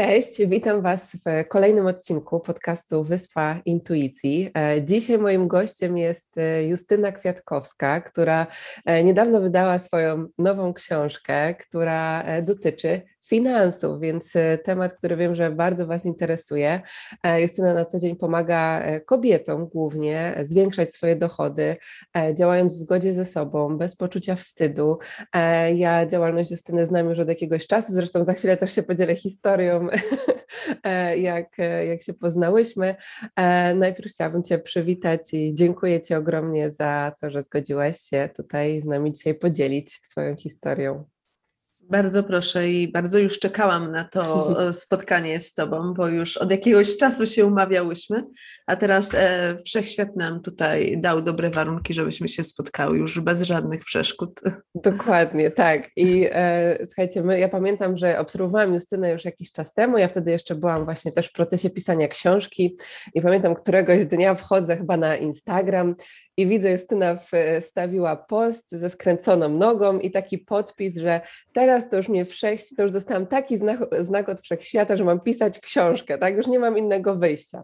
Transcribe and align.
Cześć, 0.00 0.46
witam 0.46 0.82
Was 0.82 1.16
w 1.16 1.48
kolejnym 1.48 1.86
odcinku 1.86 2.40
podcastu 2.40 3.04
Wyspa 3.04 3.60
Intuicji. 3.64 4.50
E, 4.54 4.84
dzisiaj 4.84 5.18
moim 5.18 5.48
gościem 5.48 5.98
jest 5.98 6.38
e, 6.38 6.66
Justyna 6.68 7.12
Kwiatkowska, 7.12 8.00
która 8.00 8.46
e, 8.84 9.04
niedawno 9.04 9.40
wydała 9.40 9.78
swoją 9.78 10.28
nową 10.38 10.74
książkę, 10.74 11.54
która 11.54 12.24
dotyczy 12.42 13.02
finansów, 13.30 14.00
więc 14.00 14.36
e, 14.36 14.58
temat, 14.58 14.94
który 14.94 15.16
wiem, 15.16 15.34
że 15.34 15.50
bardzo 15.50 15.86
Was 15.86 16.04
interesuje. 16.04 16.80
E, 17.22 17.42
Justyna 17.42 17.74
na 17.74 17.84
co 17.84 17.98
dzień 17.98 18.16
pomaga 18.16 18.80
e, 18.80 19.00
kobietom 19.00 19.66
głównie 19.66 20.34
zwiększać 20.44 20.90
swoje 20.90 21.16
dochody, 21.16 21.76
działając 22.34 22.74
w 22.74 22.76
zgodzie 22.76 23.14
ze 23.14 23.24
sobą, 23.24 23.78
bez 23.78 23.96
poczucia 23.96 24.34
wstydu. 24.36 24.98
Ja 25.74 26.06
działalność 26.06 26.50
Justyny 26.50 26.86
znam 26.86 27.10
już 27.10 27.18
od 27.18 27.28
jakiegoś 27.28 27.66
czasu, 27.66 27.92
zresztą 27.92 28.24
za 28.24 28.32
chwilę 28.32 28.56
też 28.56 28.74
się 28.74 28.82
podzielę 28.82 29.16
historią, 29.16 29.88
jak, 31.30 31.58
jak 31.88 32.02
się 32.02 32.14
poznałyśmy. 32.14 32.94
Najpierw 33.74 34.10
chciałabym 34.10 34.42
Cię 34.42 34.58
przywitać 34.58 35.34
i 35.34 35.54
dziękuję 35.54 36.00
Ci 36.00 36.14
ogromnie 36.14 36.72
za 36.72 37.12
to, 37.20 37.30
że 37.30 37.42
zgodziłaś 37.42 38.00
się 38.00 38.28
tutaj 38.36 38.82
z 38.82 38.84
nami 38.84 39.12
dzisiaj 39.12 39.34
podzielić 39.34 40.00
swoją 40.02 40.36
historią. 40.36 41.19
Bardzo 41.90 42.22
proszę 42.22 42.68
i 42.68 42.92
bardzo 42.92 43.18
już 43.18 43.38
czekałam 43.38 43.92
na 43.92 44.04
to 44.04 44.46
e, 44.68 44.72
spotkanie 44.72 45.40
z 45.40 45.54
Tobą, 45.54 45.94
bo 45.94 46.08
już 46.08 46.36
od 46.36 46.50
jakiegoś 46.50 46.96
czasu 46.96 47.26
się 47.26 47.46
umawiałyśmy, 47.46 48.22
a 48.66 48.76
teraz 48.76 49.14
e, 49.14 49.56
wszechświat 49.64 50.16
nam 50.16 50.42
tutaj 50.42 51.00
dał 51.00 51.22
dobre 51.22 51.50
warunki, 51.50 51.94
żebyśmy 51.94 52.28
się 52.28 52.42
spotkały 52.42 52.98
już 52.98 53.20
bez 53.20 53.42
żadnych 53.42 53.80
przeszkód. 53.80 54.40
Dokładnie, 54.74 55.50
tak. 55.50 55.88
I 55.96 56.28
e, 56.32 56.78
słuchajcie, 56.86 57.22
my, 57.22 57.38
ja 57.38 57.48
pamiętam, 57.48 57.96
że 57.96 58.18
obserwowałam 58.18 58.74
Justynę 58.74 59.12
już 59.12 59.24
jakiś 59.24 59.52
czas 59.52 59.74
temu, 59.74 59.98
ja 59.98 60.08
wtedy 60.08 60.30
jeszcze 60.30 60.54
byłam 60.54 60.84
właśnie 60.84 61.12
też 61.12 61.26
w 61.28 61.32
procesie 61.32 61.70
pisania 61.70 62.08
książki 62.08 62.76
i 63.14 63.22
pamiętam 63.22 63.54
któregoś 63.54 64.06
dnia 64.06 64.34
wchodzę 64.34 64.76
chyba 64.76 64.96
na 64.96 65.16
Instagram 65.16 65.94
i 66.36 66.46
widzę, 66.46 66.70
Justyna 66.70 67.16
wstawiła 67.60 68.16
post 68.16 68.70
ze 68.70 68.90
skręconą 68.90 69.48
nogą 69.48 69.98
i 69.98 70.10
taki 70.10 70.38
podpis, 70.38 70.96
że 70.96 71.20
teraz 71.52 71.88
to 71.88 71.96
już 71.96 72.08
mnie 72.08 72.24
wszech, 72.24 72.60
to 72.76 72.82
już 72.82 72.92
dostałam 72.92 73.26
taki 73.26 73.56
znak, 73.58 73.80
znak 74.00 74.28
od 74.28 74.40
wszechświata, 74.40 74.96
że 74.96 75.04
mam 75.04 75.20
pisać 75.20 75.58
książkę, 75.58 76.18
tak? 76.18 76.36
Już 76.36 76.46
nie 76.46 76.58
mam 76.58 76.78
innego 76.78 77.14
wyjścia. 77.14 77.62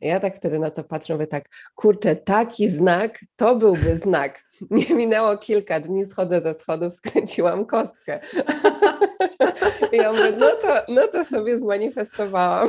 Ja 0.00 0.20
tak 0.20 0.36
wtedy 0.36 0.58
na 0.58 0.70
to 0.70 0.84
patrzę, 0.84 1.14
mówię 1.14 1.26
tak, 1.26 1.48
kurczę, 1.74 2.16
taki 2.16 2.68
znak, 2.68 3.20
to 3.36 3.56
byłby 3.56 3.96
znak. 3.96 4.45
Nie 4.70 4.94
minęło 4.94 5.38
kilka 5.38 5.80
dni, 5.80 6.06
schodzę 6.06 6.40
ze 6.40 6.54
schodów, 6.54 6.94
skręciłam 6.94 7.66
kostkę. 7.66 8.20
I 9.92 9.96
ja 9.96 10.12
mówię, 10.12 10.32
no 10.38 10.50
to, 10.50 10.82
no 10.88 11.08
to 11.08 11.24
sobie 11.24 11.60
zmanifestowałam. 11.60 12.68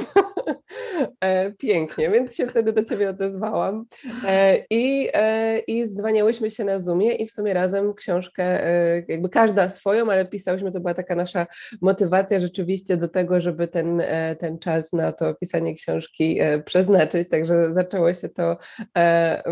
E, 1.19 1.51
pięknie, 1.51 2.09
więc 2.09 2.35
się 2.35 2.47
wtedy 2.47 2.73
do 2.73 2.83
Ciebie 2.83 3.09
odezwałam. 3.09 3.85
E, 4.27 4.57
I, 4.69 5.09
e, 5.13 5.59
i 5.59 5.87
zdwaniałyśmy 5.87 6.51
się 6.51 6.63
na 6.63 6.79
Zoomie 6.79 7.11
i 7.11 7.27
w 7.27 7.31
sumie 7.31 7.53
razem 7.53 7.93
książkę, 7.93 8.67
jakby 9.07 9.29
każda 9.29 9.69
swoją, 9.69 10.11
ale 10.11 10.25
pisałyśmy, 10.25 10.71
to 10.71 10.79
była 10.79 10.93
taka 10.93 11.15
nasza 11.15 11.47
motywacja 11.81 12.39
rzeczywiście 12.39 12.97
do 12.97 13.07
tego, 13.07 13.41
żeby 13.41 13.67
ten, 13.67 14.03
ten 14.39 14.59
czas 14.59 14.93
na 14.93 15.11
to 15.11 15.33
pisanie 15.33 15.75
książki 15.75 16.39
przeznaczyć. 16.65 17.29
Także 17.29 17.73
zaczęło 17.73 18.13
się 18.13 18.29
to 18.29 18.57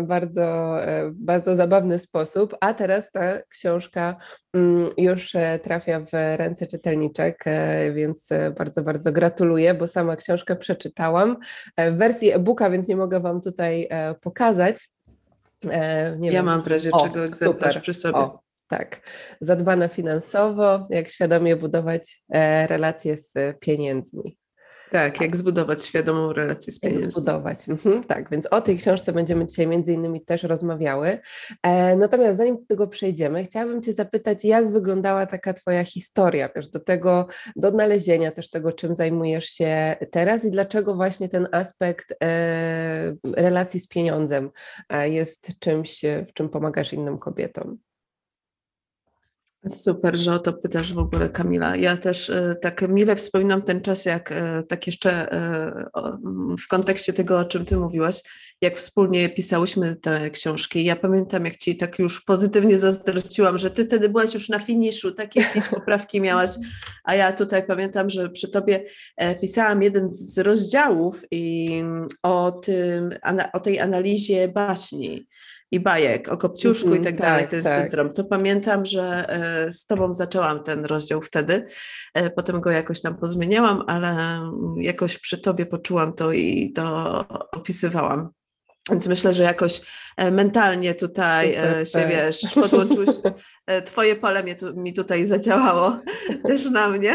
bardzo, 0.02 0.76
bardzo 1.12 1.56
zabawny 1.56 1.98
sposób, 1.98 2.25
a 2.60 2.74
teraz 2.74 3.10
ta 3.10 3.42
książka 3.48 4.16
mm, 4.54 4.90
już 4.96 5.32
trafia 5.62 6.00
w 6.00 6.12
ręce 6.12 6.66
czytelniczek, 6.66 7.44
więc 7.94 8.28
bardzo, 8.58 8.82
bardzo 8.82 9.12
gratuluję, 9.12 9.74
bo 9.74 9.86
sama 9.86 10.16
książkę 10.16 10.56
przeczytałam 10.56 11.36
w 11.78 11.96
wersji 11.96 12.30
e-booka, 12.32 12.70
więc 12.70 12.88
nie 12.88 12.96
mogę 12.96 13.20
Wam 13.20 13.40
tutaj 13.40 13.88
pokazać. 14.20 14.90
Nie 16.18 16.28
ja 16.28 16.32
wiem. 16.32 16.44
mam 16.44 16.62
w 16.62 16.66
razie 16.66 16.90
o, 16.92 17.06
czego 17.06 17.24
egzemplarz 17.24 17.74
super. 17.74 17.82
przy 17.82 17.94
sobie. 17.94 18.18
O, 18.18 18.40
tak, 18.68 19.00
zadbane 19.40 19.88
finansowo, 19.88 20.86
jak 20.90 21.08
świadomie 21.10 21.56
budować 21.56 22.22
relacje 22.68 23.16
z 23.16 23.58
pieniędzmi. 23.60 24.36
Tak, 24.90 25.20
jak 25.20 25.36
zbudować 25.36 25.84
świadomą 25.84 26.32
relację 26.32 26.72
z 26.72 26.80
pieniędzmi. 26.80 27.02
Jak 27.02 27.12
zbudować, 27.12 27.68
mhm, 27.68 28.04
tak, 28.04 28.30
więc 28.30 28.46
o 28.46 28.60
tej 28.60 28.78
książce 28.78 29.12
będziemy 29.12 29.46
dzisiaj 29.46 29.66
między 29.66 29.92
innymi 29.92 30.24
też 30.24 30.42
rozmawiały. 30.42 31.18
E, 31.62 31.96
natomiast 31.96 32.38
zanim 32.38 32.56
do 32.56 32.66
tego 32.68 32.86
przejdziemy, 32.88 33.44
chciałabym 33.44 33.82
Cię 33.82 33.92
zapytać, 33.92 34.44
jak 34.44 34.70
wyglądała 34.70 35.26
taka 35.26 35.52
Twoja 35.52 35.84
historia, 35.84 36.48
wiesz, 36.56 36.68
do 36.68 36.80
tego, 36.80 37.28
do 37.56 37.68
odnalezienia 37.68 38.30
też 38.30 38.50
tego, 38.50 38.72
czym 38.72 38.94
zajmujesz 38.94 39.44
się 39.44 39.96
teraz 40.10 40.44
i 40.44 40.50
dlaczego 40.50 40.94
właśnie 40.94 41.28
ten 41.28 41.48
aspekt 41.52 42.14
e, 42.22 43.16
relacji 43.36 43.80
z 43.80 43.88
pieniądzem 43.88 44.50
e, 44.88 45.08
jest 45.08 45.58
czymś, 45.58 46.02
w 46.28 46.32
czym 46.32 46.48
pomagasz 46.48 46.92
innym 46.92 47.18
kobietom. 47.18 47.78
Super, 49.68 50.16
że 50.16 50.34
o 50.34 50.38
to 50.38 50.52
pytasz 50.52 50.92
w 50.92 50.98
ogóle, 50.98 51.28
Kamila. 51.28 51.76
Ja 51.76 51.96
też 51.96 52.30
e, 52.30 52.56
tak 52.62 52.88
mile 52.88 53.16
wspominam 53.16 53.62
ten 53.62 53.80
czas, 53.80 54.04
jak 54.04 54.32
e, 54.32 54.62
tak 54.68 54.86
jeszcze 54.86 55.32
e, 55.32 55.90
w 56.64 56.68
kontekście 56.68 57.12
tego, 57.12 57.38
o 57.38 57.44
czym 57.44 57.64
Ty 57.64 57.76
mówiłaś, 57.76 58.22
jak 58.60 58.78
wspólnie 58.78 59.28
pisałyśmy 59.28 59.96
te 59.96 60.30
książki. 60.30 60.84
Ja 60.84 60.96
pamiętam, 60.96 61.44
jak 61.44 61.56
Ci 61.56 61.76
tak 61.76 61.98
już 61.98 62.24
pozytywnie 62.24 62.78
zazdrościłam, 62.78 63.58
że 63.58 63.70
Ty 63.70 63.84
wtedy 63.84 64.08
byłaś 64.08 64.34
już 64.34 64.48
na 64.48 64.58
finiszu, 64.58 65.12
takie 65.12 65.40
jakieś 65.40 65.68
poprawki 65.68 66.20
miałaś, 66.20 66.50
a 67.04 67.14
ja 67.14 67.32
tutaj 67.32 67.66
pamiętam, 67.66 68.10
że 68.10 68.30
przy 68.30 68.50
Tobie 68.50 68.84
pisałam 69.40 69.82
jeden 69.82 70.08
z 70.12 70.38
rozdziałów 70.38 71.22
i 71.30 71.82
o, 72.22 72.52
tym, 72.52 73.14
o 73.52 73.60
tej 73.60 73.80
analizie 73.80 74.48
baśni 74.48 75.26
i 75.70 75.80
bajek 75.80 76.28
o 76.28 76.36
Kopciuszku 76.36 76.86
mm, 76.86 77.00
i 77.00 77.04
tak, 77.04 77.12
tak 77.12 77.20
dalej, 77.20 77.48
ten 77.48 77.62
tak. 77.62 77.82
syndrom. 77.82 78.12
To 78.12 78.24
pamiętam, 78.24 78.86
że 78.86 79.26
e, 79.28 79.72
z 79.72 79.86
Tobą 79.86 80.14
zaczęłam 80.14 80.64
ten 80.64 80.84
rozdział 80.84 81.22
wtedy, 81.22 81.66
e, 82.14 82.30
potem 82.30 82.60
go 82.60 82.70
jakoś 82.70 83.00
tam 83.00 83.16
pozmieniałam, 83.16 83.84
ale 83.86 84.40
jakoś 84.76 85.18
przy 85.18 85.38
Tobie 85.38 85.66
poczułam 85.66 86.12
to 86.12 86.32
i 86.32 86.72
to 86.72 87.24
opisywałam. 87.52 88.28
Więc 88.90 89.06
myślę, 89.06 89.34
że 89.34 89.42
jakoś 89.42 89.80
e, 90.16 90.30
mentalnie 90.30 90.94
tutaj 90.94 91.54
Super, 91.54 91.88
się, 91.88 91.98
tak. 91.98 92.10
wiesz, 92.10 92.40
podłączyłeś, 92.54 93.10
twoje 93.84 94.16
pole 94.16 94.42
mnie 94.42 94.56
tu, 94.56 94.74
mi 94.74 94.92
tutaj 94.92 95.26
zadziałało 95.26 95.98
też 96.48 96.70
na 96.70 96.88
mnie. 96.88 97.14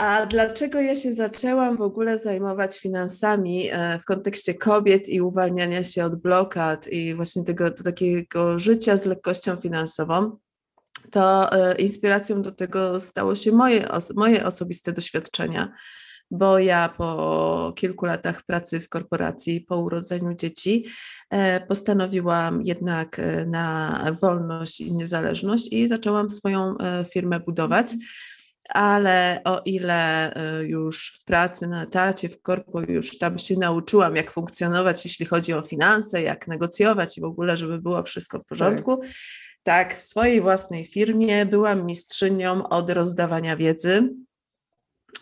A 0.00 0.26
dlaczego 0.26 0.80
ja 0.80 0.96
się 0.96 1.12
zaczęłam 1.12 1.76
w 1.76 1.80
ogóle 1.80 2.18
zajmować 2.18 2.78
finansami 2.78 3.68
e, 3.72 3.98
w 3.98 4.04
kontekście 4.04 4.54
kobiet 4.54 5.08
i 5.08 5.20
uwalniania 5.20 5.84
się 5.84 6.04
od 6.04 6.16
blokad 6.16 6.88
i 6.88 7.14
właśnie 7.14 7.44
tego 7.44 7.70
takiego 7.70 8.58
życia 8.58 8.96
z 8.96 9.06
lekkością 9.06 9.56
finansową? 9.56 10.36
To 11.10 11.52
e, 11.52 11.74
inspiracją 11.74 12.42
do 12.42 12.52
tego 12.52 13.00
stało 13.00 13.34
się 13.34 13.52
moje, 13.52 13.88
moje 14.14 14.46
osobiste 14.46 14.92
doświadczenia, 14.92 15.72
bo 16.30 16.58
ja 16.58 16.88
po 16.88 17.72
kilku 17.76 18.06
latach 18.06 18.42
pracy 18.42 18.80
w 18.80 18.88
korporacji, 18.88 19.60
po 19.60 19.76
urodzeniu 19.76 20.34
dzieci, 20.34 20.86
e, 21.30 21.66
postanowiłam 21.66 22.62
jednak 22.62 23.20
na 23.46 24.04
wolność 24.20 24.80
i 24.80 24.92
niezależność 24.92 25.72
i 25.72 25.88
zaczęłam 25.88 26.30
swoją 26.30 26.74
firmę 27.12 27.40
budować 27.40 27.96
ale 28.74 29.40
o 29.44 29.62
ile 29.64 30.32
y, 30.60 30.66
już 30.66 31.18
w 31.20 31.24
pracy 31.24 31.66
na 31.66 31.82
etacie, 31.82 32.28
w 32.28 32.42
korpo 32.42 32.80
już 32.80 33.18
tam 33.18 33.38
się 33.38 33.56
nauczyłam, 33.56 34.16
jak 34.16 34.30
funkcjonować, 34.30 35.04
jeśli 35.04 35.26
chodzi 35.26 35.52
o 35.52 35.62
finanse, 35.62 36.22
jak 36.22 36.48
negocjować 36.48 37.18
i 37.18 37.20
w 37.20 37.24
ogóle, 37.24 37.56
żeby 37.56 37.80
było 37.80 38.02
wszystko 38.02 38.38
w 38.38 38.44
porządku, 38.44 38.96
tak, 38.96 39.10
tak 39.62 39.98
w 39.98 40.02
swojej 40.02 40.40
własnej 40.40 40.84
firmie 40.84 41.46
byłam 41.46 41.86
mistrzynią 41.86 42.68
od 42.68 42.90
rozdawania 42.90 43.56
wiedzy 43.56 44.08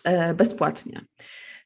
e, 0.03 0.33
bezpłatnie. 0.33 1.05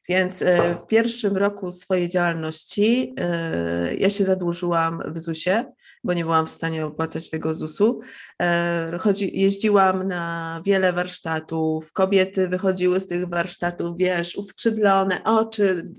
Więc 0.08 0.42
e, 0.42 0.74
w 0.74 0.86
pierwszym 0.86 1.36
roku 1.36 1.72
swojej 1.72 2.08
działalności 2.08 3.14
e, 3.18 3.94
ja 3.94 4.10
się 4.10 4.24
zadłużyłam 4.24 5.02
w 5.06 5.18
ZUS-ie, 5.18 5.72
bo 6.04 6.12
nie 6.12 6.24
byłam 6.24 6.46
w 6.46 6.50
stanie 6.50 6.86
opłacać 6.86 7.30
tego 7.30 7.54
ZUS-u. 7.54 8.00
E, 8.42 8.98
chodzi, 9.00 9.40
jeździłam 9.40 10.08
na 10.08 10.60
wiele 10.64 10.92
warsztatów, 10.92 11.92
kobiety 11.92 12.48
wychodziły 12.48 13.00
z 13.00 13.06
tych 13.06 13.28
warsztatów, 13.28 13.98
wiesz, 13.98 14.36
uskrzydlone 14.36 15.24
oczy, 15.24 15.92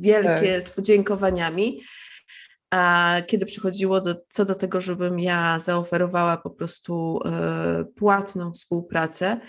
wielkie, 0.00 0.54
tak. 0.54 0.62
z 0.62 0.72
podziękowaniami. 0.72 1.82
A 2.70 3.16
kiedy 3.26 3.46
przychodziło 3.46 4.00
do, 4.00 4.16
co 4.28 4.44
do 4.44 4.54
tego, 4.54 4.80
żebym 4.80 5.20
ja 5.20 5.58
zaoferowała 5.58 6.36
po 6.36 6.50
prostu 6.50 7.20
płatną 7.96 8.52
współpracę, 8.52 9.40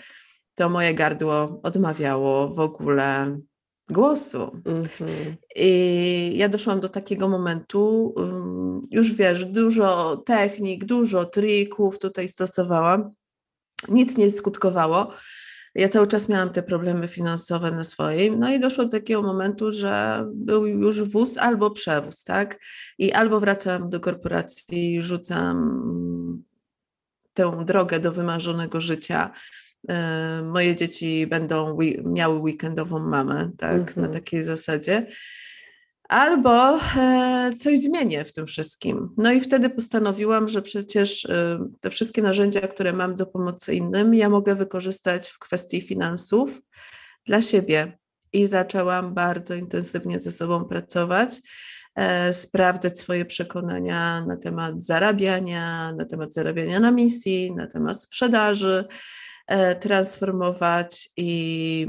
to 0.54 0.68
moje 0.68 0.94
gardło 0.94 1.60
odmawiało 1.62 2.48
w 2.48 2.60
ogóle 2.60 3.38
głosu. 3.92 4.38
Mm-hmm. 4.64 5.34
I 5.56 6.32
ja 6.36 6.48
doszłam 6.48 6.80
do 6.80 6.88
takiego 6.88 7.28
momentu, 7.28 8.14
już 8.90 9.12
wiesz, 9.12 9.44
dużo 9.44 10.16
technik, 10.16 10.84
dużo 10.84 11.24
trików 11.24 11.98
tutaj 11.98 12.28
stosowałam, 12.28 13.10
nic 13.88 14.18
nie 14.18 14.30
skutkowało. 14.30 15.12
Ja 15.74 15.88
cały 15.88 16.06
czas 16.06 16.28
miałam 16.28 16.50
te 16.50 16.62
problemy 16.62 17.08
finansowe 17.08 17.70
na 17.70 17.84
swoim, 17.84 18.38
no 18.38 18.52
i 18.52 18.60
doszło 18.60 18.84
do 18.84 18.90
takiego 18.90 19.22
momentu, 19.22 19.72
że 19.72 20.24
był 20.34 20.66
już 20.66 21.02
wóz 21.02 21.38
albo 21.38 21.70
przewóz, 21.70 22.24
tak? 22.24 22.60
I 22.98 23.12
albo 23.12 23.40
wracam 23.40 23.90
do 23.90 24.00
korporacji 24.00 25.02
rzucam 25.02 26.44
tę 27.34 27.64
drogę 27.64 28.00
do 28.00 28.12
wymarzonego 28.12 28.80
życia, 28.80 29.32
moje 30.44 30.76
dzieci 30.76 31.26
będą 31.26 31.78
miały 32.04 32.38
weekendową 32.38 32.98
mamę, 32.98 33.50
tak, 33.58 33.72
mm 33.72 33.84
-hmm. 33.84 33.96
na 33.96 34.06
mhm. 34.06 34.12
takiej 34.12 34.42
zasadzie. 34.42 35.06
Albo 36.08 36.80
e, 36.96 37.52
coś 37.58 37.80
zmienię 37.80 38.24
w 38.24 38.32
tym 38.32 38.46
wszystkim. 38.46 39.08
No 39.16 39.32
i 39.32 39.40
wtedy 39.40 39.70
postanowiłam, 39.70 40.48
że 40.48 40.62
przecież 40.62 41.24
e, 41.26 41.58
te 41.80 41.90
wszystkie 41.90 42.22
narzędzia, 42.22 42.60
które 42.60 42.92
mam 42.92 43.16
do 43.16 43.26
pomocy 43.26 43.74
innym, 43.74 44.14
ja 44.14 44.28
mogę 44.28 44.54
wykorzystać 44.54 45.28
w 45.28 45.38
kwestii 45.38 45.80
finansów 45.80 46.62
dla 47.26 47.42
siebie. 47.42 47.98
I 48.32 48.46
zaczęłam 48.46 49.14
bardzo 49.14 49.54
intensywnie 49.54 50.20
ze 50.20 50.32
sobą 50.32 50.64
pracować, 50.64 51.40
sprawdzać 52.32 52.98
swoje 52.98 53.24
przekonania 53.24 54.26
na 54.26 54.36
temat 54.36 54.82
zarabiania, 54.82 55.92
na 55.92 56.04
temat 56.04 56.32
zarabiania 56.32 56.80
na 56.80 56.90
misji, 56.90 57.52
na 57.52 57.66
temat 57.66 58.02
sprzedaży 58.02 58.84
E, 58.84 58.88
transformować 59.80 61.08
i 61.16 61.86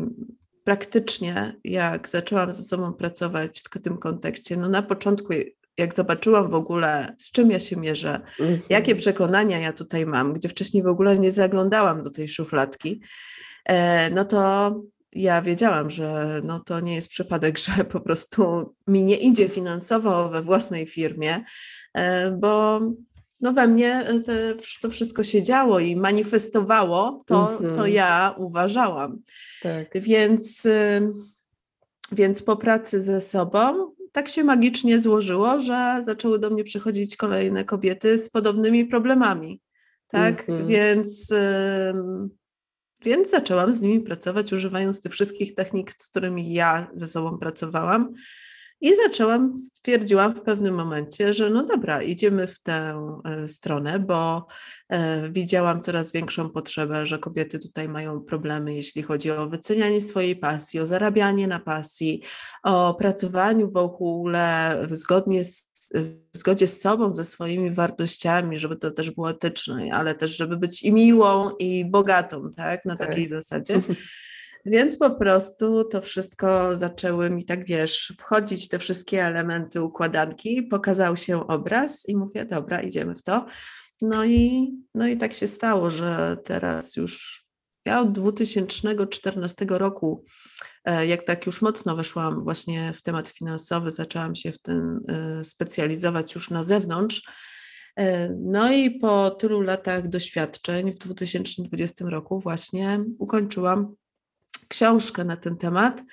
praktycznie 0.63 1.55
jak 1.63 2.09
zaczęłam 2.09 2.53
ze 2.53 2.63
sobą 2.63 2.93
pracować 2.93 3.61
w 3.61 3.81
tym 3.81 3.97
kontekście, 3.97 4.57
no 4.57 4.69
na 4.69 4.81
początku 4.81 5.33
jak 5.77 5.93
zobaczyłam 5.93 6.49
w 6.49 6.53
ogóle, 6.53 7.15
z 7.17 7.31
czym 7.31 7.51
ja 7.51 7.59
się 7.59 7.75
mierzę, 7.75 8.21
mm-hmm. 8.39 8.59
jakie 8.69 8.95
przekonania 8.95 9.59
ja 9.59 9.73
tutaj 9.73 10.05
mam, 10.05 10.33
gdzie 10.33 10.49
wcześniej 10.49 10.83
w 10.83 10.87
ogóle 10.87 11.17
nie 11.17 11.31
zaglądałam 11.31 12.01
do 12.01 12.11
tej 12.11 12.27
szufladki, 12.27 13.01
e, 13.65 14.09
no 14.09 14.25
to 14.25 14.73
ja 15.11 15.41
wiedziałam, 15.41 15.89
że 15.89 16.41
no 16.43 16.59
to 16.59 16.79
nie 16.79 16.95
jest 16.95 17.09
przypadek, 17.09 17.57
że 17.65 17.85
po 17.85 17.99
prostu 17.99 18.73
mi 18.87 19.03
nie 19.03 19.17
idzie 19.17 19.49
finansowo 19.49 20.29
we 20.29 20.41
własnej 20.41 20.85
firmie, 20.87 21.43
e, 21.93 22.31
bo 22.31 22.81
no 23.41 23.53
we 23.53 23.67
mnie 23.67 23.95
e, 23.95 24.19
te, 24.19 24.53
to 24.81 24.89
wszystko 24.89 25.23
się 25.23 25.43
działo 25.43 25.79
i 25.79 25.95
manifestowało 25.95 27.21
to, 27.25 27.57
mm 27.57 27.71
-hmm. 27.71 27.75
co 27.75 27.87
ja 27.87 28.35
uważałam. 28.37 29.21
Tak. 29.61 29.87
Więc, 29.95 30.65
y, 30.65 31.01
więc 32.11 32.41
po 32.43 32.57
pracy 32.57 33.01
ze 33.01 33.21
sobą 33.21 33.91
tak 34.11 34.29
się 34.29 34.43
magicznie 34.43 34.99
złożyło, 34.99 35.61
że 35.61 35.99
zaczęły 36.01 36.39
do 36.39 36.49
mnie 36.49 36.63
przychodzić 36.63 37.15
kolejne 37.15 37.63
kobiety 37.63 38.17
z 38.17 38.29
podobnymi 38.29 38.85
problemami. 38.85 39.61
Tak, 40.07 40.49
mm 40.49 40.61
-hmm. 40.61 40.67
więc, 40.67 41.33
więc 43.03 43.29
zaczęłam 43.29 43.73
z 43.73 43.81
nimi 43.81 43.99
pracować, 43.99 44.53
używając 44.53 45.01
tych 45.01 45.11
wszystkich 45.11 45.55
technik, 45.55 45.91
z 45.97 46.09
którymi 46.09 46.53
ja 46.53 46.87
ze 46.95 47.07
sobą 47.07 47.37
pracowałam. 47.37 48.13
I 48.81 48.95
zaczęłam, 48.95 49.57
stwierdziłam 49.57 50.33
w 50.35 50.41
pewnym 50.41 50.75
momencie, 50.75 51.33
że 51.33 51.49
no 51.49 51.63
dobra, 51.63 52.03
idziemy 52.03 52.47
w 52.47 52.59
tę 52.59 52.95
e, 53.25 53.47
stronę, 53.47 53.99
bo 53.99 54.47
e, 54.89 55.29
widziałam 55.29 55.81
coraz 55.81 56.11
większą 56.11 56.49
potrzebę, 56.49 57.05
że 57.05 57.19
kobiety 57.19 57.59
tutaj 57.59 57.89
mają 57.89 58.21
problemy, 58.21 58.75
jeśli 58.75 59.03
chodzi 59.03 59.31
o 59.31 59.49
wycenianie 59.49 60.01
swojej 60.01 60.35
pasji, 60.35 60.79
o 60.79 60.87
zarabianie 60.87 61.47
na 61.47 61.59
pasji, 61.59 62.21
o 62.63 62.93
pracowaniu 62.93 63.69
w 63.69 63.77
ogóle 63.77 64.77
zgodnie 64.91 65.43
z, 65.43 65.69
w 66.33 66.37
zgodzie 66.37 66.67
z 66.67 66.81
sobą, 66.81 67.13
ze 67.13 67.23
swoimi 67.23 67.71
wartościami, 67.71 68.57
żeby 68.57 68.75
to 68.75 68.91
też 68.91 69.11
było 69.11 69.29
etyczne, 69.29 69.89
ale 69.93 70.15
też, 70.15 70.37
żeby 70.37 70.57
być 70.57 70.83
i 70.83 70.91
miłą, 70.91 71.49
i 71.59 71.85
bogatą, 71.85 72.53
tak, 72.55 72.85
na 72.85 72.97
tak. 72.97 73.07
takiej 73.07 73.27
zasadzie. 73.27 73.81
Więc 74.69 74.97
po 74.97 75.11
prostu 75.11 75.83
to 75.83 76.01
wszystko 76.01 76.75
zaczęły 76.75 77.29
mi 77.29 77.45
tak, 77.45 77.65
wiesz, 77.65 78.13
wchodzić 78.17 78.67
te 78.67 78.79
wszystkie 78.79 79.25
elementy 79.25 79.81
układanki, 79.81 80.63
pokazał 80.63 81.17
się 81.17 81.47
obraz 81.47 82.09
i 82.09 82.15
mówię, 82.15 82.45
dobra, 82.45 82.81
idziemy 82.81 83.15
w 83.15 83.23
to. 83.23 83.45
No 84.01 84.25
i, 84.25 84.71
no 84.95 85.07
i 85.07 85.17
tak 85.17 85.33
się 85.33 85.47
stało, 85.47 85.89
że 85.89 86.37
teraz 86.45 86.95
już 86.95 87.43
ja 87.85 88.01
od 88.01 88.11
2014 88.11 89.65
roku, 89.69 90.25
e, 90.85 91.07
jak 91.07 91.21
tak 91.21 91.45
już 91.45 91.61
mocno 91.61 91.95
weszłam 91.95 92.43
właśnie 92.43 92.93
w 92.95 93.01
temat 93.01 93.29
finansowy, 93.29 93.91
zaczęłam 93.91 94.35
się 94.35 94.51
w 94.51 94.59
tym 94.59 94.99
e, 95.07 95.43
specjalizować 95.43 96.35
już 96.35 96.49
na 96.49 96.63
zewnątrz. 96.63 97.23
E, 97.97 98.29
no 98.41 98.71
i 98.71 98.91
po 98.99 99.31
tylu 99.31 99.61
latach 99.61 100.07
doświadczeń 100.07 100.93
w 100.93 100.97
2020 100.97 102.05
roku 102.09 102.39
właśnie 102.39 103.05
ukończyłam 103.19 103.95
książkę 104.69 105.23
na 105.23 105.37
ten 105.37 105.57
temat. 105.57 106.03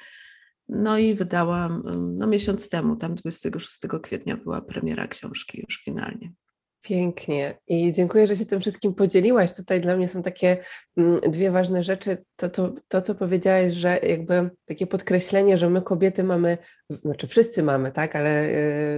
No 0.69 0.99
i 0.99 1.15
wydałam 1.15 1.83
no, 2.19 2.27
miesiąc 2.27 2.69
temu, 2.69 2.97
tam 2.97 3.15
26 3.15 3.81
kwietnia 4.03 4.37
była 4.37 4.61
premiera 4.61 5.09
książki 5.09 5.65
już 5.69 5.85
finalnie. 5.85 6.33
Pięknie 6.83 7.59
i 7.69 7.93
dziękuję, 7.93 8.27
że 8.27 8.37
się 8.37 8.47
tym 8.47 8.61
wszystkim 8.61 8.95
podzieliłaś. 8.95 9.53
Tutaj 9.55 9.81
dla 9.81 9.97
mnie 9.97 10.09
są 10.09 10.23
takie 10.23 10.57
mm, 10.97 11.21
dwie 11.21 11.51
ważne 11.51 11.85
rzeczy. 11.85 12.25
To, 12.37 12.49
to, 12.49 12.75
to, 12.89 13.01
co 13.03 13.15
powiedziałaś, 13.15 13.75
że 13.75 13.99
jakby 13.99 14.51
takie 14.67 14.87
podkreślenie, 14.87 15.59
że 15.59 15.71
my 15.71 15.83
kobiety 15.83 16.25
mamy, 16.25 16.59
znaczy 16.91 17.27
wszyscy 17.27 17.63
mamy, 17.63 17.93
tak, 17.93 18.17
ale 18.17 18.49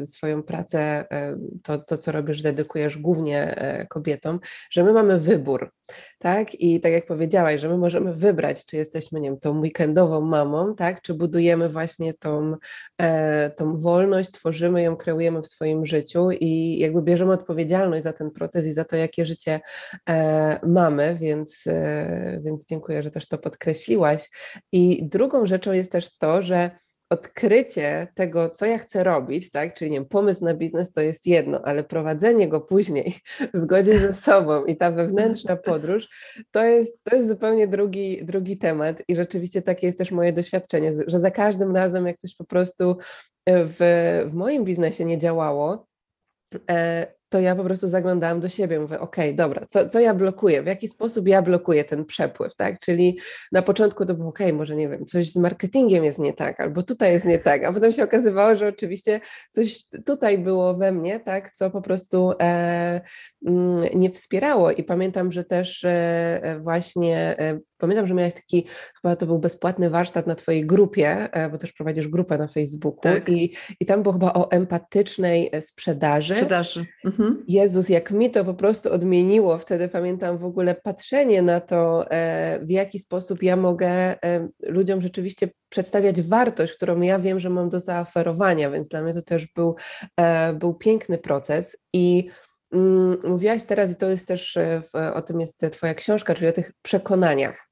y, 0.02 0.06
swoją 0.06 0.42
pracę, 0.42 1.04
y, 1.04 1.60
to, 1.62 1.78
to 1.78 1.98
co 1.98 2.12
robisz, 2.12 2.42
dedykujesz 2.42 2.98
głównie 2.98 3.64
y, 3.82 3.86
kobietom, 3.86 4.40
że 4.70 4.84
my 4.84 4.92
mamy 4.92 5.20
wybór, 5.20 5.72
tak? 6.18 6.54
I 6.54 6.80
tak 6.80 6.92
jak 6.92 7.06
powiedziałaś, 7.06 7.60
że 7.60 7.68
my 7.68 7.78
możemy 7.78 8.14
wybrać, 8.14 8.66
czy 8.66 8.76
jesteśmy, 8.76 9.20
nie 9.20 9.28
wiem, 9.28 9.38
tą 9.38 9.60
weekendową 9.60 10.20
mamą, 10.20 10.74
tak? 10.74 11.02
Czy 11.02 11.14
budujemy 11.14 11.68
właśnie 11.68 12.14
tą, 12.14 12.54
e, 13.00 13.50
tą 13.50 13.76
wolność, 13.76 14.30
tworzymy 14.30 14.82
ją, 14.82 14.96
kreujemy 14.96 15.42
w 15.42 15.46
swoim 15.46 15.86
życiu 15.86 16.30
i 16.30 16.78
jakby 16.78 17.02
bierzemy 17.02 17.32
odpowiedzialność 17.32 18.04
za 18.04 18.12
ten 18.12 18.30
proces 18.30 18.66
i 18.66 18.72
za 18.72 18.84
to, 18.84 18.96
jakie 18.96 19.26
życie 19.26 19.60
e, 20.08 20.60
mamy, 20.66 21.16
więc, 21.20 21.64
e, 21.66 22.40
więc 22.44 22.66
dziękuję, 22.66 23.02
że 23.02 23.10
też 23.10 23.28
to 23.28 23.38
podkreśliłaś. 23.38 24.30
I 24.72 25.08
drugą 25.08 25.46
rzeczą 25.46 25.72
jest 25.72 25.92
też 25.92 26.18
to, 26.18 26.42
że 26.42 26.70
odkrycie 27.10 28.08
tego, 28.14 28.50
co 28.50 28.66
ja 28.66 28.78
chcę 28.78 29.04
robić, 29.04 29.50
tak, 29.50 29.74
czyli 29.74 29.90
nie 29.90 29.96
wiem, 29.96 30.08
pomysł 30.08 30.44
na 30.44 30.54
biznes 30.54 30.92
to 30.92 31.00
jest 31.00 31.26
jedno, 31.26 31.60
ale 31.64 31.84
prowadzenie 31.84 32.48
go 32.48 32.60
później 32.60 33.14
w 33.54 33.58
zgodzie 33.58 33.98
ze 33.98 34.12
sobą 34.12 34.64
i 34.64 34.76
ta 34.76 34.90
wewnętrzna 34.90 35.56
podróż, 35.70 36.08
to 36.50 36.64
jest, 36.64 37.04
to 37.04 37.16
jest 37.16 37.28
zupełnie 37.28 37.68
drugi, 37.68 38.24
drugi 38.24 38.58
temat 38.58 39.02
i 39.08 39.16
rzeczywiście 39.16 39.62
takie 39.62 39.86
jest 39.86 39.98
też 39.98 40.10
moje 40.10 40.32
doświadczenie, 40.32 40.92
że 41.06 41.20
za 41.20 41.30
każdym 41.30 41.76
razem, 41.76 42.06
jak 42.06 42.18
coś 42.18 42.34
po 42.34 42.44
prostu 42.44 42.96
w, 43.46 43.76
w 44.26 44.34
moim 44.34 44.64
biznesie 44.64 45.04
nie 45.04 45.18
działało, 45.18 45.86
e, 46.70 47.17
to 47.28 47.40
ja 47.40 47.56
po 47.56 47.64
prostu 47.64 47.88
zaglądałam 47.88 48.40
do 48.40 48.48
siebie, 48.48 48.80
mówię, 48.80 49.00
okej, 49.00 49.24
okay, 49.30 49.36
dobra, 49.36 49.66
co, 49.68 49.88
co 49.88 50.00
ja 50.00 50.14
blokuję, 50.14 50.62
w 50.62 50.66
jaki 50.66 50.88
sposób 50.88 51.28
ja 51.28 51.42
blokuję 51.42 51.84
ten 51.84 52.04
przepływ, 52.04 52.54
tak, 52.54 52.80
czyli 52.80 53.18
na 53.52 53.62
początku 53.62 54.06
to 54.06 54.14
było, 54.14 54.28
okej, 54.28 54.46
okay, 54.46 54.58
może 54.58 54.76
nie 54.76 54.88
wiem, 54.88 55.06
coś 55.06 55.30
z 55.30 55.36
marketingiem 55.36 56.04
jest 56.04 56.18
nie 56.18 56.32
tak, 56.32 56.60
albo 56.60 56.82
tutaj 56.82 57.12
jest 57.12 57.26
nie 57.26 57.38
tak, 57.38 57.64
a 57.64 57.72
potem 57.72 57.92
się 57.92 58.04
okazywało, 58.04 58.56
że 58.56 58.68
oczywiście 58.68 59.20
coś 59.50 59.84
tutaj 60.06 60.38
było 60.38 60.74
we 60.74 60.92
mnie, 60.92 61.20
tak, 61.20 61.50
co 61.50 61.70
po 61.70 61.82
prostu 61.82 62.32
e, 62.40 63.00
mm, 63.46 63.84
nie 63.94 64.10
wspierało. 64.10 64.70
I 64.70 64.84
pamiętam, 64.84 65.32
że 65.32 65.44
też 65.44 65.84
e, 65.84 66.60
właśnie 66.62 67.38
e, 67.38 67.58
Pamiętam, 67.78 68.06
że 68.06 68.14
miałeś 68.14 68.34
taki, 68.34 68.66
chyba 69.02 69.16
to 69.16 69.26
był 69.26 69.38
bezpłatny 69.38 69.90
warsztat 69.90 70.26
na 70.26 70.34
Twojej 70.34 70.66
grupie, 70.66 71.32
e, 71.32 71.50
bo 71.50 71.58
też 71.58 71.72
prowadzisz 71.72 72.08
grupę 72.08 72.38
na 72.38 72.48
Facebooku 72.48 73.00
tak. 73.00 73.28
i, 73.28 73.54
i 73.80 73.86
tam 73.86 74.02
było 74.02 74.12
chyba 74.12 74.32
o 74.32 74.50
empatycznej 74.50 75.50
e, 75.52 75.62
sprzedaży. 75.62 76.34
Sprzedaży. 76.34 76.86
Mhm. 77.04 77.44
Jezus, 77.48 77.88
jak 77.88 78.10
mi 78.10 78.30
to 78.30 78.44
po 78.44 78.54
prostu 78.54 78.92
odmieniło 78.92 79.58
wtedy, 79.58 79.88
pamiętam 79.88 80.38
w 80.38 80.44
ogóle 80.44 80.74
patrzenie 80.74 81.42
na 81.42 81.60
to, 81.60 82.10
e, 82.10 82.60
w 82.62 82.70
jaki 82.70 82.98
sposób 82.98 83.42
ja 83.42 83.56
mogę 83.56 84.16
ludziom 84.62 85.00
rzeczywiście 85.00 85.48
przedstawiać 85.68 86.22
wartość, 86.22 86.72
którą 86.72 87.00
ja 87.00 87.18
wiem, 87.18 87.40
że 87.40 87.50
mam 87.50 87.68
do 87.68 87.80
zaoferowania, 87.80 88.70
więc 88.70 88.88
dla 88.88 89.02
mnie 89.02 89.14
to 89.14 89.22
też 89.22 89.46
był, 89.46 89.76
był 90.54 90.74
piękny 90.74 91.18
proces 91.18 91.76
i 91.92 92.28
mm, 92.72 93.18
Mówiłaś 93.24 93.64
teraz, 93.64 93.92
i 93.92 93.96
to 93.96 94.08
jest 94.10 94.28
też, 94.28 94.58
o 95.14 95.22
tym 95.22 95.40
jest 95.40 95.60
Twoja 95.72 95.94
książka, 95.94 96.34
czyli 96.34 96.48
o 96.48 96.52
tych 96.52 96.72
przekonaniach. 96.82 97.67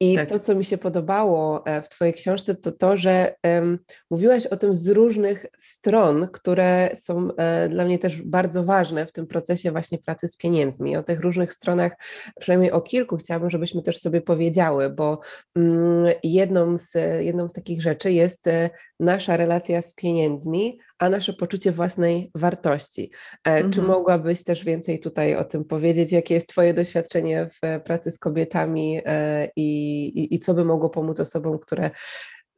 I 0.00 0.16
tak. 0.16 0.28
to, 0.28 0.38
co 0.38 0.54
mi 0.54 0.64
się 0.64 0.78
podobało 0.78 1.66
e, 1.66 1.82
w 1.82 1.88
Twojej 1.88 2.14
książce, 2.14 2.54
to 2.54 2.72
to, 2.72 2.96
że 2.96 3.34
um, 3.44 3.78
mówiłaś 4.10 4.46
o 4.46 4.56
tym 4.56 4.74
z 4.74 4.88
różnych 4.88 5.46
stron, 5.58 6.28
które 6.32 6.90
są 6.94 7.28
e, 7.36 7.68
dla 7.68 7.84
mnie 7.84 7.98
też 7.98 8.22
bardzo 8.22 8.64
ważne 8.64 9.06
w 9.06 9.12
tym 9.12 9.26
procesie 9.26 9.70
właśnie 9.70 9.98
pracy 9.98 10.28
z 10.28 10.36
pieniędzmi. 10.36 10.96
O 10.96 11.02
tych 11.02 11.20
różnych 11.20 11.52
stronach, 11.52 11.92
przynajmniej 12.40 12.72
o 12.72 12.80
kilku, 12.80 13.16
chciałabym, 13.16 13.50
żebyśmy 13.50 13.82
też 13.82 13.98
sobie 13.98 14.20
powiedziały, 14.20 14.90
bo 14.90 15.20
um, 15.56 16.04
jedną, 16.22 16.78
z, 16.78 16.94
jedną 17.20 17.48
z 17.48 17.52
takich 17.52 17.82
rzeczy 17.82 18.12
jest 18.12 18.46
e, 18.46 18.70
nasza 19.00 19.36
relacja 19.36 19.82
z 19.82 19.94
pieniędzmi, 19.94 20.78
a 20.98 21.08
nasze 21.08 21.32
poczucie 21.32 21.72
własnej 21.72 22.30
wartości. 22.34 23.10
Mhm. 23.44 23.72
Czy 23.72 23.82
mogłabyś 23.82 24.44
też 24.44 24.64
więcej 24.64 25.00
tutaj 25.00 25.36
o 25.36 25.44
tym 25.44 25.64
powiedzieć? 25.64 26.12
Jakie 26.12 26.34
jest 26.34 26.48
Twoje 26.48 26.74
doświadczenie 26.74 27.46
w 27.46 27.80
pracy 27.84 28.10
z 28.10 28.18
kobietami? 28.18 29.00
E, 29.04 29.39
i, 29.56 30.06
i, 30.06 30.34
i 30.34 30.38
co 30.38 30.54
by 30.54 30.64
mogło 30.64 30.90
pomóc 30.90 31.20
osobom, 31.20 31.58
które 31.58 31.90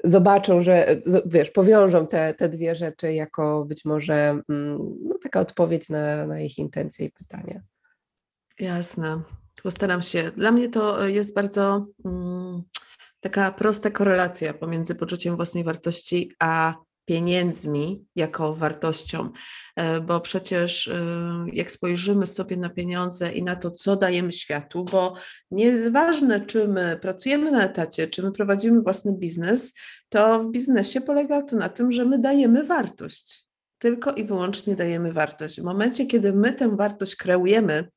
zobaczą, 0.04 0.62
że 0.62 1.00
wiesz, 1.26 1.50
powiążą 1.50 2.06
te, 2.06 2.34
te 2.34 2.48
dwie 2.48 2.74
rzeczy 2.74 3.12
jako 3.12 3.64
być 3.64 3.84
może 3.84 4.14
mm, 4.48 4.78
no, 5.04 5.18
taka 5.22 5.40
odpowiedź 5.40 5.88
na, 5.88 6.26
na 6.26 6.40
ich 6.40 6.58
intencje 6.58 7.06
i 7.06 7.10
pytania. 7.10 7.60
Jasne. 8.60 9.22
Postaram 9.62 10.02
się. 10.02 10.30
Dla 10.36 10.52
mnie 10.52 10.68
to 10.68 11.06
jest 11.06 11.34
bardzo 11.34 11.86
mm, 12.04 12.62
taka 13.20 13.52
prosta 13.52 13.90
korelacja 13.90 14.54
pomiędzy 14.54 14.94
poczuciem 14.94 15.36
własnej 15.36 15.64
wartości 15.64 16.32
a 16.38 16.74
pieniędzmi 17.04 18.04
jako 18.16 18.54
wartością, 18.54 19.30
e, 19.76 20.00
bo 20.00 20.20
przecież 20.20 20.88
e, 20.88 21.04
jak 21.52 21.70
spojrzymy 21.70 22.26
sobie 22.26 22.56
na 22.56 22.68
pieniądze 22.70 23.32
i 23.32 23.42
na 23.42 23.56
to, 23.56 23.70
co 23.70 23.96
dajemy 23.96 24.32
światu, 24.32 24.84
bo 24.84 25.14
nieważne, 25.50 26.40
czy 26.40 26.68
my 26.68 26.98
pracujemy 27.02 27.50
na 27.50 27.64
etacie, 27.64 28.06
czy 28.08 28.22
my 28.22 28.32
prowadzimy 28.32 28.80
własny 28.80 29.12
biznes, 29.12 29.72
to 30.08 30.42
w 30.42 30.50
biznesie 30.50 31.00
polega 31.00 31.42
to 31.42 31.56
na 31.56 31.68
tym, 31.68 31.92
że 31.92 32.04
my 32.04 32.18
dajemy 32.18 32.64
wartość. 32.64 33.46
Tylko 33.78 34.12
i 34.12 34.24
wyłącznie 34.24 34.76
dajemy 34.76 35.12
wartość. 35.12 35.60
W 35.60 35.64
momencie, 35.64 36.06
kiedy 36.06 36.32
my 36.32 36.52
tę 36.52 36.76
wartość 36.76 37.16
kreujemy 37.16 37.88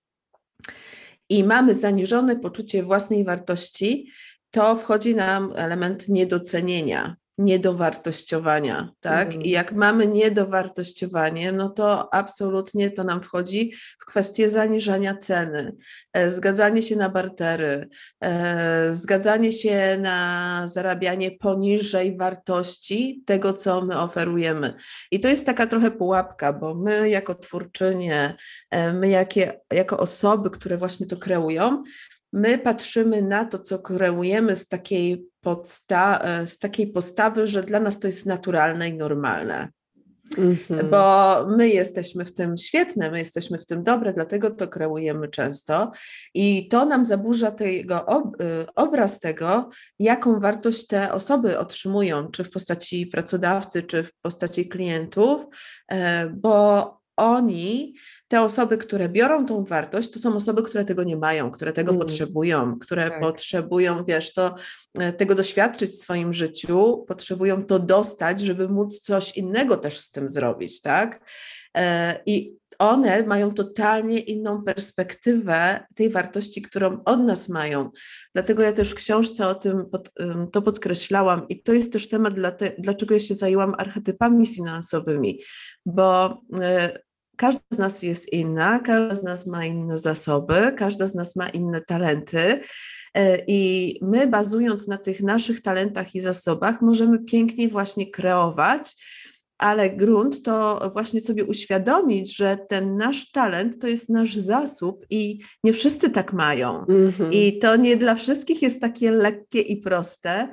i 1.29 1.43
mamy 1.43 1.75
zaniżone 1.75 2.35
poczucie 2.35 2.83
własnej 2.83 3.23
wartości, 3.23 4.11
to 4.51 4.75
wchodzi 4.75 5.15
nam 5.15 5.53
element 5.55 6.09
niedocenienia, 6.09 7.15
niedowartościowania, 7.37 8.89
tak? 8.99 9.45
I 9.45 9.49
jak 9.49 9.73
mamy 9.73 10.07
niedowartościowanie, 10.07 11.51
no 11.51 11.69
to 11.69 12.13
absolutnie 12.13 12.91
to 12.91 13.03
nam 13.03 13.23
wchodzi 13.23 13.73
w 13.99 14.05
kwestię 14.05 14.49
zaniżania 14.49 15.15
ceny, 15.15 15.75
e, 16.13 16.31
zgadzanie 16.31 16.81
się 16.81 16.95
na 16.95 17.09
bartery, 17.09 17.89
e, 18.23 18.93
zgadzanie 18.93 19.51
się 19.51 19.97
na 20.01 20.61
zarabianie 20.67 21.31
poniżej 21.31 22.17
wartości 22.17 23.23
tego, 23.25 23.53
co 23.53 23.81
my 23.81 23.99
oferujemy. 23.99 24.73
I 25.11 25.19
to 25.19 25.27
jest 25.27 25.45
taka 25.45 25.67
trochę 25.67 25.91
pułapka, 25.91 26.53
bo 26.53 26.75
my 26.75 27.09
jako 27.09 27.35
twórczynie, 27.35 28.35
e, 28.71 28.93
my 28.93 29.09
jakie, 29.09 29.59
jako 29.73 29.97
osoby, 29.97 30.49
które 30.49 30.77
właśnie 30.77 31.07
to 31.07 31.17
kreują, 31.17 31.83
my 32.35 32.57
patrzymy 32.57 33.21
na 33.21 33.45
to, 33.45 33.59
co 33.59 33.79
kreujemy 33.79 34.55
z 34.55 34.67
takiej, 34.67 35.25
podsta- 35.45 36.19
e, 36.21 36.47
z 36.47 36.59
takiej 36.59 36.87
postawy, 36.87 37.47
że 37.47 37.63
dla 37.63 37.79
nas 37.79 37.99
to 37.99 38.07
jest 38.07 38.25
naturalne 38.25 38.89
i 38.89 38.93
normalne. 38.93 39.69
Mm-hmm. 40.37 40.89
Bo 40.89 41.45
my 41.57 41.69
jesteśmy 41.69 42.25
w 42.25 42.33
tym 42.33 42.57
świetne, 42.57 43.11
my 43.11 43.19
jesteśmy 43.19 43.57
w 43.57 43.65
tym 43.65 43.83
dobre, 43.83 44.13
dlatego 44.13 44.51
to 44.51 44.67
kreujemy 44.67 45.27
często 45.27 45.91
i 46.33 46.67
to 46.67 46.85
nam 46.85 47.03
zaburza 47.03 47.51
tego 47.51 48.05
ob- 48.05 48.41
y, 48.41 48.65
obraz 48.75 49.19
tego, 49.19 49.69
jaką 49.99 50.39
wartość 50.39 50.87
te 50.87 51.13
osoby 51.13 51.59
otrzymują, 51.59 52.31
czy 52.31 52.43
w 52.43 52.49
postaci 52.49 53.07
pracodawcy, 53.07 53.83
czy 53.83 54.03
w 54.03 54.13
postaci 54.21 54.69
klientów, 54.69 55.45
e, 55.91 56.29
bo 56.29 57.05
oni, 57.17 57.95
te 58.35 58.41
osoby, 58.41 58.77
które 58.77 59.09
biorą 59.09 59.45
tą 59.45 59.63
wartość, 59.63 60.11
to 60.11 60.19
są 60.19 60.35
osoby, 60.35 60.63
które 60.63 60.85
tego 60.85 61.03
nie 61.03 61.17
mają, 61.17 61.51
które 61.51 61.73
tego 61.73 61.91
mm. 61.91 61.99
potrzebują, 61.99 62.79
które 62.79 63.09
tak. 63.09 63.21
potrzebują, 63.21 64.05
wiesz, 64.05 64.33
to, 64.33 64.55
e, 64.99 65.13
tego 65.13 65.35
doświadczyć 65.35 65.91
w 65.91 65.95
swoim 65.95 66.33
życiu, 66.33 67.05
potrzebują 67.07 67.65
to 67.65 67.79
dostać, 67.79 68.41
żeby 68.41 68.69
móc 68.69 68.99
coś 68.99 69.37
innego 69.37 69.77
też 69.77 69.99
z 69.99 70.11
tym 70.11 70.29
zrobić, 70.29 70.81
tak? 70.81 71.29
E, 71.77 72.19
I 72.25 72.53
one 72.79 73.23
mają 73.23 73.53
totalnie 73.53 74.19
inną 74.19 74.63
perspektywę 74.63 75.85
tej 75.95 76.09
wartości, 76.09 76.61
którą 76.61 77.03
od 77.05 77.19
nas 77.19 77.49
mają. 77.49 77.89
Dlatego 78.33 78.63
ja 78.63 78.73
też 78.73 78.91
w 78.91 78.95
książce 78.95 79.47
o 79.47 79.55
tym 79.55 79.85
pod, 79.91 80.11
to 80.51 80.61
podkreślałam 80.61 81.47
i 81.47 81.63
to 81.63 81.73
jest 81.73 81.93
też 81.93 82.09
temat, 82.09 82.33
dla 82.33 82.51
te, 82.51 82.71
dlaczego 82.79 83.13
ja 83.13 83.19
się 83.19 83.33
zajęłam 83.35 83.75
archetypami 83.77 84.47
finansowymi, 84.47 85.41
bo 85.85 86.41
e, 86.61 87.04
każda 87.37 87.61
z 87.71 87.77
nas 87.77 88.03
jest 88.03 88.33
inna, 88.33 88.79
każda 88.79 89.15
z 89.15 89.23
nas 89.23 89.47
ma 89.47 89.65
inne 89.65 89.97
zasoby, 89.97 90.73
każda 90.77 91.07
z 91.07 91.15
nas 91.15 91.35
ma 91.35 91.49
inne 91.49 91.81
talenty. 91.81 92.59
E, 93.13 93.37
I 93.47 93.99
my, 94.01 94.27
bazując 94.27 94.87
na 94.87 94.97
tych 94.97 95.21
naszych 95.21 95.61
talentach 95.61 96.15
i 96.15 96.19
zasobach, 96.19 96.81
możemy 96.81 97.19
pięknie 97.19 97.69
właśnie 97.69 98.11
kreować, 98.11 98.95
ale 99.57 99.89
grunt 99.89 100.43
to 100.43 100.89
właśnie 100.93 101.19
sobie 101.19 101.45
uświadomić, 101.45 102.35
że 102.35 102.57
ten 102.69 102.97
nasz 102.97 103.31
talent 103.31 103.79
to 103.79 103.87
jest 103.87 104.09
nasz 104.09 104.35
zasób 104.35 105.05
i 105.09 105.39
nie 105.63 105.73
wszyscy 105.73 106.09
tak 106.09 106.33
mają. 106.33 106.85
Mm 106.85 107.11
-hmm. 107.11 107.29
I 107.31 107.59
to 107.59 107.75
nie 107.75 107.97
dla 107.97 108.15
wszystkich 108.15 108.61
jest 108.61 108.81
takie 108.81 109.11
lekkie 109.11 109.61
i 109.61 109.77
proste. 109.77 110.49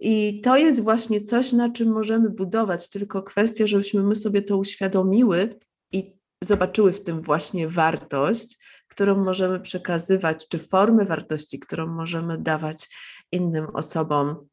I 0.00 0.40
to 0.40 0.56
jest 0.56 0.82
właśnie 0.82 1.20
coś, 1.20 1.52
na 1.52 1.70
czym 1.70 1.92
możemy 1.92 2.30
budować, 2.30 2.90
tylko 2.90 3.22
kwestia, 3.22 3.66
żebyśmy 3.66 4.02
my 4.02 4.16
sobie 4.16 4.42
to 4.42 4.56
uświadomiły 4.56 5.58
i 5.92 6.16
zobaczyły 6.44 6.92
w 6.92 7.04
tym 7.04 7.22
właśnie 7.22 7.68
wartość, 7.68 8.58
którą 8.88 9.24
możemy 9.24 9.60
przekazywać, 9.60 10.48
czy 10.48 10.58
formy 10.58 11.04
wartości, 11.04 11.58
którą 11.58 11.86
możemy 11.86 12.38
dawać 12.38 12.88
innym 13.32 13.66
osobom. 13.74 14.46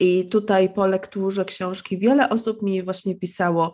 I 0.00 0.26
tutaj 0.26 0.74
po 0.74 0.86
lekturze 0.86 1.44
książki 1.44 1.98
wiele 1.98 2.30
osób 2.30 2.62
mi 2.62 2.82
właśnie 2.82 3.14
pisało, 3.14 3.72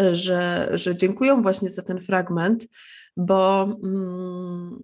e, 0.00 0.14
że, 0.14 0.70
że 0.74 0.96
dziękują 0.96 1.42
właśnie 1.42 1.68
za 1.68 1.82
ten 1.82 2.00
fragment, 2.00 2.66
bo 3.16 3.62
mm, 3.84 4.82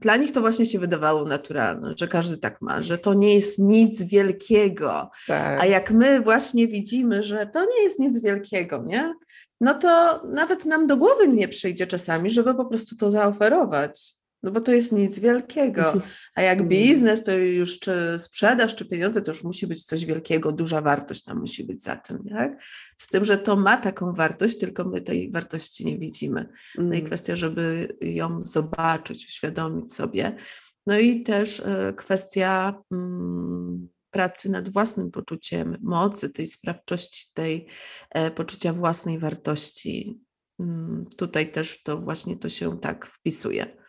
dla 0.00 0.16
nich 0.16 0.32
to 0.32 0.40
właśnie 0.40 0.66
się 0.66 0.78
wydawało 0.78 1.24
naturalne, 1.24 1.94
że 1.96 2.08
każdy 2.08 2.38
tak 2.38 2.62
ma, 2.62 2.82
że 2.82 2.98
to 2.98 3.14
nie 3.14 3.34
jest 3.34 3.58
nic 3.58 4.02
wielkiego. 4.02 5.10
Tak. 5.26 5.62
A 5.62 5.66
jak 5.66 5.90
my 5.90 6.20
właśnie 6.20 6.68
widzimy, 6.68 7.22
że 7.22 7.46
to 7.46 7.64
nie 7.64 7.82
jest 7.82 7.98
nic 7.98 8.22
wielkiego, 8.22 8.82
nie? 8.86 9.14
no 9.60 9.74
to 9.74 10.22
nawet 10.26 10.66
nam 10.66 10.86
do 10.86 10.96
głowy 10.96 11.28
nie 11.28 11.48
przyjdzie 11.48 11.86
czasami, 11.86 12.30
żeby 12.30 12.54
po 12.54 12.64
prostu 12.64 12.96
to 12.96 13.10
zaoferować. 13.10 14.14
No 14.42 14.50
bo 14.50 14.60
to 14.60 14.72
jest 14.72 14.92
nic 14.92 15.18
wielkiego. 15.18 15.92
A 16.34 16.42
jak 16.42 16.58
mm. 16.58 16.68
biznes, 16.68 17.24
to 17.24 17.32
już 17.32 17.78
czy 17.78 18.18
sprzedaż, 18.18 18.74
czy 18.74 18.84
pieniądze, 18.84 19.22
to 19.22 19.30
już 19.30 19.44
musi 19.44 19.66
być 19.66 19.84
coś 19.84 20.04
wielkiego, 20.04 20.52
duża 20.52 20.80
wartość 20.80 21.24
tam 21.24 21.38
musi 21.38 21.64
być 21.64 21.82
za 21.82 21.96
tym, 21.96 22.24
tak? 22.28 22.62
Z 22.98 23.08
tym, 23.08 23.24
że 23.24 23.38
to 23.38 23.56
ma 23.56 23.76
taką 23.76 24.12
wartość, 24.12 24.58
tylko 24.58 24.84
my 24.84 25.00
tej 25.00 25.30
wartości 25.30 25.86
nie 25.86 25.98
widzimy. 25.98 26.48
No 26.78 26.94
i 26.94 26.98
mm. 26.98 27.06
kwestia, 27.06 27.36
żeby 27.36 27.96
ją 28.00 28.40
zobaczyć, 28.42 29.26
uświadomić 29.28 29.94
sobie. 29.94 30.36
No 30.86 30.98
i 30.98 31.22
też 31.22 31.58
y, 31.58 31.94
kwestia 31.96 32.82
mm, 32.92 33.88
pracy 34.10 34.50
nad 34.50 34.68
własnym 34.68 35.10
poczuciem 35.10 35.76
mocy, 35.80 36.30
tej 36.30 36.46
sprawczości, 36.46 37.26
tej 37.34 37.66
e, 38.10 38.30
poczucia 38.30 38.72
własnej 38.72 39.18
wartości. 39.18 40.20
Mm, 40.60 41.06
tutaj 41.16 41.50
też 41.50 41.82
to 41.82 41.98
właśnie 41.98 42.36
to 42.36 42.48
się 42.48 42.80
tak 42.80 43.06
wpisuje. 43.06 43.79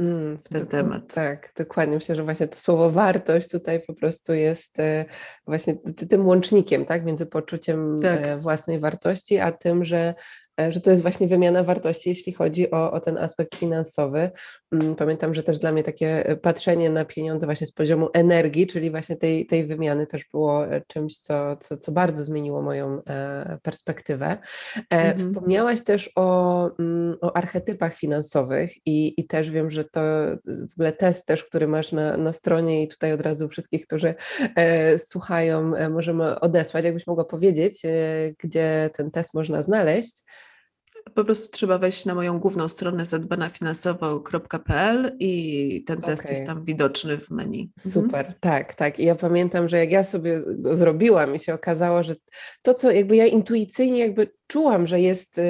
Mm, 0.00 0.38
w 0.44 0.48
ten 0.48 0.66
temat. 0.66 1.14
Tak, 1.14 1.52
dokładnie. 1.56 1.94
Myślę, 1.94 2.16
że 2.16 2.24
właśnie 2.24 2.48
to 2.48 2.58
słowo 2.58 2.90
wartość 2.90 3.48
tutaj 3.48 3.80
po 3.86 3.94
prostu 3.94 4.34
jest 4.34 4.78
e, 4.78 5.04
właśnie 5.46 5.76
tym 6.08 6.26
łącznikiem, 6.26 6.86
tak, 6.86 7.04
między 7.04 7.26
poczuciem 7.26 7.98
e, 7.98 8.00
tak. 8.00 8.40
własnej 8.40 8.80
wartości, 8.80 9.38
a 9.38 9.52
tym, 9.52 9.84
że 9.84 9.98
e, 9.98 10.14
że 10.70 10.80
to 10.80 10.90
jest 10.90 11.02
właśnie 11.02 11.28
wymiana 11.28 11.64
wartości, 11.64 12.08
jeśli 12.08 12.32
chodzi 12.32 12.70
o, 12.70 12.92
o 12.92 13.00
ten 13.00 13.18
aspekt 13.18 13.54
finansowy. 13.54 14.30
Mm, 14.72 14.94
pamiętam, 14.94 15.34
że 15.34 15.42
też 15.42 15.58
dla 15.58 15.72
mnie 15.72 15.82
takie 15.82 16.38
patrzenie 16.42 16.90
na 16.90 17.04
pieniądze 17.04 17.46
właśnie 17.46 17.66
z 17.66 17.72
poziomu 17.72 18.08
energii, 18.12 18.66
czyli 18.66 18.90
właśnie 18.90 19.16
tej, 19.16 19.46
tej 19.46 19.66
wymiany 19.66 20.06
też 20.06 20.24
było 20.32 20.64
czymś, 20.86 21.18
co, 21.18 21.56
co, 21.56 21.76
co 21.76 21.92
bardzo 21.92 22.24
zmieniło 22.24 22.62
moją 22.62 23.02
perspektywę. 23.62 24.38
Mhm. 24.90 25.18
Wspomniałaś 25.18 25.84
też 25.84 26.10
o, 26.16 26.70
mm, 26.78 27.16
o 27.20 27.36
archetypach 27.36 27.94
finansowych 27.94 28.70
i, 28.86 29.20
i 29.20 29.26
też 29.26 29.50
wiem, 29.50 29.70
że 29.70 29.84
to 29.84 30.00
w 30.44 30.72
ogóle 30.72 30.92
test 30.92 31.26
też, 31.26 31.44
który 31.44 31.68
masz 31.68 31.92
na, 31.92 32.16
na 32.16 32.32
stronie 32.32 32.82
i 32.82 32.88
tutaj 32.88 33.12
od 33.12 33.20
razu 33.20 33.48
wszystkich, 33.48 33.86
którzy 33.86 34.14
e, 34.56 34.98
słuchają, 34.98 35.76
e, 35.76 35.88
możemy 35.88 36.40
odesłać, 36.40 36.84
jakbyś 36.84 37.06
mogła 37.06 37.24
powiedzieć, 37.24 37.84
e, 37.84 37.90
gdzie 38.38 38.90
ten 38.96 39.10
test 39.10 39.34
można 39.34 39.62
znaleźć. 39.62 40.22
Po 41.14 41.24
prostu 41.24 41.52
trzeba 41.52 41.78
wejść 41.78 42.06
na 42.06 42.14
moją 42.14 42.38
główną 42.38 42.68
stronę 42.68 43.04
zadbanafinansowo.pl 43.04 45.16
i 45.20 45.84
ten 45.86 46.00
test 46.00 46.22
okay. 46.22 46.34
jest 46.34 46.46
tam 46.46 46.64
widoczny 46.64 47.18
w 47.18 47.30
menu. 47.30 47.72
Mhm. 47.76 47.92
Super, 47.92 48.20
mhm. 48.20 48.34
tak, 48.40 48.74
tak. 48.74 48.98
I 48.98 49.04
ja 49.04 49.14
pamiętam, 49.14 49.68
że 49.68 49.78
jak 49.78 49.90
ja 49.90 50.04
sobie 50.04 50.42
go 50.48 50.76
zrobiłam 50.76 51.34
i 51.34 51.38
się 51.38 51.54
okazało, 51.54 52.02
że 52.02 52.16
to, 52.62 52.74
co 52.74 52.90
jakby 52.90 53.16
ja 53.16 53.26
intuicyjnie 53.26 53.98
jakby 53.98 54.30
czułam, 54.46 54.86
że 54.86 55.00
jest 55.00 55.40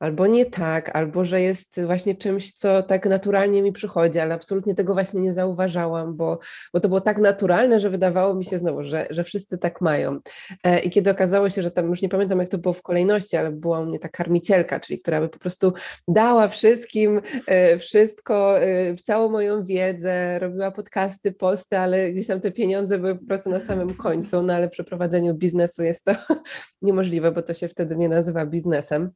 albo 0.00 0.26
nie 0.26 0.46
tak, 0.46 0.96
albo 0.96 1.24
że 1.24 1.40
jest 1.40 1.80
właśnie 1.86 2.14
czymś, 2.14 2.52
co 2.52 2.82
tak 2.82 3.06
naturalnie 3.06 3.62
mi 3.62 3.72
przychodzi, 3.72 4.18
ale 4.18 4.34
absolutnie 4.34 4.74
tego 4.74 4.94
właśnie 4.94 5.20
nie 5.20 5.32
zauważałam, 5.32 6.16
bo, 6.16 6.38
bo 6.72 6.80
to 6.80 6.88
było 6.88 7.00
tak 7.00 7.18
naturalne, 7.18 7.80
że 7.80 7.90
wydawało 7.90 8.34
mi 8.34 8.44
się 8.44 8.58
znowu, 8.58 8.84
że, 8.84 9.06
że 9.10 9.24
wszyscy 9.24 9.58
tak 9.58 9.80
mają. 9.80 10.18
E, 10.64 10.80
I 10.80 10.90
kiedy 10.90 11.10
okazało 11.10 11.50
się, 11.50 11.62
że 11.62 11.70
tam 11.70 11.88
już 11.88 12.02
nie 12.02 12.08
pamiętam, 12.08 12.38
jak 12.38 12.48
to 12.48 12.58
było 12.58 12.74
w 12.74 12.82
kolejności, 12.82 13.36
ale 13.36 13.50
była 13.50 13.80
u 13.80 13.86
mnie 13.86 13.98
ta 13.98 14.08
karmicielka, 14.08 14.80
czyli 14.80 15.00
która 15.00 15.20
by 15.20 15.28
po 15.28 15.38
prostu 15.38 15.72
dała 16.08 16.48
wszystkim 16.48 17.20
e, 17.46 17.78
wszystko, 17.78 18.60
e, 18.60 18.94
całą 18.94 19.28
moją 19.28 19.64
wiedzę, 19.64 20.38
robiła 20.38 20.70
podcasty, 20.70 21.32
posty, 21.32 21.78
ale 21.78 22.12
gdzieś 22.12 22.26
tam 22.26 22.40
te 22.40 22.52
pieniądze 22.52 22.98
były 22.98 23.16
po 23.16 23.26
prostu 23.26 23.50
na 23.50 23.60
samym 23.60 23.94
końcu, 23.94 24.42
no 24.42 24.54
ale 24.54 24.68
przy 24.68 24.84
prowadzeniu 24.84 25.34
biznesu 25.34 25.82
jest 25.82 26.04
to 26.04 26.12
niemożliwe, 26.82 27.32
bo 27.32 27.42
to 27.42 27.54
się 27.54 27.68
wtedy 27.68 27.96
nie 27.96 28.08
nazywa 28.08 28.46
biznesem. 28.46 29.10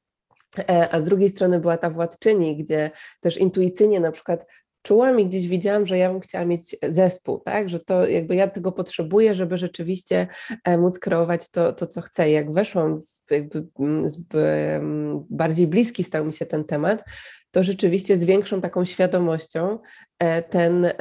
E, 0.59 0.89
a 0.95 1.01
z 1.01 1.05
drugiej 1.05 1.29
strony 1.29 1.61
była 1.61 1.77
ta 1.77 1.91
władczyni, 1.91 2.57
gdzie 2.57 2.91
też 3.21 3.37
intuicyjnie 3.37 4.01
na 4.01 4.13
przykład 4.13 4.47
czułam 4.83 5.21
i 5.21 5.27
gdzieś 5.27 5.49
widziałam, 5.49 5.87
że 5.87 5.99
ja 5.99 6.13
bym 6.13 6.21
chciała 6.21 6.45
mieć 6.45 6.77
zespół, 6.89 7.41
tak? 7.41 7.69
Że 7.69 7.81
to 7.81 8.07
jakby 8.07 8.37
ja 8.37 8.49
tego 8.49 8.73
potrzebuję, 8.73 9.35
żeby 9.35 9.59
rzeczywiście 9.59 10.29
e, 10.65 10.79
móc 10.79 10.99
kreować 10.99 11.51
to, 11.51 11.73
to 11.73 11.87
co 11.87 12.01
chcę. 12.01 12.31
Jak 12.31 12.53
weszłam 12.53 13.01
w 13.01 13.31
jakby 13.31 13.67
mm, 13.79 14.09
mm, 14.33 15.25
bardziej 15.31 15.67
bliski 15.67 16.05
stał 16.05 16.25
mi 16.25 16.33
się 16.33 16.47
ten 16.47 16.65
temat, 16.65 17.05
to 17.51 17.63
rzeczywiście 17.63 18.17
z 18.17 18.25
większą 18.25 18.61
taką 18.61 18.85
świadomością 18.85 19.79
e, 20.19 20.43
ten, 20.43 20.93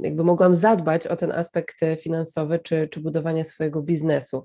jakby 0.00 0.24
mogłam 0.24 0.54
zadbać 0.54 1.06
o 1.06 1.16
ten 1.16 1.32
aspekt 1.32 1.76
finansowy 2.00 2.58
czy, 2.58 2.88
czy 2.88 3.00
budowania 3.00 3.44
swojego 3.44 3.82
biznesu. 3.82 4.44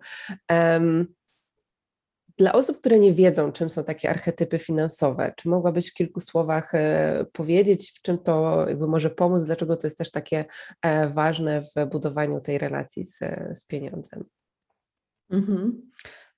Dla 2.42 2.54
osób, 2.54 2.80
które 2.80 3.00
nie 3.00 3.14
wiedzą, 3.14 3.52
czym 3.52 3.70
są 3.70 3.84
takie 3.84 4.10
archetypy 4.10 4.60
finansowe, 4.60 5.34
czy 5.38 5.50
mogłabyś 5.50 5.92
w 5.92 5.94
kilku 5.94 6.20
słowach 6.20 6.76
e, 6.76 7.26
powiedzieć, 7.34 7.92
w 7.92 8.02
czym 8.02 8.18
to 8.18 8.66
jakby 8.68 8.88
może 8.88 9.10
pomóc, 9.10 9.44
dlaczego 9.44 9.78
to 9.78 9.88
jest 9.88 9.98
też 9.98 10.12
takie 10.12 10.46
e, 10.82 11.08
ważne 11.08 11.62
w 11.62 11.90
budowaniu 11.92 12.42
tej 12.42 12.58
relacji 12.58 13.06
z, 13.06 13.20
z 13.54 13.66
pieniądzem? 13.66 14.24
Mhm. 15.30 15.92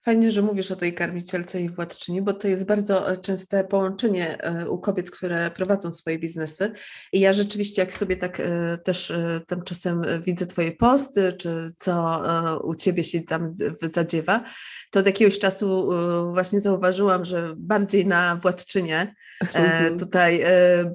Fajnie, 0.05 0.31
że 0.31 0.41
mówisz 0.41 0.71
o 0.71 0.75
tej 0.75 0.93
karmicielce 0.93 1.61
i 1.61 1.69
władczyni, 1.69 2.21
bo 2.21 2.33
to 2.33 2.47
jest 2.47 2.65
bardzo 2.65 3.11
e, 3.11 3.17
częste 3.17 3.63
połączenie 3.63 4.43
e, 4.43 4.69
u 4.69 4.77
kobiet, 4.77 5.11
które 5.11 5.51
prowadzą 5.51 5.91
swoje 5.91 6.19
biznesy. 6.19 6.71
I 7.13 7.19
ja 7.19 7.33
rzeczywiście, 7.33 7.81
jak 7.81 7.93
sobie 7.93 8.17
tak 8.17 8.39
e, 8.39 8.77
też 8.77 9.13
tam 9.47 9.63
czasem 9.63 10.01
widzę 10.25 10.45
Twoje 10.45 10.71
posty, 10.71 11.33
czy 11.33 11.71
co 11.77 12.23
u 12.63 12.75
Ciebie 12.75 13.03
się 13.03 13.21
tam 13.21 13.47
zadziewa, 13.81 14.43
to 14.91 14.99
od 14.99 15.05
jakiegoś 15.05 15.39
czasu 15.39 15.89
właśnie 16.33 16.59
zauważyłam, 16.59 17.25
że 17.25 17.53
bardziej 17.57 18.05
na 18.05 18.35
władczynię 18.35 19.15
mhm. 19.41 19.99
tutaj 19.99 20.43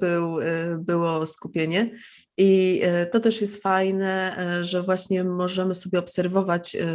był, 0.01 0.37
było 0.79 1.27
skupienie. 1.27 1.91
I 2.41 2.81
e, 2.83 3.07
to 3.07 3.21
też 3.21 3.41
jest 3.41 3.63
fajne, 3.63 4.37
e, 4.39 4.65
że 4.65 4.83
właśnie 4.83 5.25
możemy 5.25 5.75
sobie 5.75 5.99
obserwować 5.99 6.77
e, 6.77 6.87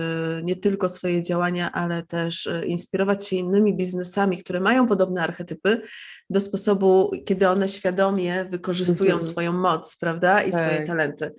nie 0.43 0.55
tylko 0.55 0.89
swoje 0.89 1.21
działania, 1.21 1.71
ale 1.71 2.03
też 2.03 2.49
inspirować 2.65 3.27
się 3.27 3.35
innymi 3.35 3.75
biznesami, 3.75 4.37
które 4.37 4.59
mają 4.59 4.87
podobne 4.87 5.21
archetypy, 5.23 5.81
do 6.29 6.39
sposobu, 6.39 7.11
kiedy 7.25 7.49
one 7.49 7.69
świadomie 7.69 8.45
wykorzystują 8.45 9.13
mhm. 9.13 9.31
swoją 9.31 9.53
moc, 9.53 9.95
prawda, 9.95 10.41
i 10.41 10.51
tak. 10.51 10.61
swoje 10.63 10.87
talenty. 10.87 11.31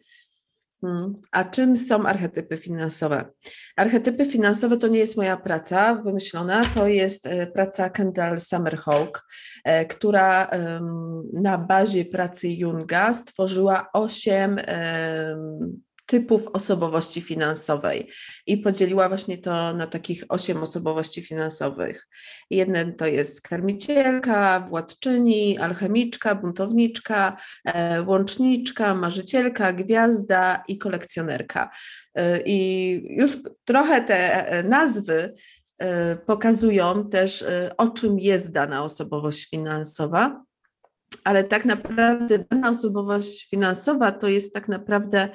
Hmm. 0.85 1.15
A 1.33 1.45
czym 1.45 1.77
są 1.77 2.07
archetypy 2.07 2.57
finansowe? 2.57 3.25
Archetypy 3.77 4.27
finansowe 4.27 4.77
to 4.77 4.89
nie 4.89 4.99
jest 4.99 5.17
moja 5.17 5.37
praca 5.37 5.95
wymyślona, 5.95 6.65
to 6.65 6.89
jest 6.89 7.27
e, 7.27 7.47
praca 7.47 7.91
Kendall 7.91 8.41
Summerhawk, 8.41 9.27
e, 9.65 9.87
która 9.87 10.51
na 11.33 11.59
bazie 11.59 12.05
pracy 12.05 12.49
Junga 12.49 13.15
stworzyła 13.15 13.87
osiem 13.93 14.57
typów 16.07 16.49
osobowości 16.53 17.21
finansowej 17.21 18.11
i 18.47 18.59
podzieliła 18.59 19.09
właśnie 19.09 19.39
to 19.39 19.75
na 19.75 19.87
takich 19.87 20.25
osiem 20.29 20.63
osobowości 20.63 21.23
finansowych. 21.23 22.09
Jeden 22.51 22.95
to 22.95 23.07
jest 23.07 23.43
karmicielka, 23.43 24.67
władczyni, 24.69 25.59
alchemiczka, 25.59 26.35
buntowniczka, 26.35 27.37
e, 27.65 28.03
łączniczka, 28.03 28.95
marzycielka, 28.95 29.73
gwiazda 29.73 30.65
i 30.69 30.79
kolekcjonerka. 30.79 31.71
E, 32.15 32.41
I 32.47 33.17
już 33.17 33.39
trochę 33.65 34.03
te 34.03 34.49
e, 34.49 34.63
nazwy 34.63 35.35
pokazują 36.27 37.09
też, 37.09 37.45
o 37.77 37.89
czym 37.89 38.19
jest 38.19 38.53
dana 38.53 38.85
osobowość 38.85 39.51
finansowa 39.51 40.45
ale 41.25 41.45
tak 41.45 41.65
naprawdę 41.65 42.39
dana 42.51 42.71
osobowość 42.71 43.51
finansowa 43.51 44.13
to 44.13 44.29
jest 44.29 44.55
tak 44.55 44.69
naprawdę 44.69 45.29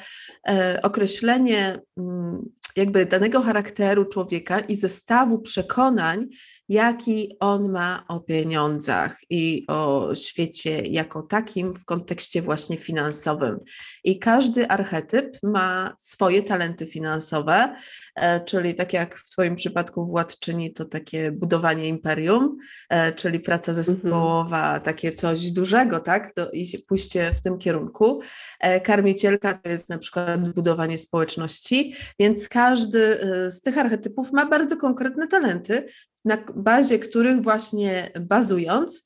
e, 0.49 0.79
określenie 0.83 1.79
mm, 1.97 2.49
jakby 2.75 3.05
danego 3.05 3.41
charakteru 3.41 4.05
człowieka 4.05 4.59
i 4.59 4.75
zestawu 4.75 5.39
przekonań, 5.39 6.27
jaki 6.69 7.35
on 7.39 7.69
ma 7.71 8.05
o 8.07 8.19
pieniądzach 8.19 9.17
i 9.29 9.65
o 9.67 10.15
świecie 10.15 10.81
jako 10.81 11.21
takim 11.21 11.73
w 11.73 11.85
kontekście 11.85 12.41
właśnie 12.41 12.77
finansowym. 12.77 13.59
I 14.03 14.19
każdy 14.19 14.67
archetyp 14.67 15.37
ma 15.43 15.95
swoje 15.97 16.43
talenty 16.43 16.85
finansowe, 16.87 17.75
e, 18.15 18.45
czyli 18.45 18.75
tak 18.75 18.93
jak 18.93 19.15
w 19.15 19.29
Twoim 19.29 19.55
przypadku 19.55 20.05
władczyni 20.05 20.73
to 20.73 20.85
takie 20.85 21.31
budowanie 21.31 21.87
imperium, 21.87 22.57
e, 22.89 23.13
czyli 23.13 23.39
praca 23.39 23.71
mhm. 23.71 23.85
zespołowa, 23.85 24.79
takie 24.79 25.11
coś 25.11 25.51
dużego, 25.51 25.99
tak, 25.99 26.33
Do, 26.35 26.51
i 26.51 26.67
pójście 26.87 27.31
w 27.33 27.41
tym 27.41 27.57
kierunku. 27.57 28.21
E, 28.59 28.81
karmicielka 28.81 29.53
to 29.53 29.69
jest 29.69 29.89
na 29.89 29.97
przykład 29.97 30.53
budowanie 30.53 30.97
społeczności, 30.97 31.95
więc 32.19 32.49
każdy 32.49 33.19
z 33.49 33.61
tych 33.61 33.77
archetypów 33.77 34.31
ma 34.31 34.45
bardzo 34.45 34.77
konkretne 34.77 35.27
talenty, 35.27 35.85
na 36.25 36.37
bazie 36.55 36.99
których 36.99 37.41
właśnie 37.41 38.11
bazując, 38.19 39.05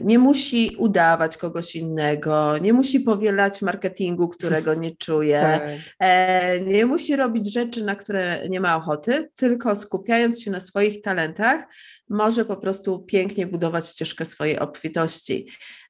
nie 0.00 0.18
musi 0.18 0.76
udawać 0.78 1.36
kogoś 1.36 1.76
innego, 1.76 2.58
nie 2.58 2.72
musi 2.72 3.00
powielać 3.00 3.62
marketingu, 3.62 4.28
którego 4.28 4.74
nie 4.74 4.96
czuje, 4.96 5.40
tak. 5.42 5.62
E, 5.98 6.60
nie 6.60 6.86
musi 6.86 7.16
robić 7.16 7.52
rzeczy, 7.52 7.84
na 7.84 7.96
które 7.96 8.48
nie 8.48 8.60
ma 8.60 8.76
ochoty, 8.76 9.30
tylko 9.36 9.76
skupiając 9.76 10.42
się 10.42 10.50
na 10.50 10.60
swoich 10.60 11.02
talentach, 11.02 11.66
może 12.08 12.44
po 12.44 12.56
prostu 12.56 12.98
pięknie 12.98 13.46
budować 13.46 13.88
ścieżkę 13.88 14.24
swojej 14.24 14.58
obfitości. 14.58 15.46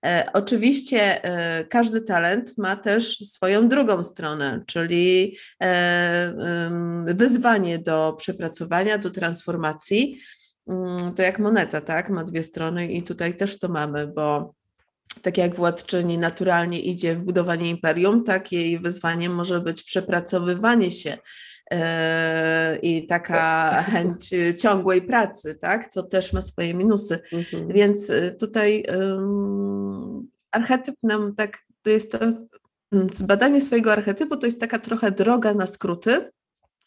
E, 0.07 0.31
oczywiście 0.33 1.21
każdy 1.69 2.01
talent 2.01 2.59
ma 2.59 2.77
też 2.77 3.19
swoją 3.19 3.69
drugą 3.69 4.03
stronę, 4.03 4.63
czyli 4.67 5.37
wyzwanie 7.07 7.79
do 7.79 8.15
przepracowania, 8.19 8.99
do 8.99 9.11
transformacji. 9.11 10.21
Mm, 10.69 11.15
to 11.15 11.23
jak 11.23 11.39
moneta, 11.39 11.81
tak? 11.81 12.11
Ma 12.11 12.25
dwie 12.25 12.43
strony 12.43 12.87
i 12.87 13.03
tutaj 13.03 13.37
też 13.37 13.59
to 13.59 13.69
mamy, 13.69 14.07
bo 14.07 14.55
tak 15.23 15.39
jak 15.39 15.55
władczyni 15.55 16.19
naturalnie 16.19 16.81
idzie 16.81 17.15
w 17.15 17.25
budowanie 17.25 17.69
imperium, 17.69 18.25
tak 18.25 18.53
jej 18.53 18.79
wyzwaniem 18.79 19.35
może 19.35 19.61
być 19.61 19.83
przepracowywanie 19.83 20.91
się 20.91 21.19
e, 21.71 22.79
i 22.83 23.07
taka 23.07 23.71
chęć 23.93 24.31
ciągłej 24.63 25.03
pracy, 25.03 25.55
tak? 25.55 25.89
Co 25.89 26.03
też 26.03 26.33
ma 26.33 26.41
swoje 26.41 26.75
minusy. 26.75 27.19
Mhm. 27.33 27.69
Więc 27.69 28.11
e, 28.11 28.31
tutaj 28.31 28.85
um, 28.99 30.29
archetyp 30.51 30.95
nam 31.03 31.35
tak, 31.35 31.59
to 31.83 31.91
jest 31.91 32.13
to, 32.13 32.19
mm, 32.93 33.09
zbadanie 33.13 33.61
swojego 33.61 33.93
archetypu 33.93 34.37
to 34.37 34.47
jest 34.47 34.61
taka 34.61 34.79
trochę 34.79 35.11
droga 35.11 35.55
na 35.55 35.67
skróty 35.67 36.31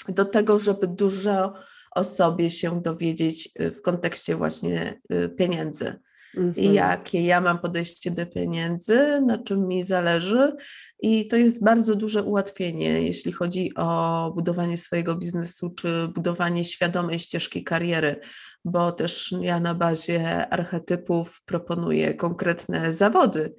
do 0.09 0.25
tego, 0.25 0.59
żeby 0.59 0.87
dużo 0.87 1.53
o 1.95 2.03
sobie 2.03 2.51
się 2.51 2.81
dowiedzieć 2.81 3.49
w 3.59 3.81
kontekście 3.81 4.35
właśnie 4.35 5.01
pieniędzy. 5.37 5.99
Mhm. 6.37 6.73
Jakie 6.73 7.25
ja 7.25 7.41
mam 7.41 7.59
podejście 7.59 8.11
do 8.11 8.25
pieniędzy, 8.25 9.21
na 9.25 9.37
czym 9.37 9.67
mi 9.67 9.83
zależy, 9.83 10.55
i 11.01 11.27
to 11.27 11.35
jest 11.35 11.63
bardzo 11.63 11.95
duże 11.95 12.23
ułatwienie, 12.23 13.01
jeśli 13.01 13.31
chodzi 13.31 13.75
o 13.75 14.31
budowanie 14.35 14.77
swojego 14.77 15.15
biznesu 15.15 15.69
czy 15.69 16.07
budowanie 16.07 16.65
świadomej 16.65 17.19
ścieżki 17.19 17.63
kariery, 17.63 18.19
bo 18.65 18.91
też 18.91 19.33
ja 19.41 19.59
na 19.59 19.75
bazie 19.75 20.47
archetypów 20.53 21.41
proponuję 21.45 22.13
konkretne 22.13 22.93
zawody, 22.93 23.55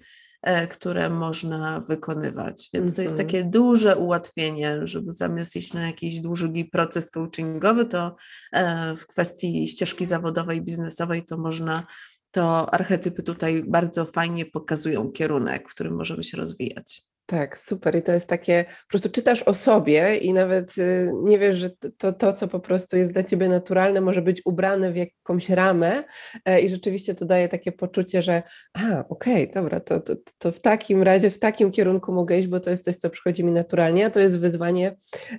które 0.70 1.10
można 1.10 1.80
wykonywać. 1.80 2.70
Więc 2.74 2.94
to 2.94 3.02
jest 3.02 3.14
mhm. 3.14 3.28
takie 3.28 3.44
duże 3.44 3.96
ułatwienie, 3.96 4.80
żeby 4.86 5.12
zamiast 5.12 5.56
iść 5.56 5.72
na 5.74 5.86
jakiś 5.86 6.20
długi 6.20 6.64
proces 6.64 7.10
coachingowy, 7.10 7.86
to 7.86 8.16
e, 8.52 8.96
w 8.96 9.06
kwestii 9.06 9.68
ścieżki 9.68 10.04
zawodowej, 10.04 10.62
biznesowej, 10.62 11.24
to 11.24 11.36
można 11.36 11.86
to 12.30 12.74
archetypy 12.74 13.22
tutaj 13.22 13.64
bardzo 13.66 14.04
fajnie 14.04 14.46
pokazują 14.46 15.10
kierunek, 15.10 15.68
w 15.68 15.74
którym 15.74 15.96
możemy 15.96 16.24
się 16.24 16.36
rozwijać. 16.36 17.02
Tak, 17.26 17.58
super. 17.58 17.96
I 17.96 18.02
to 18.02 18.12
jest 18.12 18.26
takie, 18.26 18.64
po 18.64 18.88
prostu 18.88 19.10
czytasz 19.10 19.42
o 19.42 19.54
sobie 19.54 20.16
i 20.16 20.32
nawet 20.32 20.78
y, 20.78 21.12
nie 21.22 21.38
wiesz, 21.38 21.56
że 21.56 21.70
to, 21.98 22.12
to, 22.12 22.32
co 22.32 22.48
po 22.48 22.60
prostu 22.60 22.96
jest 22.96 23.12
dla 23.12 23.22
ciebie 23.22 23.48
naturalne, 23.48 24.00
może 24.00 24.22
być 24.22 24.42
ubrane 24.44 24.92
w 24.92 24.96
jakąś 24.96 25.50
ramę 25.50 26.04
e, 26.44 26.60
i 26.60 26.68
rzeczywiście 26.68 27.14
to 27.14 27.24
daje 27.24 27.48
takie 27.48 27.72
poczucie, 27.72 28.22
że 28.22 28.42
a, 28.74 29.04
okej, 29.08 29.50
okay, 29.50 29.62
dobra, 29.62 29.80
to, 29.80 30.00
to, 30.00 30.14
to 30.38 30.52
w 30.52 30.60
takim 30.60 31.02
razie, 31.02 31.30
w 31.30 31.38
takim 31.38 31.70
kierunku 31.70 32.12
mogę 32.12 32.38
iść, 32.38 32.48
bo 32.48 32.60
to 32.60 32.70
jest 32.70 32.84
coś, 32.84 32.96
co 32.96 33.10
przychodzi 33.10 33.44
mi 33.44 33.52
naturalnie, 33.52 34.06
a 34.06 34.10
to 34.10 34.20
jest 34.20 34.38
wyzwanie, 34.38 34.96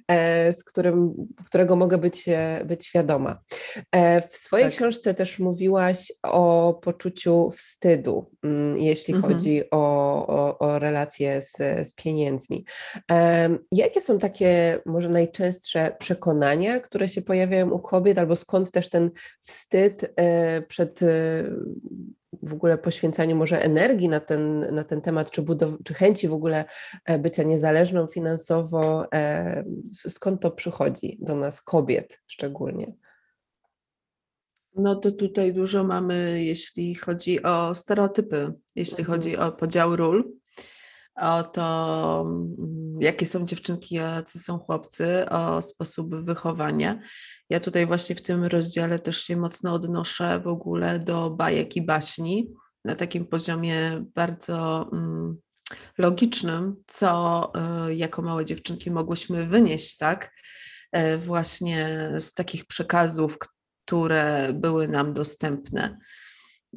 e, 0.07 0.53
z 0.53 0.63
którym, 0.63 1.13
którego 1.45 1.75
mogę 1.75 1.97
być, 1.97 2.23
e, 2.27 2.65
być 2.65 2.85
świadoma. 2.85 3.39
W 4.29 4.37
swojej 4.37 4.65
tak. 4.65 4.75
książce 4.75 5.13
też 5.13 5.39
mówiłaś 5.39 6.11
o 6.23 6.73
poczuciu 6.83 7.49
wstydu, 7.51 8.31
mm, 8.43 8.77
jeśli 8.77 9.13
mhm. 9.13 9.33
chodzi 9.33 9.63
o, 9.71 9.77
o, 10.27 10.59
o 10.59 10.79
relacje 10.79 11.41
z 11.41 11.72
z 11.85 11.93
pieniędzmi. 11.93 12.65
Jakie 13.71 14.01
są 14.01 14.17
takie 14.17 14.79
może 14.85 15.09
najczęstsze 15.09 15.95
przekonania, 15.99 16.79
które 16.79 17.09
się 17.09 17.21
pojawiają 17.21 17.71
u 17.71 17.79
kobiet, 17.79 18.17
albo 18.17 18.35
skąd 18.35 18.71
też 18.71 18.89
ten 18.89 19.11
wstyd 19.41 20.13
e, 20.15 20.61
przed 20.61 21.01
e, 21.01 21.05
w 22.43 22.53
ogóle 22.53 22.77
poświęcaniu 22.77 23.35
może 23.35 23.63
energii 23.63 24.09
na 24.09 24.19
ten, 24.19 24.75
na 24.75 24.83
ten 24.83 25.01
temat, 25.01 25.31
czy, 25.31 25.41
budow- 25.41 25.77
czy 25.83 25.93
chęci 25.93 26.27
w 26.27 26.33
ogóle 26.33 26.65
e, 27.05 27.19
bycia 27.19 27.43
niezależną 27.43 28.07
finansowo, 28.07 29.05
skąd 29.93 30.41
to 30.41 30.51
przychodzi 30.51 31.17
do 31.21 31.35
nas, 31.35 31.61
kobiet 31.61 32.21
szczególnie? 32.27 32.93
No 34.75 34.95
to 34.95 35.11
tutaj 35.11 35.53
dużo 35.53 35.83
mamy, 35.83 36.43
jeśli 36.43 36.95
chodzi 36.95 37.43
o 37.43 37.75
stereotypy, 37.75 38.53
jeśli 38.75 38.99
mhm. 38.99 39.07
chodzi 39.07 39.37
o 39.37 39.51
podział 39.51 39.95
ról 39.95 40.33
o 41.15 41.43
to, 41.43 42.23
mm, 42.27 43.01
jakie 43.01 43.25
są 43.25 43.45
dziewczynki, 43.45 43.95
jacy 43.95 44.39
są 44.39 44.59
chłopcy, 44.59 45.29
o 45.29 45.61
sposób 45.61 46.15
wychowania. 46.25 46.99
Ja 47.49 47.59
tutaj 47.59 47.85
właśnie 47.85 48.15
w 48.15 48.21
tym 48.21 48.43
rozdziale 48.43 48.99
też 48.99 49.23
się 49.23 49.37
mocno 49.37 49.73
odnoszę 49.73 50.39
w 50.39 50.47
ogóle 50.47 50.99
do 50.99 51.29
bajek 51.29 51.75
i 51.75 51.81
baśni 51.81 52.53
na 52.85 52.95
takim 52.95 53.25
poziomie 53.25 54.05
bardzo 54.15 54.89
mm, 54.93 55.37
logicznym, 55.97 56.75
co 56.87 57.51
y, 57.87 57.95
jako 57.95 58.21
małe 58.21 58.45
dziewczynki 58.45 58.91
mogłyśmy 58.91 59.45
wynieść, 59.45 59.97
tak? 59.97 60.31
Y, 60.97 61.17
właśnie 61.17 62.11
z 62.17 62.33
takich 62.33 62.65
przekazów, 62.65 63.37
które 63.85 64.53
były 64.53 64.87
nam 64.87 65.13
dostępne. 65.13 65.97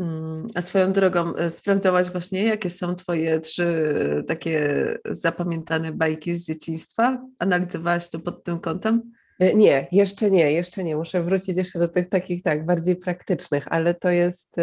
Mm, 0.00 0.46
a 0.54 0.62
swoją 0.62 0.92
drogą, 0.92 1.36
e, 1.36 1.50
sprawdzałaś 1.50 2.10
właśnie, 2.10 2.44
jakie 2.44 2.70
są 2.70 2.94
Twoje 2.94 3.40
trzy 3.40 4.24
takie 4.26 4.68
zapamiętane 5.04 5.92
bajki 5.92 6.34
z 6.34 6.46
dzieciństwa? 6.46 7.22
Analizowałaś 7.38 8.08
to 8.08 8.18
pod 8.18 8.44
tym 8.44 8.60
kątem? 8.60 9.12
E, 9.38 9.54
nie, 9.54 9.88
jeszcze 9.92 10.30
nie, 10.30 10.52
jeszcze 10.52 10.84
nie. 10.84 10.96
Muszę 10.96 11.22
wrócić 11.22 11.56
jeszcze 11.56 11.78
do 11.78 11.88
tych 11.88 12.08
takich, 12.08 12.42
tak, 12.42 12.66
bardziej 12.66 12.96
praktycznych, 12.96 13.64
ale 13.68 13.94
to 13.94 14.10
jest, 14.10 14.56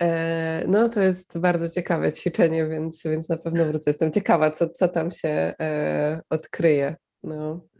e, 0.00 0.64
no 0.68 0.88
to 0.88 1.00
jest 1.00 1.38
bardzo 1.38 1.68
ciekawe 1.68 2.12
ćwiczenie, 2.12 2.66
więc, 2.66 3.02
więc 3.04 3.28
na 3.28 3.36
pewno 3.36 3.64
wrócę. 3.64 3.90
Jestem 3.90 4.12
ciekawa, 4.12 4.50
co, 4.50 4.68
co 4.68 4.88
tam 4.88 5.12
się 5.12 5.54
odkryje. 6.30 6.96
No. 7.22 7.71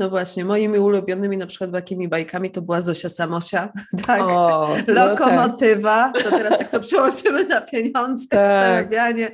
No 0.00 0.10
właśnie, 0.10 0.44
moimi 0.44 0.78
ulubionymi 0.78 1.36
na 1.36 1.46
przykład 1.46 1.72
takimi 1.72 2.08
bajkami 2.08 2.50
to 2.50 2.62
była 2.62 2.82
Zosia 2.82 3.08
Samosia, 3.08 3.72
tak? 4.06 4.22
O, 4.22 4.76
Lokomotywa, 4.86 6.06
no 6.06 6.12
tak. 6.12 6.22
to 6.22 6.30
teraz 6.30 6.60
jak 6.60 6.70
to 6.70 6.80
przełożymy 6.80 7.44
na 7.44 7.60
pieniądze, 7.60 8.26
tak. 8.30 8.66
zarabianie, 8.66 9.30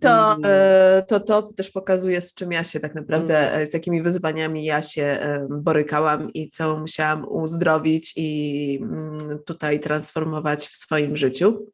to, 0.00 0.32
mm. 0.32 0.42
E, 0.44 1.02
to 1.08 1.20
to 1.20 1.42
też 1.42 1.70
pokazuje 1.70 2.20
z 2.20 2.34
czym 2.34 2.52
ja 2.52 2.64
się 2.64 2.80
tak 2.80 2.94
naprawdę, 2.94 3.52
mm. 3.52 3.66
z 3.66 3.74
jakimi 3.74 4.02
wyzwaniami 4.02 4.64
ja 4.64 4.82
się 4.82 5.18
borykałam 5.50 6.32
i 6.32 6.48
co 6.48 6.78
musiałam 6.78 7.28
uzdrowić 7.28 8.12
i 8.16 8.78
mm, 8.82 9.38
tutaj 9.46 9.80
transformować 9.80 10.66
w 10.66 10.76
swoim 10.76 11.16
życiu. 11.16 11.66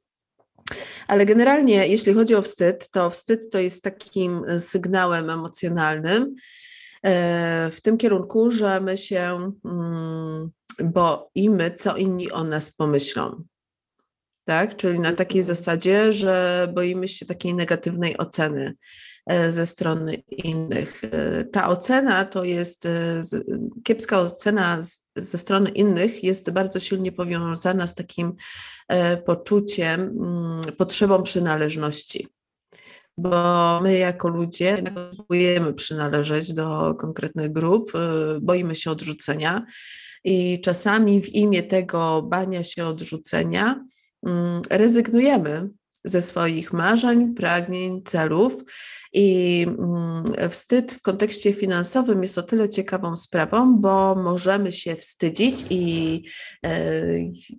Ale 1.09 1.27
generalnie, 1.27 1.89
jeśli 1.89 2.15
chodzi 2.15 2.35
o 2.35 2.43
wstyd, 2.43 2.91
to 2.91 3.11
wstyd 3.11 3.51
to 3.51 3.59
jest 3.59 3.85
takim 3.85 4.43
sygnałem 4.59 5.31
emocjonalnym, 5.31 6.35
E, 6.35 6.66
w 7.71 7.77
tym 7.83 7.99
kierunku, 7.99 8.51
że 8.51 8.81
my 8.81 8.97
się 8.97 9.53
mm, 9.65 10.51
boimy, 10.85 11.71
co 11.71 11.97
inni 11.97 12.33
o 12.33 12.45
nas 12.45 12.73
pomyślą. 12.73 13.45
Tak? 14.45 14.77
Czyli 14.77 15.01
na 15.01 15.13
takiej 15.13 15.41
mhm. 15.41 15.55
zasadzie, 15.55 16.13
że 16.13 16.69
boimy 16.75 17.09
się 17.09 17.27
takiej 17.27 17.55
negatywnej 17.55 18.19
oceny 18.19 18.75
e, 19.27 19.53
ze 19.53 19.67
strony 19.67 20.15
innych. 20.29 21.03
E, 21.05 21.45
ta 21.45 21.69
ocena 21.69 22.25
to 22.25 22.45
jest 22.45 22.89
kiepska 23.85 24.21
ocena 24.21 24.79
ze 25.17 25.39
strony 25.39 25.71
innych, 25.71 26.25
jest 26.25 26.51
bardzo 26.51 26.81
silnie 26.81 27.13
powiązana 27.13 27.87
z 27.87 27.95
takim 27.95 28.35
poczuciem, 29.25 30.01
mm, 30.01 30.61
potrzebą 30.77 31.23
przynależności 31.23 32.36
bo 33.19 33.81
my 33.83 33.99
jako 33.99 34.29
ludzie 34.29 34.83
potrzebujemy 34.95 35.75
przynależeć 35.75 36.53
do 36.53 36.95
konkretnych 36.95 37.53
grup, 37.53 37.93
y, 37.95 38.41
boimy 38.41 38.75
się 38.75 38.91
odrzucenia 38.91 39.67
i 40.25 40.61
czasami 40.61 41.23
w 41.23 41.29
imię 41.29 41.63
tego 41.63 42.23
bania 42.23 42.63
się 42.63 42.87
odrzucenia 42.87 43.85
mm, 44.27 44.63
rezygnujemy 44.71 45.69
ze 46.07 46.23
swoich 46.23 46.73
marzeń, 46.73 47.35
pragnień, 47.35 48.03
celów. 48.03 48.65
I 49.13 49.67
mm, 49.69 50.51
wstyd 50.51 50.93
w 50.93 51.03
kontekście 51.03 51.53
finansowym 51.53 52.23
jest 52.23 52.39
o 52.39 52.43
tyle 52.43 52.69
ciekawą 52.69 53.17
sprawą, 53.17 53.77
bo 53.79 54.15
możemy 54.15 54.73
się 54.73 54.97
wstydzić, 54.97 55.65
i 55.71 56.23
e, 56.65 56.93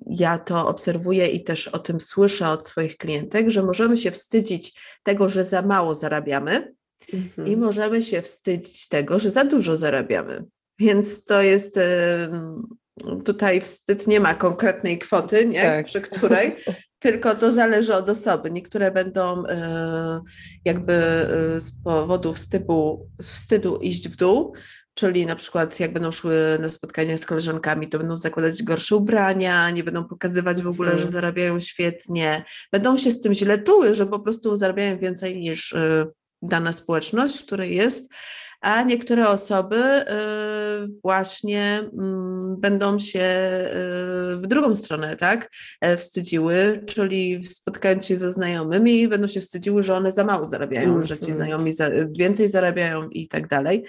ja 0.10 0.38
to 0.38 0.68
obserwuję 0.68 1.26
i 1.26 1.44
też 1.44 1.68
o 1.68 1.80
tym 1.80 2.00
słyszę 2.00 2.50
od 2.50 2.68
swoich 2.68 2.98
klientek, 2.98 3.50
że 3.50 3.64
możemy 3.64 3.98
się 3.98 4.12
wstydzić 4.12 4.80
tego, 5.04 5.30
że 5.30 5.44
za 5.44 5.62
mało 5.62 5.94
zarabiamy. 5.94 6.74
Mhm. 7.14 7.48
I 7.48 7.58
możemy 7.58 8.02
się 8.02 8.22
wstydzić 8.22 8.88
tego, 8.88 9.20
że 9.20 9.32
za 9.32 9.44
dużo 9.44 9.76
zarabiamy. 9.76 10.46
Więc 10.80 11.24
to 11.24 11.42
jest 11.42 11.80
tutaj 13.26 13.62
wstyd 13.62 14.08
nie 14.08 14.20
ma 14.20 14.34
konkretnej 14.34 15.00
kwoty, 15.00 15.46
nie? 15.46 15.62
Tak. 15.62 15.86
przy 15.86 16.02
której, 16.02 16.56
tylko 17.00 17.36
to 17.36 17.52
zależy 17.52 17.96
od 17.96 18.10
osoby. 18.10 18.52
Niektóre 18.52 18.92
będą 18.92 19.46
e, 19.46 20.22
jakby 20.66 20.94
e, 20.94 21.60
z 21.60 21.84
powodu 21.84 22.34
wstydu, 22.34 23.10
wstydu 23.22 23.78
iść 23.78 24.10
w 24.10 24.16
dół, 24.16 24.54
czyli 24.94 25.26
na 25.26 25.36
przykład 25.36 25.80
jak 25.80 25.94
będą 25.94 26.12
szły 26.12 26.58
na 26.62 26.70
spotkania 26.70 27.18
z 27.18 27.26
koleżankami, 27.26 27.90
to 27.90 27.98
będą 27.98 28.16
zakładać 28.16 28.64
gorsze 28.64 28.96
ubrania, 28.96 29.70
nie 29.70 29.84
będą 29.84 30.04
pokazywać 30.04 30.62
w 30.62 30.68
ogóle, 30.68 30.90
że 30.90 30.96
mhm. 30.96 31.12
zarabiają 31.12 31.60
świetnie, 31.60 32.44
będą 32.72 32.98
się 32.98 33.12
z 33.12 33.22
tym 33.22 33.34
źle 33.34 33.64
czuły, 33.64 33.96
że 33.96 34.06
po 34.06 34.20
prostu 34.20 34.56
zarabiają 34.56 35.00
więcej 35.00 35.40
niż 35.40 35.74
e, 35.74 36.08
dana 36.42 36.74
społeczność, 36.74 37.38
w 37.38 37.46
której 37.46 37.76
jest, 37.76 38.10
a 38.62 38.84
niektóre 38.84 39.30
osoby 39.30 39.76
y, 39.76 40.06
właśnie 41.04 41.90
mm, 42.00 42.58
będą 42.60 43.00
się 43.00 43.20
y, 43.20 44.38
w 44.38 44.48
drugą 44.48 44.76
stronę, 44.76 45.16
tak, 45.16 45.50
e, 45.82 45.98
wstydziły, 45.98 46.84
czyli 46.88 47.46
spotkając 47.46 48.06
się 48.06 48.16
ze 48.16 48.32
znajomymi, 48.32 49.08
będą 49.08 49.28
się 49.28 49.42
wstydziły, 49.42 49.84
że 49.84 49.96
one 49.96 50.12
za 50.12 50.24
mało 50.24 50.46
zarabiają, 50.46 50.90
mm, 50.90 51.04
że 51.04 51.18
ci 51.18 51.32
mhm. 51.32 51.36
znajomi 51.36 51.72
więcej 52.18 52.48
zarabiają 52.48 53.10
i 53.10 53.28
tak 53.28 53.48
dalej. 53.48 53.86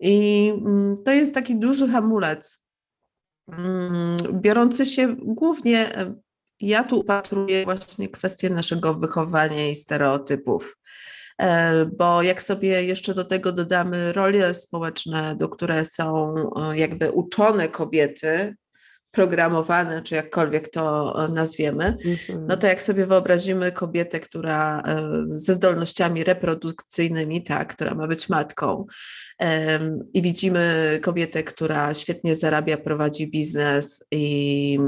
I 0.00 0.48
mm, 0.56 0.96
to 1.04 1.12
jest 1.12 1.34
taki 1.34 1.58
duży 1.58 1.88
hamulec, 1.88 2.64
mm, 3.48 4.16
biorący 4.32 4.86
się 4.86 5.16
głównie, 5.18 5.96
e, 5.96 6.14
ja 6.60 6.84
tu 6.84 7.00
upatruję 7.00 7.64
właśnie 7.64 8.08
kwestię 8.08 8.50
naszego 8.50 8.94
wychowania 8.94 9.68
i 9.68 9.74
stereotypów 9.74 10.76
bo 11.98 12.22
jak 12.22 12.42
sobie 12.42 12.84
jeszcze 12.84 13.14
do 13.14 13.24
tego 13.24 13.52
dodamy 13.52 14.12
role 14.12 14.54
społeczne, 14.54 15.36
do 15.36 15.48
które 15.48 15.84
są 15.84 16.34
e, 16.34 16.78
jakby 16.78 17.10
uczone 17.10 17.68
kobiety, 17.68 18.54
programowane, 19.16 20.02
czy 20.02 20.14
jakkolwiek 20.14 20.68
to 20.68 21.14
nazwiemy, 21.32 21.84
mhm. 21.84 22.46
no 22.46 22.56
to 22.56 22.66
jak 22.66 22.82
sobie 22.82 23.06
wyobrazimy 23.06 23.72
kobietę, 23.72 24.20
która 24.20 24.82
ze 25.30 25.52
zdolnościami 25.52 26.24
reprodukcyjnymi, 26.24 27.42
tak, 27.42 27.74
która 27.74 27.94
ma 27.94 28.06
być 28.06 28.28
matką, 28.28 28.86
i 30.14 30.22
widzimy 30.22 30.98
kobietę, 31.02 31.42
która 31.42 31.94
świetnie 31.94 32.34
zarabia, 32.34 32.76
prowadzi 32.76 33.30
biznes 33.30 34.04
i 34.10 34.78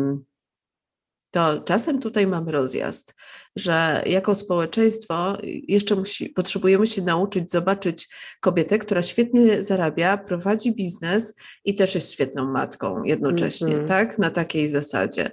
to 1.38 1.61
czasem 1.61 2.01
tutaj 2.01 2.27
mamy 2.27 2.53
rozjazd, 2.53 3.14
że 3.57 4.03
jako 4.07 4.35
społeczeństwo 4.35 5.38
jeszcze 5.68 5.96
musi, 5.96 6.29
potrzebujemy 6.29 6.87
się 6.87 7.03
nauczyć 7.03 7.51
zobaczyć 7.51 8.09
kobietę, 8.40 8.79
która 8.79 9.03
świetnie 9.03 9.62
zarabia, 9.62 10.16
prowadzi 10.16 10.74
biznes 10.74 11.35
i 11.64 11.74
też 11.74 11.94
jest 11.94 12.12
świetną 12.12 12.44
matką 12.53 13.03
jednocześnie, 13.05 13.74
mm 13.74 13.85
-hmm. 13.85 13.88
tak? 13.88 14.18
Na 14.18 14.31
takiej 14.31 14.68
zasadzie. 14.68 15.31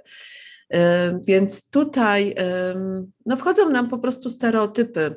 Więc 1.26 1.70
tutaj 1.70 2.34
no 3.26 3.36
wchodzą 3.36 3.70
nam 3.70 3.88
po 3.88 3.98
prostu 3.98 4.28
stereotypy, 4.28 5.16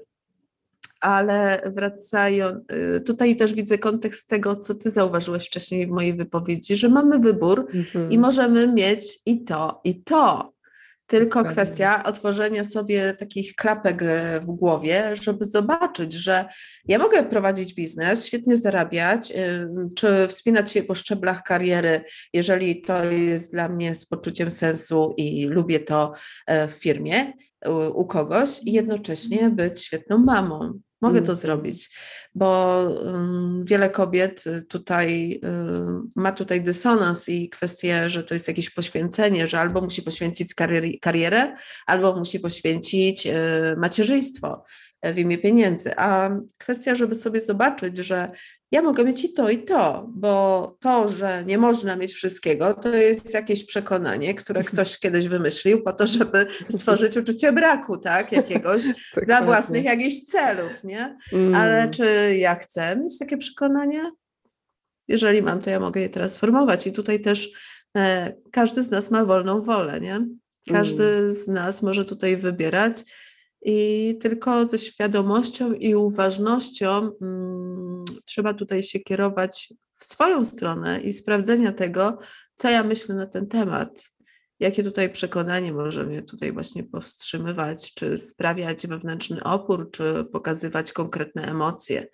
ale 0.99 1.62
wracają, 1.75 2.62
y, 2.97 3.02
tutaj 3.02 3.36
też 3.36 3.54
widzę 3.54 3.78
kontekst 3.78 4.30
tego, 4.30 4.56
co 4.56 4.75
ty 4.75 4.89
zauważyłeś 4.89 5.45
wcześniej 5.45 5.88
w 5.88 5.89
mojej 5.89 6.13
wypowiedzi, 6.13 6.75
że 6.75 6.89
mamy 6.89 7.19
wybór 7.19 7.60
mm 7.60 7.86
-hmm. 7.86 7.99
i 7.99 8.15
mhm. 8.15 8.21
możemy 8.21 8.67
mieć 8.67 9.19
i 9.25 9.43
to, 9.43 9.82
i 9.84 10.04
to. 10.04 10.59
Tylko 11.10 11.43
kwestia 11.43 12.04
otworzenia 12.04 12.63
sobie 12.63 13.13
takich 13.13 13.56
klapek 13.56 14.02
e, 14.02 14.39
w 14.39 14.45
głowie, 14.45 15.15
żeby 15.15 15.45
zobaczyć, 15.45 16.13
że 16.13 16.45
ja 16.88 16.98
mogę 17.00 17.24
prowadzić 17.24 17.74
biznes, 17.74 18.26
świetnie 18.26 18.56
zarabiać, 18.56 19.34
czy 19.95 20.28
wspinać 20.28 20.72
się 20.72 20.84
po 20.84 20.95
szczeblach 20.95 21.43
kariery, 21.43 22.02
jeżeli 22.34 22.82
to 22.82 23.04
jest 23.04 23.52
dla 23.52 23.69
mnie 23.69 23.95
z 23.95 24.06
poczuciem 24.06 24.52
sensu 24.52 25.13
i 25.17 25.45
lubię 25.45 25.80
to 25.80 26.13
e, 26.48 26.67
w 26.67 26.72
firmie 26.72 27.34
u 27.93 28.06
kogoś, 28.06 28.63
i 28.63 28.72
jednocześnie 28.72 29.50
być 29.50 29.84
świetną 29.84 30.17
mamą. 30.17 30.80
Mogę 31.02 31.20
to 31.20 31.32
mhm. 31.32 31.36
zrobić, 31.36 31.90
bo 32.36 32.80
um, 33.06 33.64
wiele 33.66 33.90
kobiet 33.90 34.44
tutaj 34.70 35.40
um, 35.44 36.10
ma 36.16 36.32
tutaj 36.32 36.64
dysonans 36.64 37.30
i 37.30 37.50
kwestię, 37.50 38.10
że 38.10 38.24
to 38.24 38.34
jest 38.34 38.48
jakieś 38.48 38.70
poświęcenie, 38.70 39.48
że 39.48 39.60
albo 39.60 39.82
musi 39.82 40.02
poświęcić 40.02 40.54
karierę, 41.02 41.56
albo 41.88 42.16
musi 42.16 42.40
poświęcić 42.40 43.28
y, 43.28 43.32
macierzyństwo 43.78 44.64
w 45.04 45.18
imię 45.18 45.38
pieniędzy. 45.38 45.98
A 45.98 46.30
kwestia, 46.58 46.96
żeby 46.96 47.16
sobie 47.16 47.42
zobaczyć, 47.42 47.98
że 47.98 48.32
ja 48.72 48.82
mogę 48.82 49.04
mieć 49.04 49.24
i 49.24 49.34
to, 49.34 49.50
i 49.50 49.64
to, 49.64 50.08
bo 50.10 50.76
to, 50.80 51.08
że 51.08 51.44
nie 51.46 51.58
można 51.58 51.96
mieć 51.96 52.14
wszystkiego, 52.14 52.74
to 52.74 52.90
jest 52.96 53.34
jakieś 53.34 53.66
przekonanie, 53.66 54.34
które 54.34 54.64
ktoś 54.64 55.00
kiedyś 55.00 55.28
wymyślił 55.28 55.84
po 55.84 55.94
to, 55.94 56.08
żeby 56.08 56.46
stworzyć 56.78 57.18
uczucie 57.18 57.54
braku, 57.54 57.98
tak, 57.98 58.32
jakiegoś 58.32 58.84
tak 59.16 59.26
dla 59.26 59.42
własnych 59.42 59.84
jakichś 59.84 60.22
celów, 60.22 60.84
nie? 60.84 61.18
Mm. 61.34 61.56
Ale 61.56 61.90
czy 61.90 62.36
ja 62.36 62.56
chcę 62.56 62.96
mieć 62.96 63.20
takie 63.20 63.38
przekonanie? 63.38 64.12
Jeżeli 65.08 65.42
mam, 65.42 65.62
to 65.62 65.70
ja 65.70 65.80
mogę 65.80 66.02
je 66.02 66.10
transformować 66.10 66.88
i 66.88 66.92
tutaj 66.92 67.22
też 67.22 67.50
e, 67.98 68.34
każdy 68.52 68.82
z 68.82 68.92
nas 68.92 69.12
ma 69.12 69.26
wolną 69.26 69.62
wolę, 69.62 70.02
nie? 70.02 70.28
Każdy 70.72 71.04
mm. 71.04 71.34
z 71.34 71.48
nas 71.48 71.82
może 71.82 72.06
tutaj 72.06 72.38
wybierać 72.38 73.04
i 73.62 74.17
tylko 74.22 74.65
ze 74.65 74.78
świadomością 74.78 75.74
i 75.74 75.95
uważnością 75.95 77.12
mm, 77.22 78.06
trzeba 78.26 78.54
tutaj 78.54 78.84
się 78.84 79.00
kierować 79.00 79.74
w 80.00 80.06
swoją 80.06 80.43
stronę 80.43 81.02
i 81.02 81.13
sprawdzenia 81.13 81.72
tego, 81.72 82.17
co 82.56 82.69
ja 82.69 82.84
myślę 82.84 83.15
na 83.15 83.26
ten 83.26 83.48
temat. 83.48 84.04
Jakie 84.60 84.84
tutaj 84.84 85.10
przekonanie 85.10 85.74
może 85.74 86.06
mnie 86.06 86.22
tutaj 86.22 86.52
właśnie 86.52 86.84
powstrzymywać, 86.84 87.93
czy 87.93 88.17
sprawiać 88.17 88.88
wewnętrzny 88.88 89.43
opór, 89.43 89.91
czy 89.91 90.26
pokazywać 90.32 90.93
konkretne 90.93 91.41
emocje, 91.43 92.08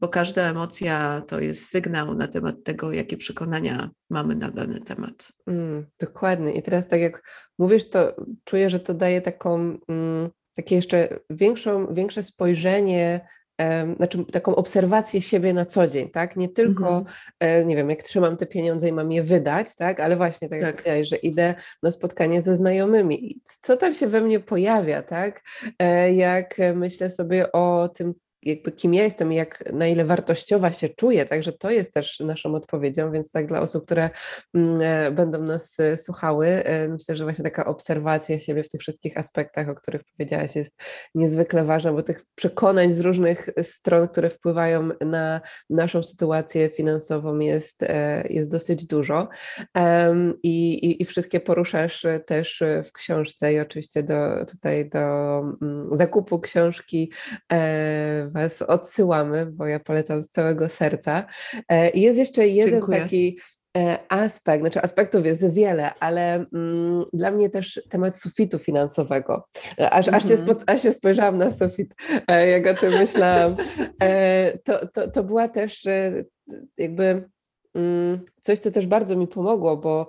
bo 0.00 0.08
każda 0.08 0.42
emocja 0.42 1.22
to 1.28 1.40
jest 1.40 1.70
sygnał 1.70 2.14
na 2.14 2.28
temat 2.28 2.64
tego, 2.64 2.92
jakie 2.92 3.16
przekonania 3.16 3.90
mamy 4.10 4.34
na 4.34 4.50
dany 4.50 4.80
temat. 4.80 5.32
Mm, 5.46 5.86
dokładnie. 6.00 6.52
I 6.54 6.62
teraz, 6.62 6.88
tak 6.88 7.00
jak 7.00 7.22
mówisz, 7.58 7.88
to 7.88 8.16
czuję, 8.44 8.70
że 8.70 8.80
to 8.80 8.94
daje 8.94 9.22
taką. 9.22 9.78
Mm, 9.88 10.30
takie 10.58 10.76
jeszcze 10.76 11.08
większą, 11.30 11.94
większe 11.94 12.22
spojrzenie, 12.22 13.20
znaczy 13.96 14.24
taką 14.32 14.56
obserwację 14.56 15.22
siebie 15.22 15.52
na 15.52 15.66
co 15.66 15.86
dzień, 15.86 16.10
tak? 16.10 16.36
Nie 16.36 16.48
tylko, 16.48 16.88
mm 16.88 17.04
-hmm. 17.04 17.66
nie 17.66 17.76
wiem, 17.76 17.90
jak 17.90 18.02
trzymam 18.02 18.36
te 18.36 18.46
pieniądze 18.46 18.88
i 18.88 18.92
mam 18.92 19.12
je 19.12 19.22
wydać, 19.22 19.76
tak? 19.76 20.00
Ale 20.00 20.16
właśnie 20.16 20.48
tak, 20.48 20.60
tak. 20.60 20.66
jak 20.66 20.76
powiedziałeś, 20.76 21.08
że 21.08 21.16
idę 21.16 21.54
na 21.82 21.92
spotkanie 21.92 22.42
ze 22.42 22.56
znajomymi. 22.56 23.40
Co 23.60 23.76
tam 23.76 23.94
się 23.94 24.06
we 24.06 24.20
mnie 24.20 24.40
pojawia, 24.40 25.02
tak? 25.02 25.42
E, 25.78 26.14
jak 26.14 26.56
myślę 26.74 27.10
sobie 27.10 27.52
o 27.52 27.88
tym, 27.88 28.14
jakby 28.42 28.72
kim 28.72 28.94
ja 28.94 29.04
jestem 29.04 29.32
i 29.32 29.36
jak, 29.36 29.72
na 29.72 29.86
ile 29.86 30.04
wartościowa 30.04 30.72
się 30.72 30.88
czuję, 30.88 31.26
także 31.26 31.52
to 31.52 31.70
jest 31.70 31.94
też 31.94 32.20
naszą 32.20 32.54
odpowiedzią, 32.54 33.12
więc 33.12 33.30
tak 33.30 33.46
dla 33.46 33.60
osób, 33.60 33.84
które 33.84 34.10
mm, 34.54 34.80
e, 34.82 35.10
będą 35.10 35.42
nas 35.42 35.80
e, 35.80 35.96
słuchały, 35.96 36.46
e, 36.46 36.88
myślę, 36.88 37.16
że 37.16 37.24
właśnie 37.24 37.44
taka 37.44 37.64
obserwacja 37.64 38.40
siebie 38.40 38.62
w 38.62 38.68
tych 38.68 38.80
wszystkich 38.80 39.18
aspektach, 39.18 39.68
o 39.68 39.74
których 39.74 40.02
powiedziałaś 40.04 40.56
jest 40.56 40.74
niezwykle 41.14 41.64
ważna, 41.64 41.92
bo 41.92 42.02
tych 42.02 42.24
przekonań 42.34 42.92
z 42.92 43.00
różnych 43.00 43.48
stron, 43.62 44.08
które 44.08 44.30
wpływają 44.30 44.88
na 45.00 45.40
naszą 45.70 46.02
sytuację 46.02 46.68
finansową 46.68 47.38
jest, 47.38 47.80
jest 48.30 48.50
dosyć 48.50 48.86
dużo. 48.86 49.28
I, 50.42 50.72
i, 50.72 51.02
i 51.02 51.04
wszystkie 51.04 51.40
poruszasz 51.40 52.06
też 52.26 52.62
w 52.84 52.92
książce 52.92 53.52
i 53.52 53.60
oczywiście 53.60 54.02
do, 54.02 54.46
tutaj 54.50 54.88
do 54.90 55.38
mm, 55.62 55.88
zakupu 55.92 56.40
książki 56.40 57.12
Was 58.32 58.62
odsyłamy, 58.62 59.46
bo 59.46 59.66
ja 59.66 59.80
polecam 59.80 60.22
z 60.22 60.28
całego 60.28 60.68
serca. 60.68 61.26
E, 61.68 61.90
I 61.90 62.00
jest 62.00 62.18
jeszcze 62.18 62.48
jeden 62.48 62.70
Dziękuję. 62.70 63.00
taki 63.00 63.38
e, 63.76 63.98
aspekt, 64.08 64.60
znaczy 64.60 64.82
aspektów 64.82 65.26
jest 65.26 65.52
wiele, 65.52 65.94
ale 66.00 66.44
mm, 66.54 67.04
dla 67.12 67.30
mnie 67.30 67.50
też 67.50 67.80
temat 67.90 68.16
sufitu 68.16 68.58
finansowego. 68.58 69.48
E, 69.80 69.90
aż, 69.90 70.08
mm 70.08 70.20
-hmm. 70.20 70.24
aż, 70.24 70.28
się, 70.28 70.34
mhm. 70.34 70.58
spo, 70.58 70.72
aż 70.72 70.82
się 70.82 70.92
spojrzałam 70.92 71.38
na 71.38 71.50
sufit, 71.50 71.94
jak 72.28 72.66
o 72.66 72.80
tym 72.80 72.92
myślałam. 72.92 73.56
To, 74.64 74.86
to, 74.86 75.10
to 75.10 75.24
była 75.24 75.48
też 75.48 75.84
jakby 76.78 77.28
mm, 77.74 78.20
coś, 78.40 78.58
co 78.58 78.70
też 78.70 78.86
bardzo 78.86 79.16
mi 79.16 79.26
pomogło, 79.26 79.76
bo 79.76 80.08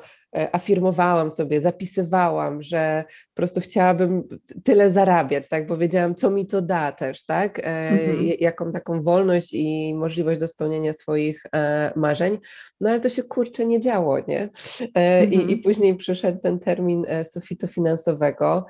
afirmowałam 0.51 1.31
sobie, 1.31 1.61
zapisywałam, 1.61 2.61
że 2.61 3.03
prostu 3.39 3.61
chciałabym 3.61 4.23
tyle 4.63 4.91
zarabiać, 4.91 5.47
tak, 5.47 5.67
bo 5.67 5.77
wiedziałam, 5.77 6.15
co 6.15 6.31
mi 6.31 6.45
to 6.45 6.61
da 6.61 6.91
też, 6.91 7.25
tak, 7.25 7.59
e, 7.59 7.61
mhm. 7.89 8.17
jaką 8.39 8.71
taką 8.71 9.01
wolność 9.01 9.53
i 9.53 9.95
możliwość 9.95 10.39
do 10.39 10.47
spełnienia 10.47 10.93
swoich 10.93 11.43
e, 11.55 11.93
marzeń, 11.95 12.37
no 12.81 12.89
ale 12.89 13.01
to 13.01 13.09
się 13.09 13.23
kurczę 13.23 13.65
nie 13.65 13.79
działo, 13.79 14.19
nie, 14.27 14.49
mhm. 14.95 15.33
I, 15.33 15.51
i 15.51 15.57
później 15.57 15.95
przyszedł 15.95 16.39
ten 16.39 16.59
termin 16.59 17.05
sufitu 17.31 17.67
finansowego. 17.67 18.65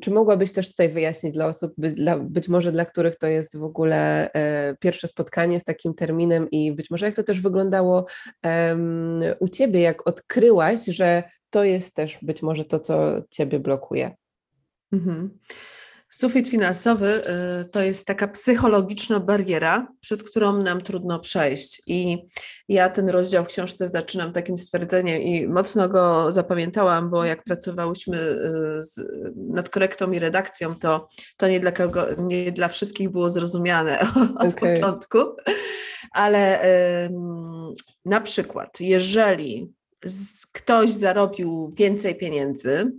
Czy 0.00 0.10
mogłabyś 0.10 0.52
też 0.52 0.68
tutaj 0.68 0.88
wyjaśnić 0.88 1.34
dla 1.34 1.46
osób, 1.46 1.74
dla, 1.78 2.18
być 2.18 2.48
może 2.48 2.72
dla 2.72 2.84
których 2.84 3.16
to 3.16 3.26
jest 3.26 3.56
w 3.56 3.64
ogóle 3.64 4.30
pierwsze 4.80 5.08
spotkanie 5.08 5.60
z 5.60 5.64
takim 5.64 5.94
terminem 5.94 6.50
i 6.50 6.72
być 6.72 6.90
może 6.90 7.06
jak 7.06 7.16
to 7.16 7.22
też 7.22 7.40
wyglądało 7.40 8.06
u 9.40 9.48
Ciebie, 9.48 9.80
jak 9.80 10.08
odkryłaś 10.08 10.84
że 10.86 11.22
to 11.54 11.64
jest 11.64 11.94
też 11.94 12.18
być 12.22 12.42
może 12.42 12.64
to, 12.64 12.80
co 12.80 13.22
Ciebie 13.30 13.58
blokuje. 13.58 14.16
Mhm. 14.92 15.38
Sufit 16.10 16.48
finansowy 16.48 17.22
y, 17.60 17.64
to 17.64 17.82
jest 17.82 18.06
taka 18.06 18.28
psychologiczna 18.28 19.20
bariera, 19.20 19.88
przed 20.00 20.22
którą 20.22 20.62
nam 20.62 20.80
trudno 20.80 21.20
przejść. 21.20 21.82
I 21.86 22.18
ja 22.68 22.88
ten 22.88 23.08
rozdział 23.08 23.44
w 23.44 23.48
książce 23.48 23.88
zaczynam 23.88 24.32
takim 24.32 24.58
stwierdzeniem 24.58 25.22
i 25.22 25.48
mocno 25.48 25.88
go 25.88 26.32
zapamiętałam, 26.32 27.10
bo 27.10 27.24
jak 27.24 27.44
pracowałyśmy 27.44 28.18
y, 28.18 28.82
z, 28.82 29.00
nad 29.36 29.68
korektą 29.68 30.12
i 30.12 30.18
redakcją, 30.18 30.74
to, 30.74 31.08
to 31.36 31.48
nie, 31.48 31.60
dla 31.60 31.72
kogo, 31.72 32.06
nie 32.18 32.52
dla 32.52 32.68
wszystkich 32.68 33.10
było 33.10 33.30
zrozumiane 33.30 34.00
od 34.38 34.52
okay. 34.52 34.74
początku. 34.74 35.18
Ale 36.12 36.60
na 38.04 38.20
przykład, 38.20 38.80
jeżeli 38.80 39.72
ktoś 40.52 40.90
zarobił 40.90 41.68
więcej 41.68 42.14
pieniędzy, 42.14 42.92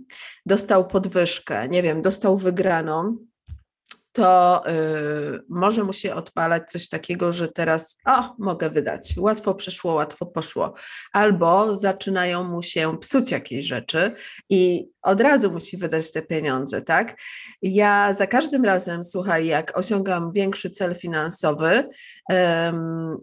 dostał 0.46 0.86
podwyżkę, 0.86 1.68
nie 1.68 1.82
wiem, 1.82 2.02
dostał 2.02 2.38
wygraną, 2.38 3.16
to 4.16 4.62
y, 4.68 5.42
może 5.48 5.84
mu 5.84 5.92
się 5.92 6.14
odpalać 6.14 6.70
coś 6.70 6.88
takiego, 6.88 7.32
że 7.32 7.48
teraz 7.48 7.98
o, 8.06 8.34
mogę 8.38 8.70
wydać, 8.70 9.14
łatwo 9.18 9.54
przeszło, 9.54 9.94
łatwo 9.94 10.26
poszło, 10.26 10.74
albo 11.12 11.76
zaczynają 11.76 12.44
mu 12.44 12.62
się 12.62 12.98
psuć 12.98 13.30
jakieś 13.30 13.66
rzeczy 13.66 14.14
i 14.50 14.88
od 15.02 15.20
razu 15.20 15.52
musi 15.52 15.76
wydać 15.76 16.12
te 16.12 16.22
pieniądze, 16.22 16.82
tak? 16.82 17.16
Ja 17.62 18.14
za 18.14 18.26
każdym 18.26 18.64
razem, 18.64 19.04
słuchaj, 19.04 19.46
jak 19.46 19.78
osiągam 19.78 20.32
większy 20.32 20.70
cel 20.70 20.94
finansowy 20.94 21.88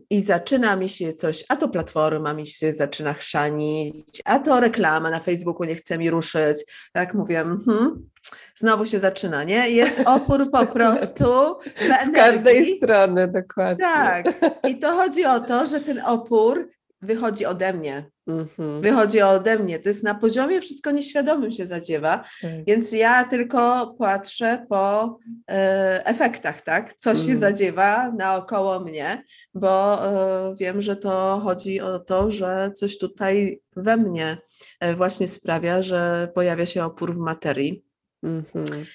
i 0.09 0.21
zaczyna 0.21 0.75
mi 0.75 0.89
się 0.89 1.13
coś, 1.13 1.45
a 1.49 1.55
to 1.55 1.69
platforma 1.69 2.33
mi 2.33 2.47
się 2.47 2.71
zaczyna 2.71 3.13
chrzanić, 3.13 4.21
a 4.25 4.39
to 4.39 4.59
reklama 4.59 5.09
na 5.09 5.19
Facebooku 5.19 5.63
nie 5.63 5.75
chce 5.75 5.97
mi 5.97 6.09
ruszyć, 6.09 6.57
tak 6.93 7.13
mówię, 7.13 7.45
hmm, 7.65 8.09
znowu 8.55 8.85
się 8.85 8.99
zaczyna, 8.99 9.43
nie? 9.43 9.69
Jest 9.69 10.01
opór 10.15 10.51
po 10.51 10.65
prostu. 10.65 11.55
Z 11.85 12.15
każdej 12.15 12.77
strony, 12.77 13.27
dokładnie. 13.27 13.85
Tak. 13.85 14.25
I 14.67 14.79
to 14.79 14.91
chodzi 14.91 15.25
o 15.25 15.39
to, 15.39 15.65
że 15.65 15.81
ten 15.81 16.01
opór 16.05 16.69
wychodzi 17.03 17.45
ode 17.45 17.73
mnie. 17.73 18.09
Mm-hmm. 18.27 18.81
Wychodzi 18.81 19.21
ode 19.21 19.59
mnie. 19.59 19.79
To 19.79 19.89
jest 19.89 20.03
na 20.03 20.15
poziomie 20.15 20.61
wszystko 20.61 20.91
nieświadomym 20.91 21.51
się 21.51 21.65
zadziewa, 21.65 22.23
tak. 22.41 22.51
więc 22.67 22.91
ja 22.91 23.23
tylko 23.23 23.95
patrzę 23.99 24.65
po 24.69 25.17
e, 25.49 26.05
efektach, 26.05 26.61
tak? 26.61 26.93
Co 26.97 27.15
się 27.15 27.27
mm. 27.27 27.37
zadziewa 27.37 28.11
naokoło 28.11 28.79
mnie, 28.79 29.23
bo 29.53 30.05
e, 30.07 30.55
wiem, 30.55 30.81
że 30.81 30.95
to 30.95 31.41
chodzi 31.43 31.81
o 31.81 31.99
to, 31.99 32.31
że 32.31 32.71
coś 32.75 32.97
tutaj 32.97 33.61
we 33.75 33.97
mnie 33.97 34.37
e, 34.79 34.95
właśnie 34.95 35.27
sprawia, 35.27 35.83
że 35.83 36.29
pojawia 36.35 36.65
się 36.65 36.83
opór 36.83 37.15
w 37.15 37.17
materii. 37.17 37.83
Mm-hmm. 38.23 38.85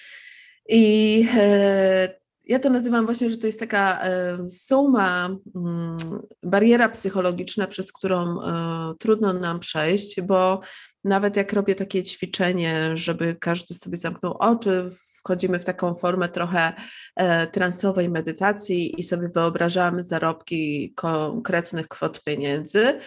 I 0.68 1.26
e, 1.36 2.18
ja 2.48 2.58
to 2.58 2.70
nazywam 2.70 3.04
właśnie, 3.04 3.30
że 3.30 3.38
to 3.38 3.46
jest 3.46 3.60
taka 3.60 4.00
e, 4.02 4.38
suma, 4.48 5.36
mm, 5.56 5.96
bariera 6.42 6.88
psychologiczna, 6.88 7.66
przez 7.66 7.92
którą 7.92 8.42
e, 8.42 8.94
trudno 8.98 9.32
nam 9.32 9.60
przejść, 9.60 10.20
bo 10.20 10.60
nawet 11.04 11.36
jak 11.36 11.52
robię 11.52 11.74
takie 11.74 12.02
ćwiczenie, 12.02 12.90
żeby 12.94 13.36
każdy 13.40 13.74
sobie 13.74 13.96
zamknął 13.96 14.36
oczy, 14.38 14.90
wchodzimy 15.18 15.58
w 15.58 15.64
taką 15.64 15.94
formę 15.94 16.28
trochę 16.28 16.72
e, 17.16 17.46
transowej 17.46 18.08
medytacji 18.08 19.00
i 19.00 19.02
sobie 19.02 19.28
wyobrażamy 19.34 20.02
zarobki 20.02 20.92
konkretnych 20.96 21.88
kwot 21.88 22.22
pieniędzy, 22.24 22.98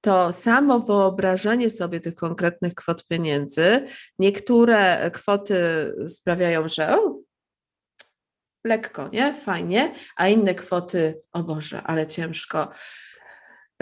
to 0.00 0.32
samo 0.32 0.80
wyobrażenie 0.80 1.70
sobie 1.70 2.00
tych 2.00 2.14
konkretnych 2.14 2.74
kwot 2.74 3.06
pieniędzy, 3.06 3.86
niektóre 4.18 5.10
kwoty 5.10 5.56
sprawiają, 6.06 6.68
że 6.68 6.98
o, 6.98 7.17
lekko, 8.68 9.08
nie? 9.12 9.34
Fajnie, 9.34 9.90
a 10.16 10.28
inne 10.28 10.54
kwoty, 10.54 11.14
o 11.32 11.42
Boże, 11.42 11.82
ale 11.82 12.06
ciężko. 12.06 12.68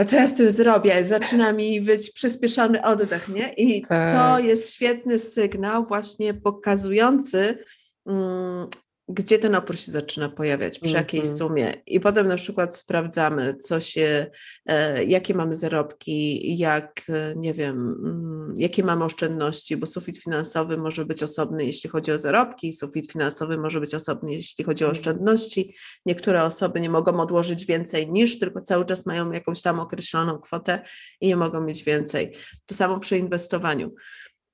Co 0.06 0.16
ja 0.16 0.26
z 0.26 0.34
tym 0.34 0.50
zrobię? 0.50 1.06
Zaczyna 1.06 1.52
mi 1.52 1.80
być 1.80 2.10
przyspieszony 2.10 2.82
oddech, 2.82 3.28
nie? 3.28 3.52
I 3.52 3.82
to 3.82 3.88
tak. 3.88 4.44
jest 4.44 4.74
świetny 4.74 5.18
sygnał 5.18 5.86
właśnie 5.86 6.34
pokazujący, 6.34 7.58
mm, 8.06 8.68
gdzie 9.08 9.38
ten 9.38 9.54
opór 9.54 9.78
się 9.78 9.92
zaczyna 9.92 10.28
pojawiać, 10.28 10.78
przy 10.78 10.94
jakiej 10.94 11.20
mm 11.20 11.32
-hmm. 11.32 11.38
sumie. 11.38 11.82
I 11.86 12.00
potem 12.00 12.28
na 12.28 12.36
przykład 12.36 12.76
sprawdzamy, 12.76 13.56
co 13.56 13.80
się, 13.80 14.26
e, 14.66 15.04
jakie 15.04 15.34
mamy 15.34 15.52
zarobki, 15.52 16.58
jak, 16.58 17.02
e, 17.08 17.34
nie 17.36 17.54
wiem, 17.54 17.76
mm, 18.04 18.54
jakie 18.56 18.84
mamy 18.84 19.04
oszczędności, 19.04 19.76
bo 19.76 19.86
sufit 19.86 20.18
finansowy 20.18 20.76
może 20.76 21.04
być 21.04 21.22
osobny, 21.22 21.64
jeśli 21.64 21.90
chodzi 21.90 22.12
o 22.12 22.18
zarobki, 22.18 22.72
sufit 22.72 23.12
finansowy 23.12 23.58
może 23.58 23.80
być 23.80 23.94
osobny, 23.94 24.32
jeśli 24.32 24.64
chodzi 24.64 24.84
o 24.84 24.88
mhm. 24.88 24.98
oszczędności. 24.98 25.76
Niektóre 26.06 26.44
osoby 26.44 26.80
nie 26.80 26.90
mogą 26.90 27.20
odłożyć 27.20 27.66
więcej 27.66 28.12
niż, 28.12 28.38
tylko 28.38 28.60
cały 28.60 28.84
czas 28.84 29.06
mają 29.06 29.32
jakąś 29.32 29.62
tam 29.62 29.80
określoną 29.80 30.38
kwotę 30.38 30.82
i 31.20 31.26
nie 31.26 31.36
mogą 31.36 31.60
mieć 31.60 31.84
więcej. 31.84 32.32
To 32.66 32.74
samo 32.74 33.00
przy 33.00 33.18
inwestowaniu. 33.18 33.94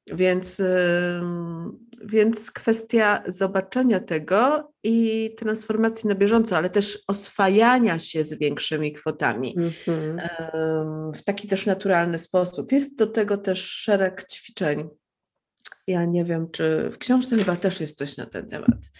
Więc, 0.06 0.62
więc 2.04 2.50
kwestia 2.50 3.22
zobaczenia 3.26 4.00
tego 4.00 4.72
i 4.82 5.30
transformacji 5.38 6.08
na 6.08 6.14
bieżąco, 6.14 6.56
ale 6.56 6.70
też 6.70 7.04
oswajania 7.08 7.98
się 7.98 8.22
z 8.22 8.34
większymi 8.34 8.92
kwotami 8.92 9.56
mm-hmm. 9.56 10.18
w 11.14 11.24
taki 11.24 11.48
też 11.48 11.66
naturalny 11.66 12.18
sposób. 12.18 12.72
Jest 12.72 12.98
do 12.98 13.06
tego 13.06 13.38
też 13.38 13.70
szereg 13.70 14.26
ćwiczeń. 14.32 14.88
Ja 15.86 16.04
nie 16.04 16.24
wiem, 16.24 16.50
czy 16.50 16.90
w 16.90 16.98
książce 16.98 17.36
chyba 17.36 17.56
też 17.56 17.80
jest 17.80 17.98
coś 17.98 18.16
na 18.16 18.26
ten 18.26 18.48
temat, 18.48 18.90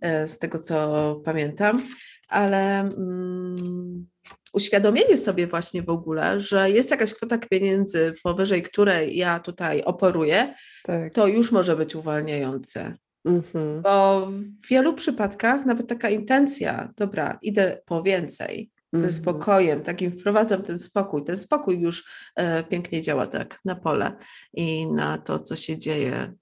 e, 0.00 0.28
z 0.28 0.38
tego 0.38 0.58
co 0.58 1.16
pamiętam, 1.24 1.82
ale. 2.28 2.80
Mm, 2.80 4.09
uświadomienie 4.52 5.16
sobie 5.16 5.46
właśnie 5.46 5.82
w 5.82 5.90
ogóle, 5.90 6.40
że 6.40 6.70
jest 6.70 6.90
jakaś 6.90 7.14
kwota 7.14 7.38
pieniędzy, 7.38 8.14
powyżej 8.22 8.62
której 8.62 9.16
ja 9.16 9.40
tutaj 9.40 9.82
oporuję, 9.82 10.54
tak. 10.82 11.14
to 11.14 11.26
już 11.26 11.52
może 11.52 11.76
być 11.76 11.94
uwalniające. 11.94 12.94
Mhm. 13.24 13.82
Bo 13.82 14.26
w 14.64 14.68
wielu 14.68 14.94
przypadkach 14.94 15.66
nawet 15.66 15.88
taka 15.88 16.10
intencja, 16.10 16.92
dobra, 16.96 17.38
idę 17.42 17.82
po 17.86 18.02
więcej, 18.02 18.70
ze 18.92 19.04
mhm. 19.04 19.22
spokojem, 19.22 19.82
takim 19.82 20.12
wprowadzam 20.12 20.62
ten 20.62 20.78
spokój. 20.78 21.24
Ten 21.24 21.36
spokój 21.36 21.80
już 21.80 22.10
e, 22.36 22.64
pięknie 22.64 23.02
działa 23.02 23.26
tak 23.26 23.58
na 23.64 23.74
pole 23.74 24.16
i 24.52 24.86
na 24.86 25.18
to, 25.18 25.38
co 25.38 25.56
się 25.56 25.78
dzieje 25.78 26.32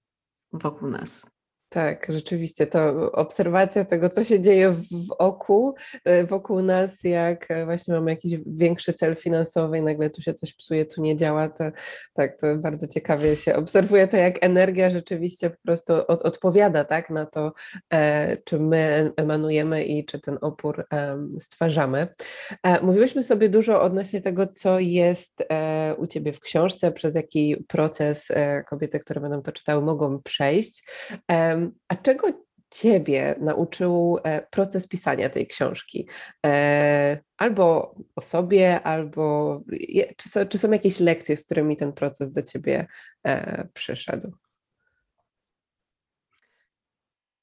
wokół 0.52 0.88
nas. 0.90 1.38
Tak, 1.70 2.07
rzeczywiście. 2.09 2.66
To 2.66 3.12
obserwacja 3.12 3.85
tego, 3.85 4.09
co 4.09 4.24
się 4.24 4.40
dzieje 4.40 4.70
w, 4.70 4.83
w 4.83 5.12
oku, 5.18 5.74
e, 6.04 6.24
wokół 6.24 6.62
nas, 6.62 7.04
jak 7.04 7.50
e, 7.50 7.64
właśnie 7.64 7.94
mamy 7.94 8.11
jakiś 8.11 8.38
większy 8.46 8.92
cel 8.92 9.16
finansowy 9.16 9.78
i 9.78 9.83
nagle 9.83 10.11
tu 10.11 10.22
się 10.22 10.35
coś 10.35 10.54
psuje, 10.54 10.87
tu 10.87 11.02
nie 11.02 11.16
działa, 11.16 11.48
to 11.48 11.64
tak, 12.14 12.40
to 12.40 12.57
bardzo 12.57 12.88
ciekawie 12.88 13.37
się 13.37 13.57
obserwuje 13.57 14.09
to, 14.09 14.16
jak 14.16 14.44
energia 14.44 14.90
rzeczywiście 14.90 15.50
po 15.50 15.57
prostu 15.64 15.92
od, 16.09 16.22
odpowiada 16.22 16.85
tak, 16.85 17.11
na 17.11 17.26
to, 17.26 17.52
e, 17.92 18.37
czy 18.37 18.59
my 18.59 19.12
emanujemy 19.16 19.85
i 19.85 20.04
czy 20.04 20.20
ten 20.20 20.38
opór 20.40 20.87
e, 20.92 21.18
stwarzamy. 21.40 22.09
E, 22.62 22.81
mówiłyśmy 22.85 23.22
sobie 23.22 23.48
dużo 23.48 23.83
odnośnie 23.83 24.20
tego, 24.20 24.46
co 24.46 24.78
jest 24.78 25.44
e, 25.50 25.94
u 25.98 26.07
Ciebie 26.07 26.33
w 26.33 26.40
książce, 26.40 26.92
przez 26.92 27.14
jaki 27.14 27.64
proces 27.68 28.28
kobiety, 28.68 29.00
które 29.00 29.20
będą 29.20 29.42
to 29.42 29.52
czytały, 29.52 29.83
mogą 29.83 30.22
przejść. 30.22 30.85
A 31.88 31.96
czego 31.96 32.48
Ciebie 32.70 33.36
nauczył 33.40 34.18
e, 34.24 34.46
proces 34.50 34.88
pisania 34.88 35.30
tej 35.30 35.46
książki? 35.46 36.08
E, 36.46 37.20
albo 37.36 37.94
o 38.16 38.20
sobie, 38.20 38.82
albo 38.82 39.60
czy 40.16 40.28
są, 40.28 40.46
czy 40.46 40.58
są 40.58 40.70
jakieś 40.70 41.00
lekcje, 41.00 41.36
z 41.36 41.44
którymi 41.44 41.76
ten 41.76 41.92
proces 41.92 42.32
do 42.32 42.42
Ciebie 42.42 42.86
e, 43.26 43.68
przyszedł? 43.74 44.32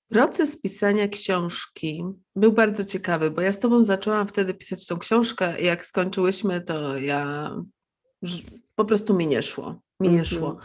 Proces 0.10 0.62
pisania 0.62 1.08
książki 1.08 2.04
był 2.36 2.52
bardzo 2.52 2.86
ciekawy, 2.86 3.32
bo 3.32 3.42
ja 3.42 3.52
z 3.52 3.60
Tobą 3.60 3.84
zaczęłam 3.84 4.28
wtedy 4.28 4.54
pisać 4.54 4.88
tą 4.88 4.98
książkę. 4.98 5.62
I 5.62 5.66
jak 5.66 5.86
skończyłyśmy, 5.86 6.62
to 6.62 6.98
ja 6.98 7.52
po 8.76 8.86
prostu 8.86 9.14
mi 9.14 9.28
nie 9.28 9.42
szło. 9.42 9.82
Mi 10.00 10.10
nie 10.10 10.14
mm 10.14 10.26
-hmm. 10.26 10.56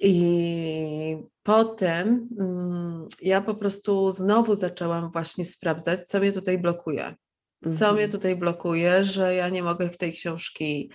I 0.00 1.16
potem 1.42 2.28
mm, 2.38 3.06
ja 3.22 3.40
po 3.40 3.54
prostu 3.54 4.10
znowu 4.10 4.54
zaczęłam 4.54 5.10
właśnie 5.10 5.44
sprawdzać, 5.44 6.08
co 6.08 6.18
mnie 6.18 6.32
tutaj 6.32 6.58
blokuje. 6.58 7.14
Co 7.62 7.68
mhm. 7.68 7.94
mnie 7.94 8.08
tutaj 8.08 8.36
blokuje, 8.36 9.04
że 9.04 9.34
ja 9.34 9.48
nie 9.48 9.62
mogę 9.62 9.88
w 9.88 9.96
tej 9.96 10.12
książki 10.12 10.90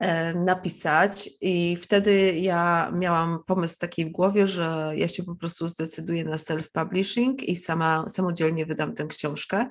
e, 0.00 0.34
napisać. 0.34 1.30
I 1.40 1.76
wtedy 1.76 2.34
ja 2.38 2.90
miałam 2.94 3.38
pomysł 3.46 3.78
taki 3.78 4.06
w 4.06 4.10
głowie, 4.10 4.46
że 4.46 4.92
ja 4.96 5.08
się 5.08 5.22
po 5.22 5.36
prostu 5.36 5.68
zdecyduję 5.68 6.24
na 6.24 6.36
self-publishing 6.36 7.34
i 7.42 7.56
sama 7.56 8.04
samodzielnie 8.08 8.66
wydam 8.66 8.94
tę 8.94 9.06
książkę. 9.06 9.68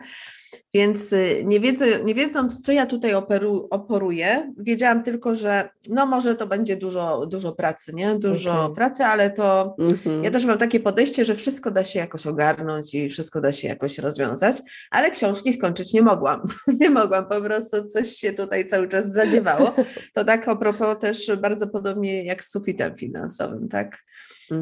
Więc 0.73 1.13
y, 1.13 1.43
nie, 1.45 1.59
wiedzy, 1.59 1.99
nie 2.03 2.15
wiedząc, 2.15 2.61
co 2.61 2.71
ja 2.71 2.85
tutaj 2.85 3.13
operu, 3.13 3.67
oporuję, 3.71 4.53
wiedziałam 4.57 5.03
tylko, 5.03 5.35
że 5.35 5.69
no 5.89 6.05
może 6.05 6.35
to 6.35 6.47
będzie 6.47 6.77
dużo, 6.77 7.25
dużo 7.25 7.51
pracy, 7.51 7.93
nie? 7.95 8.15
Dużo 8.15 8.63
okay. 8.63 8.75
pracy, 8.75 9.03
ale 9.03 9.31
to 9.31 9.75
mm-hmm. 9.79 10.23
ja 10.23 10.31
też 10.31 10.45
mam 10.45 10.57
takie 10.57 10.79
podejście, 10.79 11.25
że 11.25 11.35
wszystko 11.35 11.71
da 11.71 11.83
się 11.83 11.99
jakoś 11.99 12.27
ogarnąć 12.27 12.93
i 12.93 13.09
wszystko 13.09 13.41
da 13.41 13.51
się 13.51 13.67
jakoś 13.67 13.97
rozwiązać, 13.97 14.57
ale 14.91 15.11
książki 15.11 15.53
skończyć 15.53 15.93
nie 15.93 16.01
mogłam. 16.01 16.41
nie 16.81 16.89
mogłam, 16.89 17.27
po 17.29 17.41
prostu 17.41 17.85
coś 17.85 18.09
się 18.09 18.33
tutaj 18.33 18.65
cały 18.65 18.87
czas 18.89 19.11
zadziewało. 19.11 19.73
To 20.13 20.23
tak 20.23 20.47
a 20.47 20.55
propos 20.55 20.97
też 20.99 21.31
bardzo 21.41 21.67
podobnie 21.67 22.23
jak 22.23 22.43
z 22.43 22.51
sufitem 22.51 22.95
finansowym, 22.95 23.69
tak? 23.69 24.03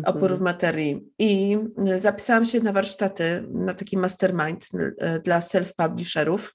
Opór 0.06 0.38
w 0.38 0.42
materii. 0.42 1.02
I 1.20 1.58
y, 1.94 2.00
zapisałam 2.00 2.46
się 2.46 2.60
na 2.60 2.74
warsztaty, 2.74 3.44
na 3.52 3.74
taki 3.74 3.98
mastermind 3.98 4.68
y, 4.74 5.20
dla 5.24 5.40
self-publisherów. 5.40 6.52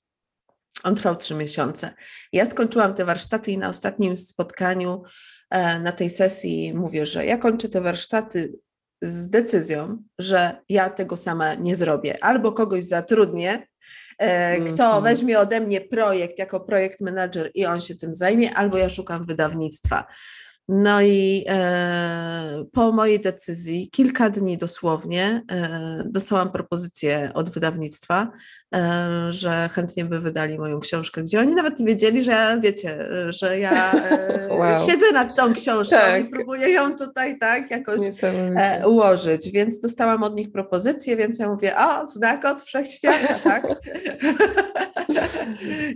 On 0.84 0.94
trwał 0.94 1.16
trzy 1.16 1.34
miesiące. 1.34 1.94
Ja 2.32 2.46
skończyłam 2.46 2.94
te 2.94 3.04
warsztaty 3.04 3.52
i 3.52 3.58
na 3.58 3.68
ostatnim 3.68 4.16
spotkaniu 4.16 5.02
e, 5.50 5.80
na 5.80 5.92
tej 5.92 6.10
sesji 6.10 6.74
mówię, 6.74 7.06
że 7.06 7.26
ja 7.26 7.38
kończę 7.38 7.68
te 7.68 7.80
warsztaty 7.80 8.52
z 9.02 9.30
decyzją, 9.30 10.02
że 10.18 10.60
ja 10.68 10.90
tego 10.90 11.16
sama 11.16 11.54
nie 11.54 11.76
zrobię, 11.76 12.24
albo 12.24 12.52
kogoś 12.52 12.84
zatrudnię, 12.84 13.66
e, 14.18 14.60
kto 14.60 14.84
-hmm. 14.84 15.02
weźmie 15.02 15.38
ode 15.38 15.60
mnie 15.60 15.80
projekt 15.80 16.38
jako 16.38 16.60
projekt 16.60 17.00
manager 17.00 17.50
i 17.54 17.66
on 17.66 17.80
się 17.80 17.94
tym 17.94 18.14
zajmie, 18.14 18.54
albo 18.54 18.78
ja 18.78 18.88
szukam 18.88 19.22
wydawnictwa. 19.22 20.06
No 20.68 21.02
i 21.02 21.44
e, 21.48 22.64
po 22.72 22.92
mojej 22.92 23.20
decyzji, 23.20 23.90
kilka 23.90 24.30
dni 24.30 24.56
dosłownie, 24.56 25.42
e, 25.50 26.02
dostałam 26.06 26.52
propozycję 26.52 27.30
od 27.34 27.50
wydawnictwa, 27.50 28.32
e, 28.74 29.32
że 29.32 29.68
chętnie 29.72 30.04
by 30.04 30.20
wydali 30.20 30.58
moją 30.58 30.80
książkę, 30.80 31.22
gdzie 31.22 31.40
oni 31.40 31.54
nawet 31.54 31.80
nie 31.80 31.86
wiedzieli, 31.86 32.22
że 32.22 32.32
ja, 32.32 32.58
wiecie, 32.58 33.08
że 33.28 33.58
ja 33.58 33.92
e, 33.92 34.48
wow. 34.58 34.78
siedzę 34.86 35.12
nad 35.12 35.36
tą 35.36 35.54
książką 35.54 35.96
tak. 35.96 36.24
i 36.24 36.28
próbuję 36.28 36.68
ją 36.68 36.96
tutaj 36.96 37.38
tak 37.38 37.70
jakoś 37.70 38.00
e, 38.22 38.88
ułożyć. 38.88 39.50
Więc 39.50 39.80
dostałam 39.80 40.22
od 40.22 40.36
nich 40.36 40.52
propozycję, 40.52 41.16
więc 41.16 41.38
ja 41.38 41.48
mówię, 41.48 41.76
o, 41.78 42.06
znak 42.06 42.44
od 42.44 42.62
wszechświata, 42.62 43.38
tak? 43.44 43.66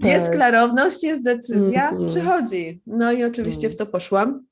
jest 0.03 0.27
tak. 0.27 0.35
klarowność, 0.35 1.03
jest 1.03 1.25
decyzja, 1.25 1.89
mm 1.89 2.03
-hmm. 2.03 2.09
przychodzi. 2.09 2.83
No 2.87 3.13
i 3.13 3.25
oczywiście 3.25 3.67
mm. 3.67 3.77
w 3.77 3.79
to 3.79 3.87
poszłam. 3.87 4.51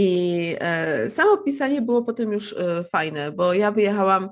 I 0.00 0.56
e, 0.60 1.08
samo 1.08 1.36
pisanie 1.36 1.82
było 1.82 2.02
potem 2.02 2.32
już 2.32 2.52
e, 2.52 2.84
fajne, 2.84 3.32
bo 3.32 3.54
ja 3.54 3.72
wyjechałam 3.72 4.30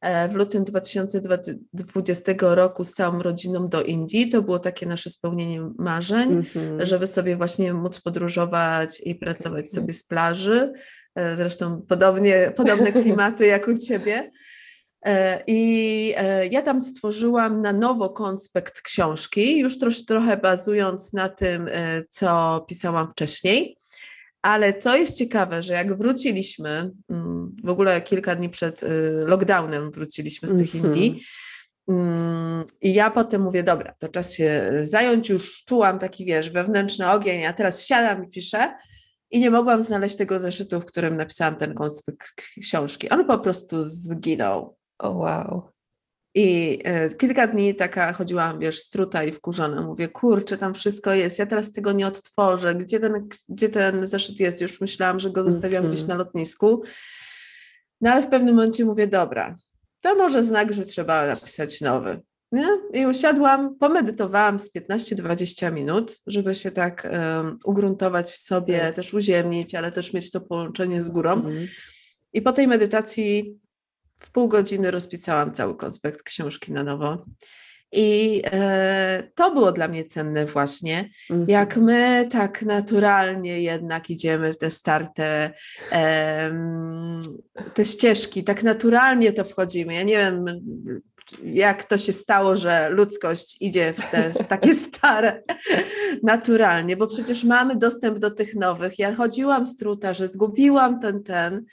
e, 0.00 0.28
w 0.28 0.34
lutym 0.34 0.64
2020 0.64 2.32
roku 2.40 2.84
z 2.84 2.92
całą 2.92 3.22
rodziną 3.22 3.68
do 3.68 3.82
Indii. 3.82 4.28
To 4.28 4.42
było 4.42 4.58
takie 4.58 4.86
nasze 4.86 5.10
spełnienie 5.10 5.70
marzeń, 5.78 6.32
mm 6.32 6.42
-hmm. 6.42 6.84
żeby 6.84 7.06
sobie 7.06 7.36
właśnie 7.36 7.74
móc 7.74 8.00
podróżować 8.00 9.00
i 9.04 9.14
pracować 9.14 9.72
sobie 9.72 9.92
z 9.92 10.04
plaży. 10.04 10.72
Zresztą 11.34 11.82
podobnie, 11.88 12.50
podobne 12.56 12.92
klimaty 12.92 13.46
jak 13.46 13.68
u 13.68 13.78
Ciebie. 13.78 14.30
I 15.46 16.14
ja 16.50 16.62
tam 16.62 16.82
stworzyłam 16.82 17.60
na 17.60 17.72
nowo 17.72 18.10
konspekt 18.10 18.80
książki, 18.80 19.58
już 19.58 19.78
trosz, 19.78 20.04
trochę 20.04 20.36
bazując 20.36 21.12
na 21.12 21.28
tym, 21.28 21.68
co 22.10 22.64
pisałam 22.68 23.10
wcześniej. 23.10 23.78
Ale 24.46 24.74
co 24.74 24.96
jest 24.96 25.18
ciekawe, 25.18 25.62
że 25.62 25.72
jak 25.72 25.98
wróciliśmy, 25.98 26.90
mm, 27.10 27.56
w 27.64 27.68
ogóle 27.68 28.00
kilka 28.00 28.36
dni 28.36 28.48
przed 28.48 28.82
y, 28.82 28.86
lockdownem 29.12 29.90
wróciliśmy 29.90 30.48
z 30.48 30.56
tych 30.56 30.74
mm 30.74 30.86
-hmm. 30.86 30.96
Indii, 30.96 31.22
i 32.80 32.94
ja 32.94 33.10
potem 33.10 33.42
mówię, 33.42 33.62
dobra, 33.62 33.94
to 33.98 34.08
czas 34.08 34.34
się 34.34 34.70
zająć, 34.80 35.28
już 35.28 35.64
czułam 35.64 35.98
taki, 35.98 36.24
wiesz, 36.24 36.50
wewnętrzny 36.50 37.10
ogień, 37.10 37.46
a 37.46 37.52
teraz 37.52 37.86
siadam 37.86 38.24
i 38.24 38.28
piszę 38.28 38.74
i 39.30 39.40
nie 39.40 39.50
mogłam 39.50 39.82
znaleźć 39.82 40.16
tego 40.16 40.38
zeszytu, 40.38 40.80
w 40.80 40.86
którym 40.86 41.16
napisałam 41.16 41.56
ten 41.56 41.74
konspekt 41.74 42.32
książki. 42.62 43.08
On 43.08 43.26
po 43.26 43.38
prostu 43.38 43.82
zginął. 43.82 44.76
O 44.98 45.08
oh, 45.08 45.18
wow. 45.18 45.75
I 46.38 46.78
e, 46.84 47.08
kilka 47.14 47.46
dni 47.46 47.74
taka 47.74 48.12
chodziłam, 48.12 48.58
wiesz, 48.58 48.80
struta 48.80 49.24
i 49.24 49.32
wkurzona. 49.32 49.82
Mówię, 49.82 50.08
kurczę, 50.08 50.56
tam 50.56 50.74
wszystko 50.74 51.14
jest, 51.14 51.38
ja 51.38 51.46
teraz 51.46 51.72
tego 51.72 51.92
nie 51.92 52.06
odtworzę. 52.06 52.74
Gdzie 52.74 53.00
ten, 53.00 53.28
gdzie 53.48 53.68
ten 53.68 54.06
zeszyt 54.06 54.40
jest? 54.40 54.60
Już 54.60 54.80
myślałam, 54.80 55.20
że 55.20 55.30
go 55.30 55.44
zostawiam 55.44 55.78
mm 55.78 55.84
-hmm. 55.84 55.88
gdzieś 55.88 56.02
mhm. 56.02 56.18
na 56.18 56.24
lotnisku. 56.24 56.82
No 58.00 58.12
ale 58.12 58.22
w 58.22 58.28
pewnym 58.28 58.54
momencie 58.54 58.84
mówię, 58.84 59.06
dobra, 59.06 59.56
to 60.00 60.14
może 60.14 60.42
znak, 60.42 60.72
że 60.72 60.84
trzeba 60.84 61.26
napisać 61.26 61.80
nowy. 61.80 62.20
Nie? 62.52 62.68
I 62.92 63.06
usiadłam, 63.06 63.78
pomedytowałam 63.78 64.58
z 64.58 64.74
15-20 64.74 65.72
minut, 65.72 66.18
żeby 66.26 66.54
się 66.54 66.70
tak 66.70 67.08
um, 67.12 67.56
ugruntować 67.64 68.30
w 68.30 68.36
sobie, 68.36 68.78
tak. 68.78 68.94
też 68.94 69.14
uziemnić, 69.14 69.74
ale 69.74 69.90
też 69.90 70.12
mieć 70.12 70.30
to 70.30 70.40
połączenie 70.40 71.02
z 71.02 71.08
górą. 71.08 71.32
Mm. 71.32 71.66
I 72.32 72.42
po 72.42 72.52
tej 72.52 72.68
medytacji 72.68 73.58
w 74.20 74.30
pół 74.30 74.48
godziny 74.48 74.90
rozpisałam 74.90 75.52
cały 75.52 75.76
konspekt 75.76 76.22
książki 76.22 76.72
na 76.72 76.84
nowo. 76.84 77.24
I 77.92 78.42
e, 78.44 79.22
to 79.34 79.50
było 79.50 79.72
dla 79.72 79.88
mnie 79.88 80.04
cenne 80.04 80.46
właśnie, 80.46 81.10
mm. 81.30 81.46
jak 81.48 81.76
my 81.76 82.28
tak 82.30 82.62
naturalnie 82.62 83.62
jednak 83.62 84.10
idziemy 84.10 84.52
w 84.52 84.58
te 84.58 84.70
starte, 84.70 85.50
e, 85.92 86.50
te 87.74 87.84
ścieżki, 87.84 88.44
tak 88.44 88.62
naturalnie 88.62 89.32
to 89.32 89.44
wchodzimy. 89.44 89.94
Ja 89.94 90.02
nie 90.02 90.16
wiem, 90.16 90.44
jak 91.44 91.84
to 91.84 91.98
się 91.98 92.12
stało, 92.12 92.56
że 92.56 92.90
ludzkość 92.90 93.56
idzie 93.60 93.92
w 93.92 94.10
te 94.10 94.30
takie 94.44 94.74
stare 94.84 95.42
naturalnie, 96.22 96.96
bo 96.96 97.06
przecież 97.06 97.44
mamy 97.44 97.76
dostęp 97.76 98.18
do 98.18 98.30
tych 98.30 98.54
nowych. 98.54 98.98
Ja 98.98 99.14
chodziłam 99.14 99.66
z 99.66 99.76
truta, 99.76 100.14
że 100.14 100.28
zgubiłam 100.28 101.00
ten, 101.00 101.22
ten, 101.22 101.64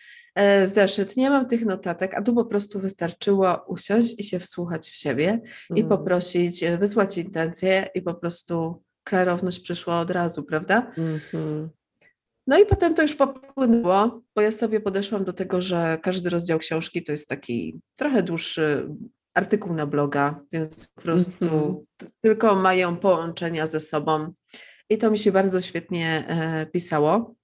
zeszyt, 0.66 1.18
nie 1.18 1.30
mam 1.30 1.48
tych 1.48 1.66
notatek, 1.66 2.14
a 2.14 2.22
tu 2.22 2.36
po 2.36 2.46
prostu 2.46 2.80
wystarczyło 2.80 3.66
usiąść 3.68 4.20
i 4.20 4.24
się 4.24 4.40
wsłuchać 4.40 4.90
w 4.90 4.96
siebie 4.96 5.42
i 5.76 5.84
poprosić, 5.84 6.64
e, 6.64 6.78
wysłać 6.78 7.18
intencję 7.18 7.90
i 7.96 8.02
po 8.02 8.14
prostu 8.14 8.84
klarowność 9.04 9.60
przyszła 9.60 10.00
od 10.00 10.12
razu, 10.12 10.44
prawda? 10.44 10.92
Mm 10.98 11.20
-hmm. 11.20 11.68
No 12.48 12.60
i 12.60 12.66
potem 12.66 12.94
to 12.94 13.02
już 13.02 13.16
popłynęło, 13.16 14.22
bo 14.36 14.42
ja 14.42 14.52
sobie 14.52 14.80
podeszłam 14.80 15.24
do 15.24 15.34
tego, 15.34 15.62
że 15.62 15.98
każdy 16.02 16.30
rozdział 16.30 16.60
książki 16.60 17.04
to 17.04 17.12
jest 17.12 17.30
taki 17.30 17.80
trochę 17.98 18.24
dłuższy 18.24 18.90
artykuł 19.34 19.74
na 19.74 19.86
bloga, 19.86 20.40
więc 20.52 20.88
po 20.88 21.02
prostu 21.02 21.46
mm 21.46 21.60
-hmm. 21.60 22.08
tylko 22.22 22.56
mają 22.56 22.98
połączenia 22.98 23.68
ze 23.68 23.80
sobą. 23.80 24.34
I 24.90 24.98
to 24.98 25.12
mi 25.12 25.18
się 25.18 25.32
bardzo 25.32 25.62
świetnie 25.62 26.26
e, 26.28 26.66
pisało 26.66 27.36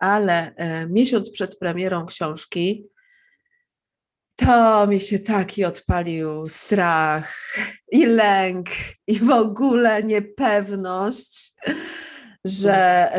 ale 0.00 0.54
e, 0.56 0.86
miesiąc 0.86 1.30
przed 1.30 1.58
premierą 1.58 2.06
książki 2.06 2.90
to 4.40 4.86
mi 4.86 5.00
się 5.00 5.18
taki 5.18 5.64
odpalił 5.64 6.48
strach 6.48 7.54
i 7.92 8.06
lęk 8.06 8.66
i 9.06 9.18
w 9.18 9.30
ogóle 9.30 10.02
niepewność, 10.02 11.52
że 12.44 13.10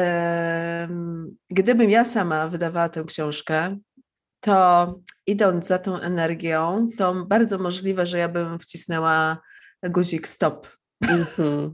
gdybym 1.49 1.89
ja 1.89 2.05
sama 2.05 2.47
wydawała 2.47 2.89
tę 2.89 3.03
książkę, 3.03 3.77
to 4.39 4.95
idąc 5.27 5.67
za 5.67 5.79
tą 5.79 5.99
energią, 5.99 6.89
to 6.97 7.25
bardzo 7.25 7.57
możliwe, 7.57 8.05
że 8.05 8.17
ja 8.17 8.29
bym 8.29 8.59
wcisnęła 8.59 9.37
guzik 9.83 10.27
stop. 10.27 10.67
Mm 11.09 11.23
-hmm. 11.23 11.71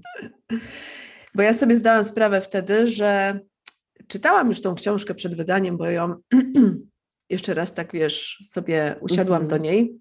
Bo 1.35 1.43
ja 1.43 1.53
sobie 1.53 1.75
zdałam 1.75 2.03
sprawę 2.03 2.41
wtedy, 2.41 2.87
że 2.87 3.39
czytałam 4.07 4.47
już 4.47 4.61
tą 4.61 4.75
książkę 4.75 5.15
przed 5.15 5.35
wydaniem, 5.35 5.77
bo 5.77 5.85
ją 5.85 6.15
jeszcze 7.29 7.53
raz 7.53 7.73
tak 7.73 7.93
wiesz, 7.93 8.43
sobie 8.49 8.95
usiadłam 9.01 9.41
mm 9.41 9.47
-hmm. 9.47 9.49
do 9.49 9.57
niej. 9.57 9.99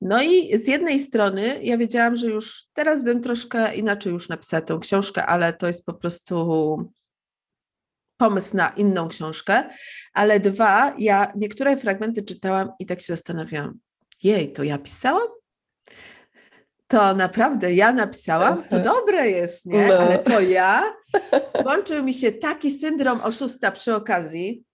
No 0.00 0.22
i 0.22 0.58
z 0.58 0.68
jednej 0.68 1.00
strony 1.00 1.62
ja 1.62 1.78
wiedziałam, 1.78 2.16
że 2.16 2.26
już 2.26 2.64
teraz 2.72 3.04
bym 3.04 3.22
troszkę 3.22 3.76
inaczej 3.76 4.12
już 4.12 4.28
napisała 4.28 4.60
tę 4.60 4.78
książkę, 4.80 5.26
ale 5.26 5.52
to 5.52 5.66
jest 5.66 5.86
po 5.86 5.94
prostu 5.94 6.46
pomysł 8.16 8.56
na 8.56 8.68
inną 8.68 9.08
książkę, 9.08 9.70
ale 10.12 10.40
dwa, 10.40 10.94
ja 10.98 11.32
niektóre 11.36 11.76
fragmenty 11.76 12.22
czytałam 12.22 12.70
i 12.78 12.86
tak 12.86 13.00
się 13.00 13.06
zastanawiałam, 13.06 13.78
jej, 14.22 14.52
to 14.52 14.62
ja 14.62 14.78
pisałam? 14.78 15.28
To 16.88 17.14
naprawdę 17.14 17.74
ja 17.74 17.92
napisałam, 17.92 18.64
to 18.68 18.80
dobre 18.80 19.30
jest, 19.30 19.66
nie? 19.66 19.86
No. 19.86 19.98
Ale 19.98 20.18
to 20.18 20.40
ja. 20.40 20.94
Włączył 21.62 22.04
mi 22.04 22.14
się 22.14 22.32
taki 22.32 22.70
syndrom 22.70 23.20
oszusta 23.20 23.70
przy 23.70 23.94
okazji. 23.94 24.64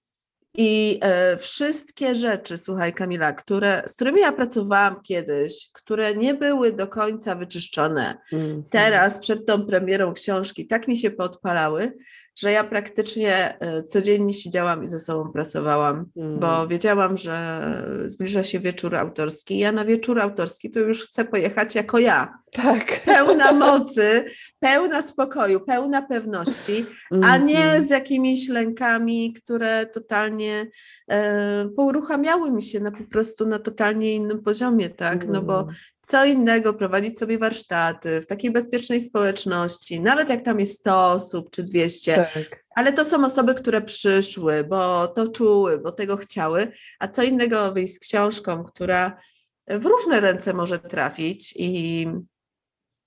I 0.56 0.98
e, 1.02 1.36
wszystkie 1.36 2.14
rzeczy, 2.14 2.56
słuchaj 2.56 2.92
Kamila, 2.92 3.32
które, 3.32 3.82
z 3.86 3.96
którymi 3.96 4.20
ja 4.20 4.32
pracowałam 4.32 5.02
kiedyś, 5.02 5.70
które 5.72 6.14
nie 6.14 6.34
były 6.34 6.72
do 6.72 6.86
końca 6.86 7.34
wyczyszczone, 7.34 8.18
mm 8.32 8.46
-hmm. 8.46 8.62
teraz 8.70 9.18
przed 9.18 9.46
tą 9.46 9.66
premierą 9.66 10.12
książki 10.12 10.66
tak 10.66 10.88
mi 10.88 10.96
się 10.96 11.10
podpalały, 11.10 11.92
że 12.36 12.52
ja 12.52 12.64
praktycznie 12.64 13.58
e, 13.60 13.84
codziennie 13.84 14.34
siedziałam 14.34 14.84
i 14.84 14.88
ze 14.88 14.98
sobą 14.98 15.32
pracowałam, 15.32 16.06
mm. 16.16 16.38
bo 16.38 16.66
wiedziałam, 16.66 17.18
że 17.18 17.62
zbliża 18.06 18.42
się 18.42 18.60
wieczór 18.60 18.96
autorski. 18.96 19.58
Ja 19.58 19.72
na 19.72 19.84
wieczór 19.84 20.20
autorski 20.20 20.70
to 20.70 20.80
już 20.80 21.02
chcę 21.08 21.24
pojechać 21.24 21.74
jako 21.74 21.98
ja. 21.98 22.38
Tak. 22.52 23.00
Pełna 23.04 23.52
mocy, 23.66 24.24
pełna 24.60 25.02
spokoju, 25.02 25.60
pełna 25.60 26.02
pewności, 26.02 26.86
mm. 27.12 27.24
a 27.24 27.36
nie 27.36 27.64
mhm. 27.64 27.84
z 27.84 27.90
jakimiś 27.90 28.48
lękami, 28.48 29.32
które 29.32 29.86
totalnie 29.86 30.66
e, 31.10 31.68
pouruchamiały 31.76 32.50
mi 32.50 32.62
się 32.62 32.80
na 32.80 32.90
po 32.90 33.04
prostu 33.04 33.46
na 33.46 33.58
totalnie 33.58 34.14
innym 34.14 34.42
poziomie, 34.42 34.90
tak? 34.90 35.28
No 35.28 35.42
bo 35.42 35.60
mm 35.60 35.74
co 36.02 36.24
innego 36.24 36.74
prowadzić 36.74 37.18
sobie 37.18 37.38
warsztaty 37.38 38.20
w 38.20 38.26
takiej 38.26 38.50
bezpiecznej 38.50 39.00
społeczności, 39.00 40.00
nawet 40.00 40.28
jak 40.28 40.44
tam 40.44 40.60
jest 40.60 40.80
100 40.80 41.10
osób 41.12 41.50
czy 41.50 41.62
200, 41.62 42.16
tak. 42.16 42.64
ale 42.74 42.92
to 42.92 43.04
są 43.04 43.24
osoby, 43.24 43.54
które 43.54 43.82
przyszły, 43.82 44.64
bo 44.64 45.08
to 45.08 45.28
czuły, 45.28 45.78
bo 45.78 45.92
tego 45.92 46.16
chciały, 46.16 46.72
a 46.98 47.08
co 47.08 47.22
innego 47.22 47.72
wyjść 47.72 47.94
z 47.94 47.98
książką, 47.98 48.64
która 48.64 49.20
w 49.68 49.86
różne 49.86 50.20
ręce 50.20 50.52
może 50.52 50.78
trafić 50.78 51.54
i 51.56 52.08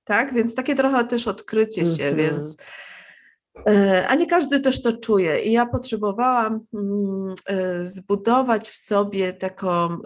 tak, 0.03 0.33
więc 0.33 0.55
takie 0.55 0.75
trochę 0.75 1.05
też 1.05 1.27
odkrycie 1.27 1.85
się, 1.85 2.11
-hmm. 2.11 2.15
więc 2.15 2.57
E, 3.67 4.07
a 4.07 4.15
nie 4.15 4.27
każdy 4.27 4.59
też 4.59 4.81
to 4.81 4.97
czuje. 4.97 5.39
I 5.39 5.51
ja 5.51 5.65
potrzebowałam 5.65 6.65
mm, 6.73 7.35
e, 7.45 7.85
zbudować 7.85 8.69
w 8.69 8.75
sobie 8.75 9.33
taką 9.33 9.69
e, 9.69 9.97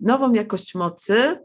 nową 0.00 0.32
jakość 0.32 0.74
mocy 0.74 1.38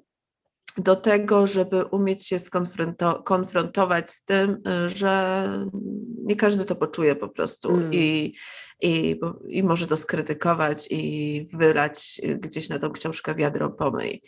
do 0.78 0.96
tego, 0.96 1.48
żeby 1.48 1.86
umieć 1.86 2.28
się 2.28 2.40
skonfrontować 2.40 4.10
z 4.10 4.24
tym, 4.24 4.62
że 4.88 5.50
nie 6.24 6.36
każdy 6.36 6.66
to 6.66 6.76
poczuje 6.76 7.16
po 7.16 7.30
prostu 7.30 7.70
mm. 7.70 7.94
i, 7.94 8.36
i, 8.82 9.20
i 9.50 9.64
może 9.64 9.88
to 9.88 9.98
skrytykować 9.98 10.88
i 10.92 11.46
wylać 11.54 12.22
gdzieś 12.40 12.70
na 12.70 12.80
tą 12.80 12.92
książkę 12.92 13.36
wiadro 13.36 13.70
pomyj. 13.70 14.22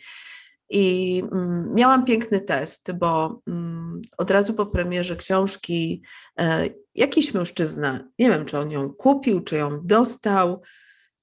I 0.70 1.22
mm, 1.32 1.74
miałam 1.74 2.04
piękny 2.04 2.40
test, 2.40 2.92
bo 2.92 3.40
mm, 3.46 4.02
od 4.18 4.30
razu 4.30 4.54
po 4.54 4.66
premierze 4.66 5.16
książki 5.16 6.02
e, 6.38 6.68
jakiś 6.94 7.34
mężczyzna, 7.34 8.08
nie 8.18 8.30
wiem 8.30 8.44
czy 8.44 8.58
on 8.58 8.70
ją 8.70 8.90
kupił, 8.92 9.40
czy 9.40 9.56
ją 9.56 9.80
dostał, 9.84 10.62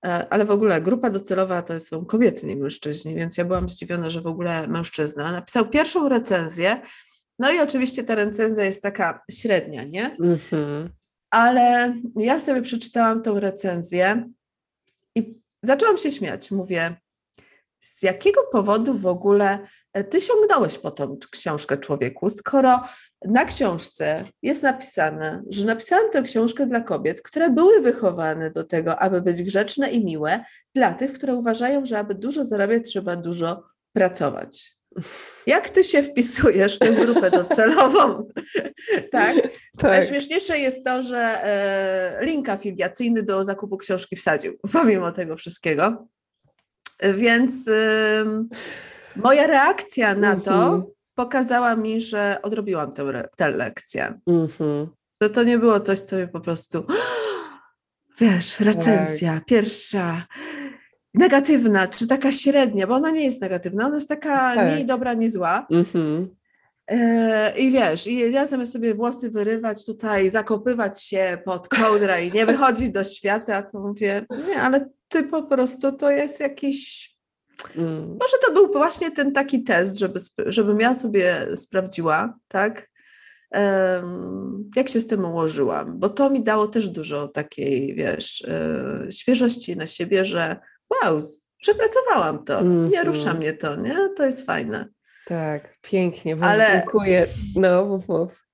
ale 0.02 0.46
w 0.46 0.52
ogóle 0.52 0.82
grupa 0.82 1.10
docelowa 1.10 1.62
to 1.62 1.80
są 1.80 2.06
kobiety, 2.06 2.48
nie 2.48 2.56
mężczyźni, 2.56 3.16
więc 3.16 3.38
ja 3.38 3.46
byłam 3.46 3.70
zdziwiona, 3.70 4.10
że 4.10 4.22
w 4.22 4.28
ogóle 4.28 4.68
mężczyzna 4.68 5.32
napisał 5.32 5.70
pierwszą 5.70 6.10
recenzję. 6.10 6.82
No 7.40 7.52
i 7.52 7.60
oczywiście 7.60 8.04
ta 8.04 8.16
recenzja 8.16 8.66
jest 8.66 8.84
taka 8.84 9.24
średnia, 9.32 9.84
nie? 9.84 10.18
Mm-hmm. 10.20 10.90
Ale 11.30 11.96
ja 12.16 12.40
sobie 12.40 12.62
przeczytałam 12.62 13.22
tą 13.22 13.40
recenzję 13.40 14.30
i 15.16 15.40
zaczęłam 15.64 15.98
się 15.98 16.12
śmiać. 16.12 16.52
Mówię, 16.52 16.96
z 17.80 18.04
jakiego 18.04 18.42
powodu 18.52 18.98
w 18.98 19.06
ogóle 19.06 19.68
e, 19.94 20.04
ty 20.04 20.22
sięgnąłeś 20.22 20.78
po 20.78 20.92
tą 20.92 21.18
książkę 21.32 21.78
człowieku, 21.78 22.30
skoro 22.30 22.82
na 23.26 23.46
książce 23.46 24.24
jest 24.42 24.64
napisane, 24.64 25.44
że 25.50 25.66
napisałam 25.66 26.12
tę 26.12 26.22
książkę 26.22 26.68
dla 26.68 26.82
kobiet, 26.82 27.22
które 27.22 27.50
były 27.50 27.82
wychowane 27.82 28.52
do 28.52 28.64
tego, 28.64 29.00
aby 29.00 29.22
być 29.22 29.44
grzeczne 29.44 29.92
i 29.92 30.06
miłe, 30.06 30.44
dla 30.76 30.94
tych, 30.94 31.14
które 31.14 31.36
uważają, 31.36 31.86
że 31.86 32.00
aby 32.00 32.16
dużo 32.16 32.44
zarabiać, 32.44 32.84
trzeba 32.84 33.16
dużo 33.16 33.64
pracować. 33.94 34.78
Jak 35.48 35.70
ty 35.70 35.84
się 35.84 36.04
wpisujesz 36.04 36.76
w 36.76 36.80
tę 36.80 36.92
grupę 36.92 37.32
docelową? 37.32 38.28
tak? 39.12 39.36
tak. 39.78 39.84
Najśmieszniejsze 39.84 40.60
jest 40.60 40.86
to, 40.86 41.02
że 41.02 41.44
e, 41.44 42.26
link 42.26 42.50
afiliacyjny 42.50 43.24
do 43.24 43.44
zakupu 43.44 43.78
książki 43.78 44.16
wsadził, 44.16 44.58
pomimo 44.74 45.12
tego 45.12 45.38
wszystkiego. 45.38 46.08
Więc 47.18 47.54
moja 49.16 49.48
reakcja 49.48 50.16
na 50.16 50.36
to 50.36 50.52
-hmm. 50.52 50.97
Pokazała 51.18 51.76
mi, 51.76 52.02
że 52.02 52.40
odrobiłam 52.44 52.92
tę, 52.92 53.30
tę 53.36 53.50
lekcję. 53.50 54.20
Mm 54.28 54.48
-hmm. 54.48 54.88
Że 55.22 55.30
to 55.30 55.44
nie 55.44 55.58
było 55.58 55.80
coś, 55.80 56.00
co 56.00 56.18
mi 56.18 56.28
po 56.28 56.40
prostu 56.40 56.86
wiesz, 58.22 58.60
recenzja 58.60 59.34
tak. 59.34 59.46
pierwsza, 59.46 60.28
negatywna, 61.14 61.88
czy 61.88 62.08
taka 62.08 62.32
średnia, 62.32 62.88
bo 62.88 62.96
ona 62.96 63.10
nie 63.10 63.24
jest 63.24 63.42
negatywna, 63.42 63.86
ona 63.86 63.96
jest 63.96 64.10
taka 64.10 64.56
tak. 64.56 64.78
nie 64.78 64.86
dobra, 64.86 65.14
nie 65.14 65.30
zła. 65.30 65.68
Mm 65.72 65.84
-hmm. 65.84 66.28
I 67.58 67.72
wiesz, 67.72 68.08
i 68.08 68.32
ja 68.32 68.46
zamiast 68.46 68.74
sobie 68.74 68.96
włosy 68.96 69.30
wyrywać 69.30 69.86
tutaj, 69.86 70.30
zakopywać 70.30 71.04
się 71.04 71.38
pod 71.46 71.68
kołdrę 71.68 72.26
i 72.26 72.32
nie 72.32 72.46
wychodzić 72.46 72.90
do 72.90 73.04
świata, 73.04 73.64
to 73.64 73.80
mówię, 73.80 74.26
nie, 74.48 74.62
ale 74.62 74.90
ty 75.08 75.24
po 75.24 75.44
prostu 75.44 75.92
to 75.92 76.12
jest 76.12 76.40
jakiś. 76.40 77.17
Mm. 77.76 78.18
Może 78.22 78.38
to 78.46 78.54
był 78.54 78.72
właśnie 78.72 79.12
ten 79.12 79.32
taki 79.32 79.64
test, 79.64 80.00
żeby, 80.00 80.20
żebym 80.46 80.80
ja 80.80 80.94
sobie 80.94 81.48
sprawdziła, 81.56 82.38
tak? 82.48 82.90
Um, 83.52 84.72
jak 84.76 84.90
się 84.90 85.00
z 85.00 85.08
tym 85.08 85.26
ułożyłam, 85.26 86.00
bo 86.00 86.10
to 86.10 86.30
mi 86.30 86.44
dało 86.44 86.68
też 86.68 86.90
dużo 86.90 87.28
takiej, 87.28 87.96
wiesz, 87.96 88.44
yy, 89.02 89.12
świeżości 89.12 89.78
na 89.78 89.88
siebie, 89.88 90.26
że 90.26 90.58
wow, 90.90 91.20
przepracowałam 91.62 92.46
to, 92.46 92.60
mm 92.60 92.88
-hmm. 92.88 92.92
nie 92.92 93.04
rusza 93.04 93.34
mnie 93.34 93.54
to, 93.54 93.76
nie? 93.76 93.98
To 94.18 94.26
jest 94.26 94.46
fajne. 94.46 94.88
Tak, 95.26 95.78
pięknie, 95.82 96.38
Ale... 96.42 96.68
dziękuję. 96.72 97.28
No, 97.56 97.86
mów, 97.86 98.08
mów. 98.08 98.48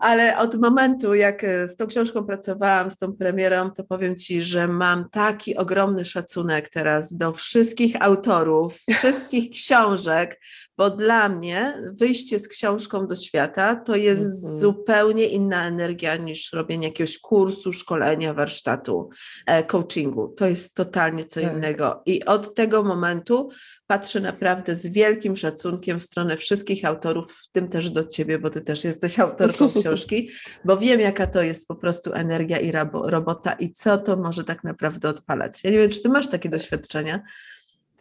Ale 0.00 0.38
od 0.38 0.60
momentu, 0.60 1.14
jak 1.14 1.44
e, 1.44 1.68
z 1.68 1.76
tą 1.76 1.86
książką 1.86 2.24
pracowałam, 2.24 2.90
z 2.90 2.96
tą 2.96 3.12
premierą, 3.12 3.70
to 3.70 3.84
powiem 3.84 4.16
Ci, 4.16 4.42
że 4.42 4.68
mam 4.68 5.10
taki 5.10 5.56
ogromny 5.56 6.04
szacunek 6.04 6.68
teraz 6.68 7.16
do 7.16 7.32
wszystkich 7.32 8.02
autorów, 8.02 8.78
wszystkich 8.98 9.50
książek, 9.50 10.40
bo 10.76 10.90
dla 10.90 11.28
mnie 11.28 11.82
wyjście 11.92 12.38
z 12.38 12.48
książką 12.48 13.06
do 13.06 13.16
świata 13.16 13.76
to 13.76 13.96
jest 13.96 14.44
mm 14.44 14.54
-hmm. 14.54 14.60
zupełnie 14.60 15.26
inna 15.26 15.66
energia 15.66 16.16
niż 16.16 16.52
robienie 16.52 16.88
jakiegoś 16.88 17.18
kursu, 17.18 17.72
szkolenia, 17.72 18.34
warsztatu, 18.34 19.08
e, 19.46 19.64
coachingu. 19.64 20.28
To 20.28 20.46
jest 20.46 20.74
totalnie 20.74 21.24
co 21.24 21.40
tak. 21.40 21.52
innego. 21.52 22.02
I 22.06 22.24
od 22.24 22.54
tego 22.54 22.82
momentu 22.82 23.50
patrzę 23.86 24.20
naprawdę 24.20 24.74
z 24.74 24.86
wielkim 24.86 25.36
szacunkiem 25.36 26.00
w 26.00 26.02
stronę 26.02 26.36
wszystkich 26.36 26.84
autorów, 26.84 27.32
w 27.32 27.48
tym 27.48 27.68
też 27.68 27.90
do 27.90 28.04
Ciebie, 28.04 28.38
bo 28.38 28.50
Ty 28.50 28.60
też 28.60 28.84
jesteś 28.84 29.18
autorką 29.18 29.68
książki, 29.80 30.30
bo 30.64 30.76
wiem, 30.76 31.00
jaka 31.00 31.26
to 31.26 31.42
jest 31.42 31.68
po 31.68 31.74
prostu 31.74 32.12
energia 32.12 32.58
i 32.58 32.72
robota 32.92 33.52
i 33.52 33.72
co 33.72 33.98
to 33.98 34.16
może 34.16 34.44
tak 34.44 34.64
naprawdę 34.64 35.08
odpalać. 35.08 35.64
Ja 35.64 35.70
nie 35.70 35.78
wiem, 35.78 35.90
czy 35.90 36.02
Ty 36.02 36.08
masz 36.08 36.28
takie 36.28 36.48
doświadczenia. 36.48 37.22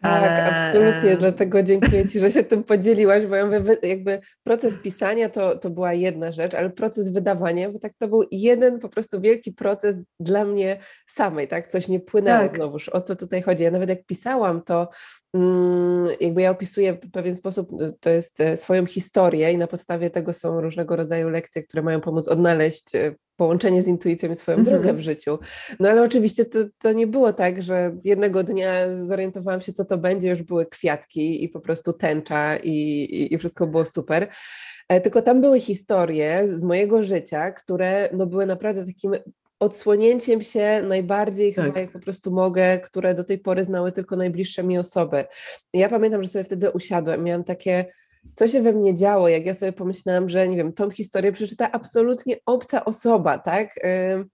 Tak, 0.04 0.54
absolutnie, 0.54 1.18
dlatego 1.18 1.64
dziękuję 1.64 2.10
Ci, 2.10 2.20
że 2.20 2.32
się 2.32 2.44
tym 2.44 2.64
podzieliłaś, 2.64 3.26
bo 3.26 3.36
ja 3.36 3.46
mówię, 3.46 3.78
jakby 3.84 4.20
proces 4.44 4.78
pisania 4.78 5.30
to, 5.30 5.58
to 5.58 5.70
była 5.70 5.94
jedna 5.94 6.32
rzecz, 6.32 6.56
ale 6.56 6.70
proces 6.70 7.14
wydawania, 7.14 7.70
bo 7.70 7.80
tak 7.80 7.94
to 8.00 8.08
był 8.08 8.24
jeden 8.32 8.80
po 8.80 8.90
prostu 8.90 9.22
wielki 9.22 9.52
proces 9.52 9.96
dla 10.20 10.46
mnie 10.46 10.80
samej, 11.08 11.48
tak, 11.48 11.68
coś 11.68 11.88
nie 11.88 12.00
płynęło 12.00 12.48
tak. 12.48 12.56
znowuż, 12.56 12.90
o 12.90 13.02
co 13.02 13.16
tutaj 13.16 13.42
chodzi. 13.42 13.64
Ja 13.64 13.72
nawet 13.72 13.90
jak 13.90 14.06
pisałam, 14.06 14.62
to 14.62 14.88
Mm, 15.36 16.08
jakby 16.20 16.42
ja 16.42 16.52
opisuję 16.52 16.94
w 16.94 17.12
pewien 17.12 17.36
sposób, 17.36 17.82
y, 17.82 17.94
to 18.00 18.10
jest 18.10 18.40
e, 18.40 18.58
swoją 18.58 18.86
historię 18.86 19.52
i 19.52 19.58
na 19.58 19.68
podstawie 19.68 20.10
tego 20.10 20.34
są 20.34 20.62
różnego 20.62 20.96
rodzaju 20.96 21.30
lekcje, 21.30 21.64
które 21.64 21.84
mają 21.84 22.02
pomóc 22.02 22.28
odnaleźć 22.28 22.96
e, 22.96 23.16
połączenie 23.36 23.84
z 23.84 23.88
intuicją 23.88 24.32
i 24.32 24.36
swoją 24.36 24.58
drogę 24.64 24.78
mhm. 24.78 24.98
w 24.98 25.02
życiu. 25.02 25.40
No 25.80 25.90
ale 25.90 26.02
oczywiście 26.04 26.46
to, 26.46 26.60
to 26.82 26.94
nie 26.94 27.08
było 27.08 27.34
tak, 27.34 27.64
że 27.64 27.96
jednego 28.04 28.44
dnia 28.44 28.74
zorientowałam 29.04 29.62
się, 29.62 29.74
co 29.74 29.86
to 29.86 29.98
będzie, 29.98 30.30
już 30.30 30.44
były 30.44 30.66
kwiatki 30.66 31.44
i 31.44 31.50
po 31.50 31.60
prostu 31.60 31.94
tęcza 31.94 32.58
i, 32.58 32.70
i, 32.70 33.34
i 33.34 33.38
wszystko 33.38 33.68
było 33.68 33.86
super. 33.86 34.28
E, 34.90 35.02
tylko 35.02 35.22
tam 35.22 35.42
były 35.42 35.60
historie 35.60 36.48
z 36.54 36.64
mojego 36.64 37.04
życia, 37.04 37.52
które 37.52 38.10
no, 38.14 38.26
były 38.26 38.46
naprawdę 38.46 38.86
takim 38.86 39.12
odsłonięciem 39.60 40.42
się 40.42 40.84
najbardziej 40.88 41.54
tak. 41.54 41.66
chyba 41.66 41.80
jak 41.80 41.92
po 41.92 42.00
prostu 42.00 42.32
mogę, 42.32 42.80
które 42.80 43.14
do 43.14 43.24
tej 43.24 43.40
pory 43.40 43.64
znały 43.64 43.92
tylko 43.92 44.16
najbliższe 44.16 44.64
mi 44.64 44.78
osoby. 44.78 45.26
Ja 45.74 45.90
pamiętam, 45.90 46.24
że 46.24 46.30
sobie 46.30 46.44
wtedy 46.44 46.72
usiadłem, 46.72 47.24
miałam 47.24 47.44
takie, 47.44 47.86
co 48.36 48.48
się 48.48 48.62
we 48.62 48.74
mnie 48.74 48.96
działo, 48.96 49.28
jak 49.30 49.46
ja 49.46 49.54
sobie 49.54 49.74
pomyślałam, 49.74 50.30
że 50.30 50.48
nie 50.48 50.58
wiem, 50.58 50.74
tą 50.74 50.92
historię 50.92 51.32
przeczyta 51.32 51.72
absolutnie 51.72 52.38
obca 52.46 52.86
osoba, 52.86 53.38
tak? 53.38 53.70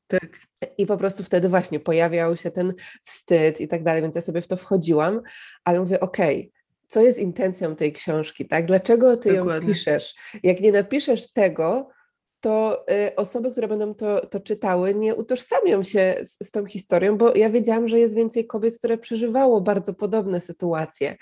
Tak. 0.07 0.29
I 0.77 0.85
po 0.85 0.97
prostu 0.97 1.23
wtedy 1.23 1.49
właśnie 1.49 1.79
pojawiał 1.79 2.37
się 2.37 2.51
ten 2.51 2.73
wstyd 3.03 3.61
i 3.61 3.67
tak 3.67 3.83
dalej, 3.83 4.01
więc 4.01 4.15
ja 4.15 4.21
sobie 4.21 4.41
w 4.41 4.47
to 4.47 4.57
wchodziłam, 4.57 5.21
ale 5.63 5.79
mówię, 5.79 5.99
okej, 5.99 6.39
okay, 6.39 6.51
co 6.87 7.01
jest 7.01 7.19
intencją 7.19 7.75
tej 7.75 7.93
książki, 7.93 8.47
tak? 8.47 8.65
Dlaczego 8.65 9.17
ty 9.17 9.35
Dokładnie. 9.35 9.67
ją 9.67 9.73
piszesz? 9.73 10.15
Jak 10.43 10.59
nie 10.59 10.71
napiszesz 10.71 11.33
tego, 11.33 11.89
to 12.39 12.85
y, 12.91 13.15
osoby, 13.15 13.51
które 13.51 13.67
będą 13.67 13.93
to, 13.93 14.25
to 14.25 14.39
czytały, 14.39 14.95
nie 14.95 15.15
utożsamią 15.15 15.83
się 15.83 16.15
z, 16.23 16.47
z, 16.47 16.51
tą 16.51 16.65
historią, 16.65 17.17
bo 17.17 17.35
ja 17.35 17.49
wiedziałam, 17.49 17.87
że 17.87 17.99
jest 17.99 18.15
więcej 18.15 18.47
kobiet, 18.47 18.77
które 18.77 18.97
przeżywało 18.97 19.61
bardzo 19.61 19.93
podobne 19.93 20.41
sytuacje. 20.41 21.17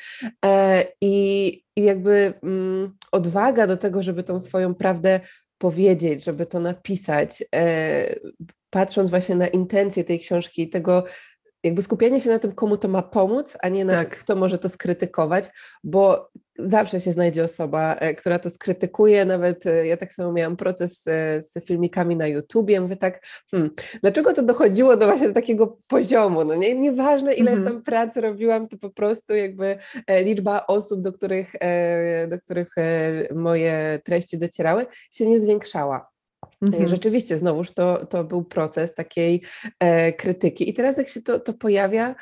E, 0.45 0.85
i, 1.01 1.47
I 1.75 1.83
jakby 1.83 2.33
mm, 2.43 2.97
odwaga 3.11 3.67
do 3.67 3.77
tego, 3.77 4.03
żeby 4.03 4.23
tą 4.23 4.39
swoją 4.39 4.75
prawdę 4.75 5.19
powiedzieć, 5.57 6.23
żeby 6.23 6.45
to 6.45 6.59
napisać, 6.59 7.43
e, 7.55 8.15
patrząc 8.69 9.09
właśnie 9.09 9.35
na 9.35 9.47
intencje 9.47 10.03
tej 10.03 10.19
książki, 10.19 10.69
tego, 10.69 11.03
jakby 11.67 11.81
skupianie 11.81 12.21
się 12.21 12.29
na 12.29 12.39
tym, 12.39 12.51
komu 12.51 12.77
to 12.77 12.87
ma 12.87 13.01
pomóc, 13.01 13.57
a 13.61 13.69
nie 13.69 13.85
na 13.85 13.93
tak. 13.93 14.09
tym, 14.09 14.19
kto 14.23 14.35
może 14.35 14.57
to 14.57 14.69
skrytykować, 14.69 15.45
bo 15.83 16.29
zawsze 16.59 17.01
się 17.01 17.11
znajdzie 17.11 17.43
osoba, 17.43 17.95
e, 17.95 18.15
która 18.15 18.39
to 18.39 18.49
skrytykuje, 18.49 19.25
nawet 19.25 19.65
e, 19.65 19.87
ja 19.87 19.97
tak 19.97 20.13
samo 20.13 20.31
miałam 20.31 20.57
proces 20.57 21.07
e, 21.07 21.41
z 21.43 21.65
filmikami 21.65 22.15
na 22.15 22.27
YouTubie, 22.27 22.81
mówię 22.81 22.97
tak, 22.97 23.25
hmm, 23.51 23.71
dlaczego 24.01 24.33
to 24.33 24.43
dochodziło 24.43 24.97
do 24.97 25.05
właśnie 25.05 25.27
do 25.27 25.33
takiego 25.33 25.77
poziomu, 25.87 26.43
no 26.43 26.55
nie, 26.55 26.75
nieważne 26.75 27.33
ile 27.33 27.51
mhm. 27.51 27.73
tam 27.73 27.83
pracy 27.83 28.21
robiłam, 28.21 28.67
to 28.67 28.77
po 28.77 28.89
prostu 28.89 29.35
jakby 29.35 29.77
liczba 30.23 30.67
osób, 30.67 31.01
do 31.01 31.13
których, 31.13 31.53
do 32.27 32.39
których 32.39 32.69
moje 33.35 34.01
treści 34.03 34.37
docierały, 34.37 34.85
się 35.11 35.27
nie 35.27 35.39
zwiększała. 35.39 36.07
Mhm. 36.61 36.87
Rzeczywiście, 36.87 37.37
znowuż 37.37 37.71
to, 37.71 38.05
to 38.05 38.23
był 38.23 38.43
proces 38.43 38.93
takiej 38.93 39.41
e, 39.79 40.13
krytyki. 40.13 40.69
I 40.69 40.73
teraz, 40.73 40.97
jak 40.97 41.09
się 41.09 41.21
to, 41.21 41.39
to 41.39 41.53
pojawia, 41.53 42.15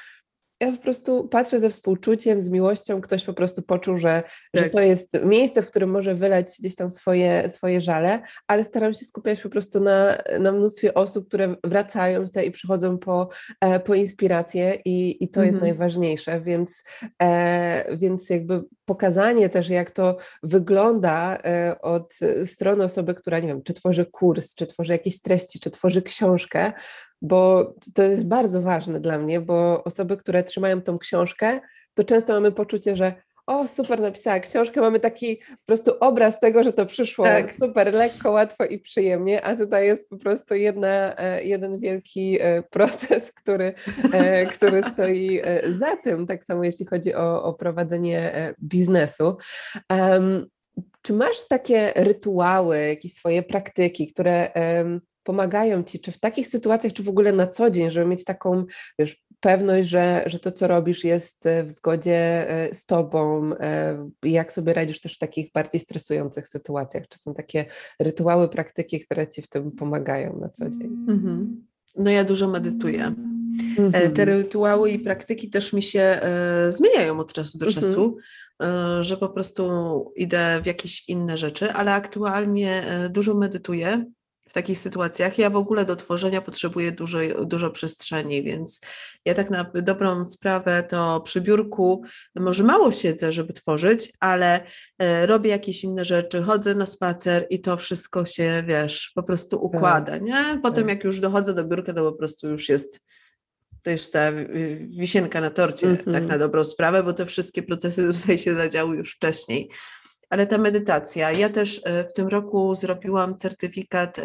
ja 0.59 0.71
po 0.71 0.77
prostu 0.77 1.27
patrzę 1.27 1.59
ze 1.59 1.69
współczuciem, 1.69 2.41
z 2.41 2.49
miłością, 2.49 3.01
ktoś 3.01 3.23
po 3.23 3.33
prostu 3.33 3.61
poczuł, 3.61 3.97
że, 3.97 4.23
tak. 4.51 4.63
że 4.63 4.69
to 4.69 4.79
jest 4.79 5.13
miejsce, 5.25 5.61
w 5.61 5.67
którym 5.67 5.89
może 5.89 6.15
wylać 6.15 6.47
gdzieś 6.59 6.75
tam 6.75 6.91
swoje, 6.91 7.49
swoje 7.49 7.81
żale, 7.81 8.21
ale 8.47 8.63
staram 8.63 8.93
się 8.93 9.05
skupiać 9.05 9.41
po 9.41 9.49
prostu 9.49 9.79
na, 9.79 10.17
na 10.39 10.51
mnóstwie 10.51 10.93
osób, 10.93 11.27
które 11.27 11.55
wracają 11.63 12.25
tutaj 12.25 12.47
i 12.47 12.51
przychodzą 12.51 12.97
po, 12.97 13.29
e, 13.61 13.79
po 13.79 13.95
inspirację 13.95 14.77
i, 14.85 15.23
i 15.23 15.29
to 15.29 15.39
mhm. 15.39 15.47
jest 15.47 15.61
najważniejsze, 15.61 16.41
więc, 16.41 16.83
e, 17.21 17.97
więc 17.97 18.29
jakby 18.29 18.63
pokazanie 18.85 19.49
też, 19.49 19.69
jak 19.69 19.91
to 19.91 20.17
wygląda 20.43 21.37
e, 21.37 21.75
od 21.81 22.19
strony 22.45 22.83
osoby, 22.83 23.15
która, 23.15 23.39
nie 23.39 23.47
wiem, 23.47 23.63
czy 23.63 23.73
tworzy 23.73 24.05
kurs, 24.05 24.55
czy 24.55 24.67
tworzy 24.67 24.91
jakieś 24.91 25.21
treści, 25.21 25.59
czy 25.59 25.71
tworzy 25.71 26.01
książkę, 26.01 26.73
bo 27.21 27.73
to 27.93 28.03
jest 28.03 28.27
bardzo 28.27 28.61
ważne 28.61 28.99
dla 28.99 29.17
mnie, 29.17 29.41
bo 29.41 29.83
osoby, 29.83 30.17
które 30.17 30.43
trzymają 30.43 30.81
tą 30.81 30.97
książkę, 30.97 31.59
to 31.93 32.03
często 32.03 32.33
mamy 32.33 32.51
poczucie, 32.51 32.95
że 32.95 33.13
o, 33.47 33.67
super, 33.67 33.99
napisała 33.99 34.39
książkę, 34.39 34.81
mamy 34.81 34.99
taki 34.99 35.37
po 35.37 35.65
prostu 35.65 35.91
obraz 35.99 36.39
tego, 36.39 36.63
że 36.63 36.73
to 36.73 36.85
przyszło 36.85 37.25
tak. 37.25 37.51
super 37.51 37.93
lekko, 37.93 38.31
łatwo 38.31 38.65
i 38.65 38.79
przyjemnie, 38.79 39.45
a 39.45 39.55
tutaj 39.55 39.85
jest 39.85 40.09
po 40.09 40.17
prostu 40.17 40.55
jedna, 40.55 41.17
e, 41.17 41.43
jeden 41.43 41.79
wielki 41.79 42.37
e, 42.41 42.63
proces, 42.63 43.31
który, 43.31 43.73
e, 44.13 44.45
który 44.45 44.83
stoi 44.93 45.41
za 45.69 45.97
tym, 45.97 46.27
tak 46.27 46.43
samo 46.43 46.63
jeśli 46.63 46.85
chodzi 46.85 47.15
o, 47.15 47.43
o 47.43 47.53
prowadzenie 47.53 48.53
biznesu. 48.63 49.37
Um, 49.89 50.47
czy 51.01 51.13
masz 51.13 51.47
takie 51.47 51.93
rytuały, 51.95 52.79
jakieś 52.87 53.13
swoje 53.13 53.43
praktyki, 53.43 54.07
które 54.07 54.51
um, 54.55 55.01
pomagają 55.25 55.83
ci, 55.83 55.99
czy 55.99 56.11
w 56.11 56.19
takich 56.19 56.47
sytuacjach, 56.47 56.93
czy 56.93 57.03
w 57.03 57.09
ogóle 57.09 57.33
na 57.33 57.47
co 57.47 57.69
dzień, 57.69 57.91
żeby 57.91 58.05
mieć 58.05 58.23
taką 58.23 58.65
wiesz, 58.99 59.25
pewność, 59.39 59.89
że, 59.89 60.23
że 60.25 60.39
to, 60.39 60.51
co 60.51 60.67
robisz, 60.67 61.03
jest 61.03 61.45
e, 61.45 61.63
w 61.63 61.71
zgodzie 61.71 62.49
e, 62.49 62.75
z 62.75 62.85
tobą, 62.85 63.51
e, 63.59 64.09
jak 64.23 64.51
sobie 64.51 64.73
radzisz 64.73 65.01
też 65.01 65.15
w 65.15 65.17
takich 65.17 65.51
bardziej 65.53 65.81
stresujących 65.81 66.47
sytuacjach? 66.47 67.03
Czy 67.09 67.19
są 67.19 67.33
takie 67.33 67.65
rytuały, 67.99 68.49
praktyki, 68.49 68.99
które 68.99 69.27
ci 69.27 69.41
w 69.41 69.47
tym 69.47 69.71
pomagają 69.71 70.39
na 70.39 70.49
co 70.49 70.69
dzień? 70.69 71.05
Mm-hmm. 71.07 71.45
No 71.97 72.11
ja 72.11 72.23
dużo 72.23 72.47
medytuję. 72.47 73.13
Mm-hmm. 73.77 74.11
Te 74.11 74.25
rytuały 74.25 74.91
i 74.91 74.99
praktyki 74.99 75.49
też 75.49 75.73
mi 75.73 75.81
się 75.81 76.19
zmieniają 76.69 77.19
od 77.19 77.33
czasu 77.33 77.57
do 77.57 77.65
mm-hmm. 77.65 77.75
czasu, 77.75 78.17
że 78.99 79.17
po 79.17 79.29
prostu 79.29 79.63
idę 80.15 80.61
w 80.63 80.65
jakieś 80.65 81.09
inne 81.09 81.37
rzeczy, 81.37 81.71
ale 81.71 81.93
aktualnie 81.93 82.83
dużo 83.09 83.35
medytuję 83.35 84.05
takich 84.55 84.79
sytuacjach. 84.79 85.37
Ja 85.37 85.49
w 85.49 85.55
ogóle 85.55 85.85
do 85.85 85.95
tworzenia 85.95 86.41
potrzebuję 86.41 86.91
dużo, 86.91 87.19
dużo 87.45 87.69
przestrzeni, 87.69 88.43
więc 88.43 88.81
ja 89.25 89.33
tak 89.33 89.49
na 89.49 89.71
dobrą 89.73 90.25
sprawę 90.25 90.83
to 90.83 91.21
przy 91.21 91.41
biurku 91.41 92.03
może 92.35 92.63
mało 92.63 92.91
siedzę, 92.91 93.31
żeby 93.31 93.53
tworzyć, 93.53 94.13
ale 94.19 94.63
e, 94.99 95.25
robię 95.25 95.49
jakieś 95.49 95.83
inne 95.83 96.05
rzeczy, 96.05 96.43
chodzę 96.43 96.75
na 96.75 96.85
spacer 96.85 97.47
i 97.49 97.61
to 97.61 97.77
wszystko 97.77 98.25
się, 98.25 98.63
wiesz, 98.67 99.11
po 99.15 99.23
prostu 99.23 99.57
tak. 99.57 99.65
układa, 99.65 100.17
nie? 100.17 100.59
Potem 100.63 100.83
tak. 100.83 100.95
jak 100.95 101.03
już 101.03 101.19
dochodzę 101.19 101.53
do 101.53 101.63
biurka, 101.63 101.93
to 101.93 102.11
po 102.11 102.17
prostu 102.17 102.49
już 102.49 102.69
jest 102.69 103.05
to 103.83 103.91
już 103.91 104.11
ta 104.11 104.31
wisienka 104.99 105.41
na 105.41 105.49
torcie, 105.49 105.87
mm 105.87 105.97
-hmm. 105.97 106.05
tak 106.05 106.23
mhm. 106.23 106.27
na 106.27 106.37
dobrą 106.37 106.63
sprawę, 106.63 107.03
bo 107.03 107.13
te 107.13 107.25
wszystkie 107.25 107.63
procesy 107.63 108.09
tutaj 108.21 108.37
się 108.37 108.55
zadziały 108.55 108.95
już 108.95 109.15
wcześniej 109.15 109.69
ale 110.29 110.47
ta 110.47 110.57
medytacja. 110.57 111.31
Ja 111.31 111.49
też 111.49 111.81
e, 111.85 112.07
w 112.07 112.13
tym 112.13 112.27
roku 112.27 112.75
zrobiłam 112.75 113.37
certyfikat 113.37 114.19
e, 114.19 114.23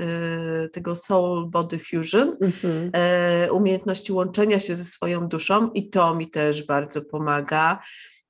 tego 0.69 0.97
Soul 0.97 1.51
Body 1.51 1.79
Fusion, 1.79 2.37
mhm. 2.41 2.91
E, 2.93 3.53
umiejętności 3.53 4.13
łączenia 4.13 4.61
się 4.61 4.77
ze 4.77 4.85
swoją 4.85 5.29
duszą, 5.29 5.71
i 5.71 5.91
to 5.91 6.15
mi 6.15 6.31
też 6.31 6.67
bardzo 6.67 7.03
pomaga. 7.03 7.83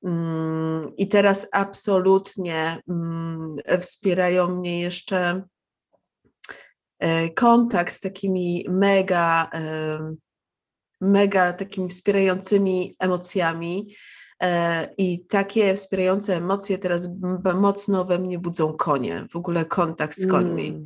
Mm, 0.05 0.97
I 0.97 1.09
teraz 1.09 1.49
absolutnie 1.53 2.83
mm, 2.89 3.57
wspierają 3.81 4.57
mnie 4.57 4.81
jeszcze 4.81 5.43
kontakt 7.35 7.95
z 7.95 8.01
takimi 8.01 8.67
mega, 8.69 9.51
mega 11.01 11.53
takimi 11.53 11.89
wspierającymi 11.89 12.95
emocjami 12.99 13.95
I 14.99 15.25
takie 15.29 15.75
wspierające 15.75 16.37
emocje 16.37 16.79
teraz 16.79 17.09
mocno 17.55 18.05
we 18.05 18.19
mnie 18.19 18.39
budzą 18.39 18.73
konie, 18.73 19.27
w 19.31 19.37
ogóle 19.37 19.65
kontakt 19.65 20.19
z 20.19 20.27
końmi. 20.31 20.85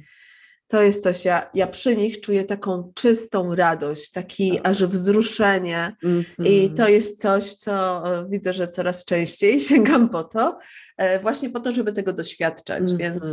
To 0.69 0.83
jest 0.83 1.03
coś, 1.03 1.25
ja, 1.25 1.51
ja 1.55 1.67
przy 1.67 1.97
nich 1.97 2.21
czuję 2.21 2.45
taką 2.45 2.93
czystą 2.95 3.55
radość, 3.55 4.11
taki 4.11 4.53
tak. 4.57 4.69
aż 4.69 4.85
wzruszenie 4.85 5.97
mm 6.05 6.23
-hmm. 6.23 6.47
i 6.47 6.71
to 6.71 6.89
jest 6.89 7.21
coś, 7.21 7.55
co 7.55 8.03
widzę, 8.29 8.53
że 8.53 8.69
coraz 8.69 9.05
częściej 9.05 9.61
sięgam 9.71 10.09
po 10.09 10.25
to, 10.25 10.59
e, 10.97 11.21
właśnie 11.21 11.51
po 11.51 11.61
to, 11.61 11.73
żeby 11.73 11.93
tego 11.93 12.12
doświadczać, 12.12 12.91
mm 12.91 12.95
-hmm. 12.95 12.99
więc 12.99 13.25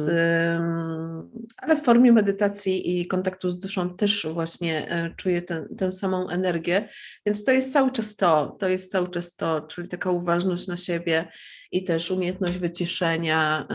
ale 1.58 1.78
w 1.78 1.84
formie 1.84 2.14
medytacji 2.14 3.00
i 3.00 3.08
kontaktu 3.08 3.50
z 3.50 3.60
duszą 3.60 3.96
też 3.96 4.28
właśnie 4.32 4.92
e, 4.92 5.14
czuję 5.18 5.42
ten, 5.42 5.76
tę 5.78 5.92
samą 5.92 6.30
energię, 6.30 6.90
więc 7.26 7.44
to 7.44 7.52
jest 7.52 7.74
cały 7.74 7.92
czas 7.92 8.16
to, 8.16 8.56
to 8.60 8.68
jest 8.68 8.92
cały 8.92 9.10
czas 9.10 9.36
to, 9.36 9.62
czyli 9.62 9.88
taka 9.88 10.12
uważność 10.12 10.68
na 10.68 10.78
siebie 10.78 11.28
i 11.72 11.84
też 11.84 12.12
umiejętność 12.12 12.58
wyciszenia, 12.58 13.68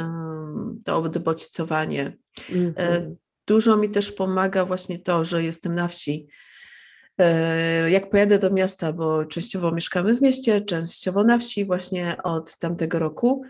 to 0.84 0.98
odbodźcowanie. 0.98 2.16
Mm 2.50 2.72
-hmm. 2.72 3.16
Dużo 3.46 3.76
mi 3.76 3.90
też 3.90 4.12
pomaga 4.12 4.64
właśnie 4.64 4.98
to, 4.98 5.24
że 5.24 5.44
jestem 5.44 5.74
na 5.74 5.88
wsi. 5.88 6.26
E, 7.18 7.90
jak 7.90 8.10
pojadę 8.10 8.38
do 8.38 8.50
miasta, 8.50 8.92
bo 8.92 9.24
częściowo 9.24 9.72
mieszkamy 9.72 10.14
w 10.14 10.22
mieście, 10.22 10.60
częściowo 10.60 11.24
na 11.24 11.38
wsi, 11.38 11.64
właśnie 11.64 12.16
od 12.22 12.58
tamtego 12.58 12.98
roku, 12.98 13.42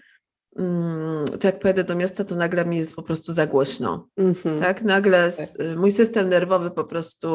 mm, 0.58 1.24
to 1.40 1.48
jak 1.48 1.58
pojadę 1.58 1.84
do 1.84 1.94
miasta, 1.94 2.24
to 2.24 2.34
nagle 2.34 2.64
mi 2.64 2.76
jest 2.76 2.96
po 2.96 3.02
prostu 3.02 3.32
za 3.32 3.46
głośno. 3.46 4.08
Mm-hmm. 4.18 4.60
Tak, 4.60 4.82
nagle 4.82 5.32
tak. 5.32 5.76
mój 5.76 5.90
system 5.90 6.28
nerwowy 6.28 6.70
po 6.70 6.84
prostu 6.84 7.28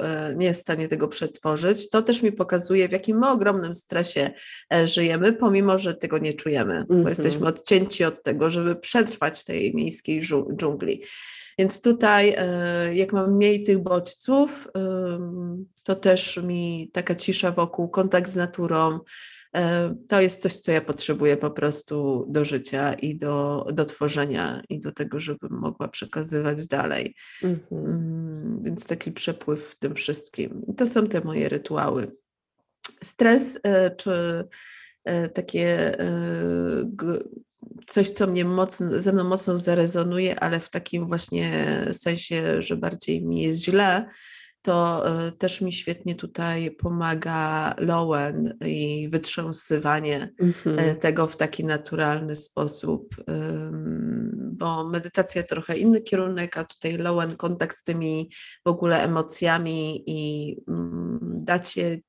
e, 0.00 0.34
nie 0.36 0.46
jest 0.46 0.60
w 0.60 0.62
stanie 0.62 0.88
tego 0.88 1.08
przetworzyć. 1.08 1.90
To 1.90 2.02
też 2.02 2.22
mi 2.22 2.32
pokazuje, 2.32 2.88
w 2.88 2.92
jakim 2.92 3.18
my 3.18 3.28
ogromnym 3.28 3.74
stresie 3.74 4.30
e, 4.72 4.88
żyjemy, 4.88 5.32
pomimo 5.32 5.78
że 5.78 5.94
tego 5.94 6.18
nie 6.18 6.34
czujemy, 6.34 6.74
mm-hmm. 6.74 6.86
bo 6.86 6.94
mhm. 6.94 7.08
jesteśmy 7.08 7.46
odcięci 7.46 8.04
od 8.04 8.22
tego, 8.22 8.50
żeby 8.50 8.76
przetrwać 8.76 9.44
tej 9.44 9.74
miejskiej 9.74 10.20
dżungli. 10.56 11.02
Więc 11.60 11.80
tutaj, 11.80 12.34
e, 12.36 12.94
jak 12.94 13.12
mam 13.12 13.36
mniej 13.36 13.64
tych 13.64 13.78
bodźców, 13.78 14.68
to 15.82 15.94
też 15.94 16.36
mi 16.36 16.90
taka 16.92 17.14
cisza 17.14 17.50
wokół, 17.50 17.88
kontakt 17.88 18.30
z 18.30 18.36
naturą, 18.36 19.00
e, 19.56 19.94
to 20.08 20.20
jest 20.20 20.42
coś, 20.42 20.56
co 20.56 20.72
ja 20.72 20.80
potrzebuję 20.80 21.36
po 21.36 21.50
prostu 21.50 22.26
do 22.28 22.44
życia 22.44 22.94
i 22.94 23.16
do, 23.16 23.66
do 23.72 23.84
tworzenia 23.84 24.62
i 24.68 24.80
do 24.80 24.92
tego, 24.92 25.20
żebym 25.20 25.52
mogła 25.52 25.88
przekazywać 25.88 26.66
dalej. 26.66 27.14
Mhm. 27.42 28.62
Więc 28.62 28.86
taki 28.86 29.12
przepływ 29.12 29.64
w 29.64 29.78
tym 29.78 29.94
wszystkim. 29.94 30.62
I 30.68 30.74
to 30.74 30.86
są 30.86 31.06
te 31.06 31.20
moje 31.20 31.48
rytuały. 31.48 32.12
Stres 33.02 33.60
e, 33.62 33.96
czy 33.96 34.44
takie 35.34 35.96
coś, 37.86 38.10
co 38.10 38.26
mnie 38.26 38.44
mocno, 38.44 39.00
ze 39.00 39.12
mną 39.12 39.24
mocno 39.24 39.56
zarezonuje, 39.56 40.40
ale 40.40 40.60
w 40.60 40.70
takim 40.70 41.08
właśnie 41.08 41.86
sensie, 41.92 42.62
że 42.62 42.76
bardziej 42.76 43.26
mi 43.26 43.42
jest 43.42 43.64
źle, 43.64 44.06
to 44.62 45.08
e, 45.08 45.32
też 45.32 45.60
mi 45.60 45.72
świetnie 45.72 46.14
tutaj 46.14 46.70
pomaga 46.70 47.74
Lowen 47.78 48.58
i 48.66 49.08
wytrząsywanie 49.08 50.32
mm-hmm. 50.42 50.94
tego 50.94 51.26
w 51.26 51.36
taki 51.36 51.64
naturalny 51.64 52.36
sposób, 52.36 53.16
bo 54.52 54.88
medytacja 54.88 55.42
trochę 55.42 55.78
inny 55.78 56.00
kierunek, 56.00 56.58
a 56.58 56.64
tutaj 56.64 56.98
Lowen 56.98 57.36
kontakt 57.36 57.76
z 57.76 57.82
tymi 57.82 58.30
w 58.66 58.68
ogóle 58.68 59.02
emocjami 59.02 60.04
i 60.06 60.56
mm, 60.68 61.18
dacie 61.22 62.00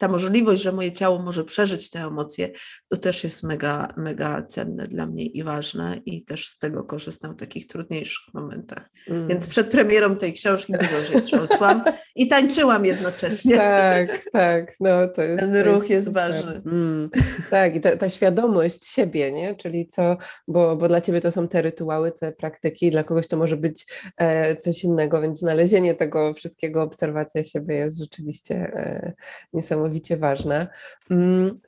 ta 0.00 0.08
możliwość, 0.08 0.62
że 0.62 0.72
moje 0.72 0.92
ciało 0.92 1.18
może 1.22 1.44
przeżyć 1.44 1.90
te 1.90 2.00
emocje, 2.00 2.50
to 2.88 2.96
też 2.96 3.24
jest 3.24 3.42
mega, 3.42 3.94
mega 3.96 4.42
cenne 4.42 4.86
dla 4.86 5.06
mnie 5.06 5.26
i 5.26 5.42
ważne 5.42 6.00
i 6.06 6.24
też 6.24 6.48
z 6.48 6.58
tego 6.58 6.84
korzystam 6.84 7.34
w 7.34 7.36
takich 7.36 7.66
trudniejszych 7.66 8.34
momentach. 8.34 8.90
Mm. 9.08 9.28
Więc 9.28 9.48
przed 9.48 9.70
premierą 9.70 10.16
tej 10.16 10.32
książki 10.32 10.72
dużo 10.72 11.04
się 11.04 11.20
trząsłam 11.20 11.84
i 12.16 12.28
tańczyłam 12.28 12.84
jednocześnie. 12.84 13.56
Tak, 13.56 14.24
tak, 14.32 14.76
no 14.80 15.08
to 15.08 15.22
jest... 15.22 15.40
Ten 15.40 15.56
ruch 15.56 15.90
jest 15.90 16.12
ważny. 16.12 16.62
Mm. 16.66 17.10
Tak, 17.50 17.76
i 17.76 17.80
ta, 17.80 17.96
ta, 17.96 18.08
świadomość 18.08 18.86
siebie, 18.86 19.32
nie? 19.32 19.54
Czyli 19.54 19.86
co, 19.86 20.16
bo, 20.48 20.76
bo 20.76 20.88
dla 20.88 21.00
Ciebie 21.00 21.20
to 21.20 21.32
są 21.32 21.48
te 21.48 21.62
rytuały, 21.62 22.12
te 22.12 22.32
praktyki, 22.32 22.90
dla 22.90 23.04
kogoś 23.04 23.28
to 23.28 23.36
może 23.36 23.56
być 23.56 23.86
e, 24.16 24.56
coś 24.56 24.84
innego, 24.84 25.20
więc 25.20 25.38
znalezienie 25.38 25.94
tego 25.94 26.34
wszystkiego, 26.34 26.82
obserwacja 26.82 27.44
siebie 27.44 27.74
jest 27.74 27.98
rzeczywiście 27.98 28.54
e, 28.54 29.12
niesamowite 29.52 29.89
niesamowicie 29.90 30.16
ważne. 30.16 30.68
Mm, 31.10 31.60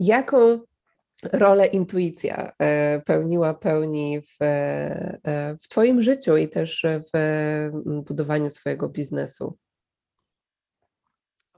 jaką 0.00 0.60
rolę 1.32 1.66
intuicja 1.66 2.52
e, 2.58 3.00
pełniła, 3.00 3.54
pełni 3.54 4.20
w, 4.20 4.42
e, 4.42 5.56
w 5.62 5.68
Twoim 5.68 6.02
życiu 6.02 6.36
i 6.36 6.48
też 6.48 6.86
w 7.14 7.70
budowaniu 8.06 8.50
swojego 8.50 8.88
biznesu? 8.88 9.58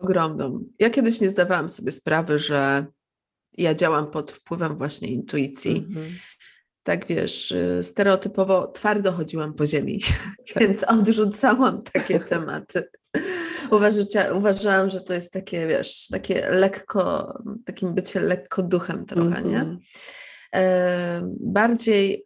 Ogromną. 0.00 0.64
Ja 0.78 0.90
kiedyś 0.90 1.20
nie 1.20 1.28
zdawałam 1.28 1.68
sobie 1.68 1.92
sprawy, 1.92 2.38
że 2.38 2.86
ja 3.58 3.74
działam 3.74 4.10
pod 4.10 4.32
wpływem 4.32 4.78
właśnie 4.78 5.08
intuicji. 5.08 5.84
Mhm. 5.88 6.06
Tak 6.82 7.06
wiesz, 7.06 7.50
y, 7.50 7.82
stereotypowo 7.82 8.66
twardo 8.66 9.12
chodziłam 9.12 9.54
po 9.54 9.66
ziemi, 9.66 10.00
więc 10.60 10.84
odrzucałam 10.84 11.82
takie 11.82 12.20
tematy. 12.20 12.88
Uważa, 13.70 14.32
uważałam, 14.34 14.90
że 14.90 15.00
to 15.00 15.14
jest 15.14 15.32
takie, 15.32 15.66
wiesz, 15.66 16.08
takie 16.08 16.50
lekko, 16.50 17.34
takim 17.64 17.94
bycie 17.94 18.20
lekko 18.20 18.62
duchem 18.62 19.06
trochę, 19.06 19.38
mm 19.38 19.44
-hmm. 19.44 19.50
nie? 19.50 19.60
Mhm. 19.60 19.78
Bardziej, 21.40 22.24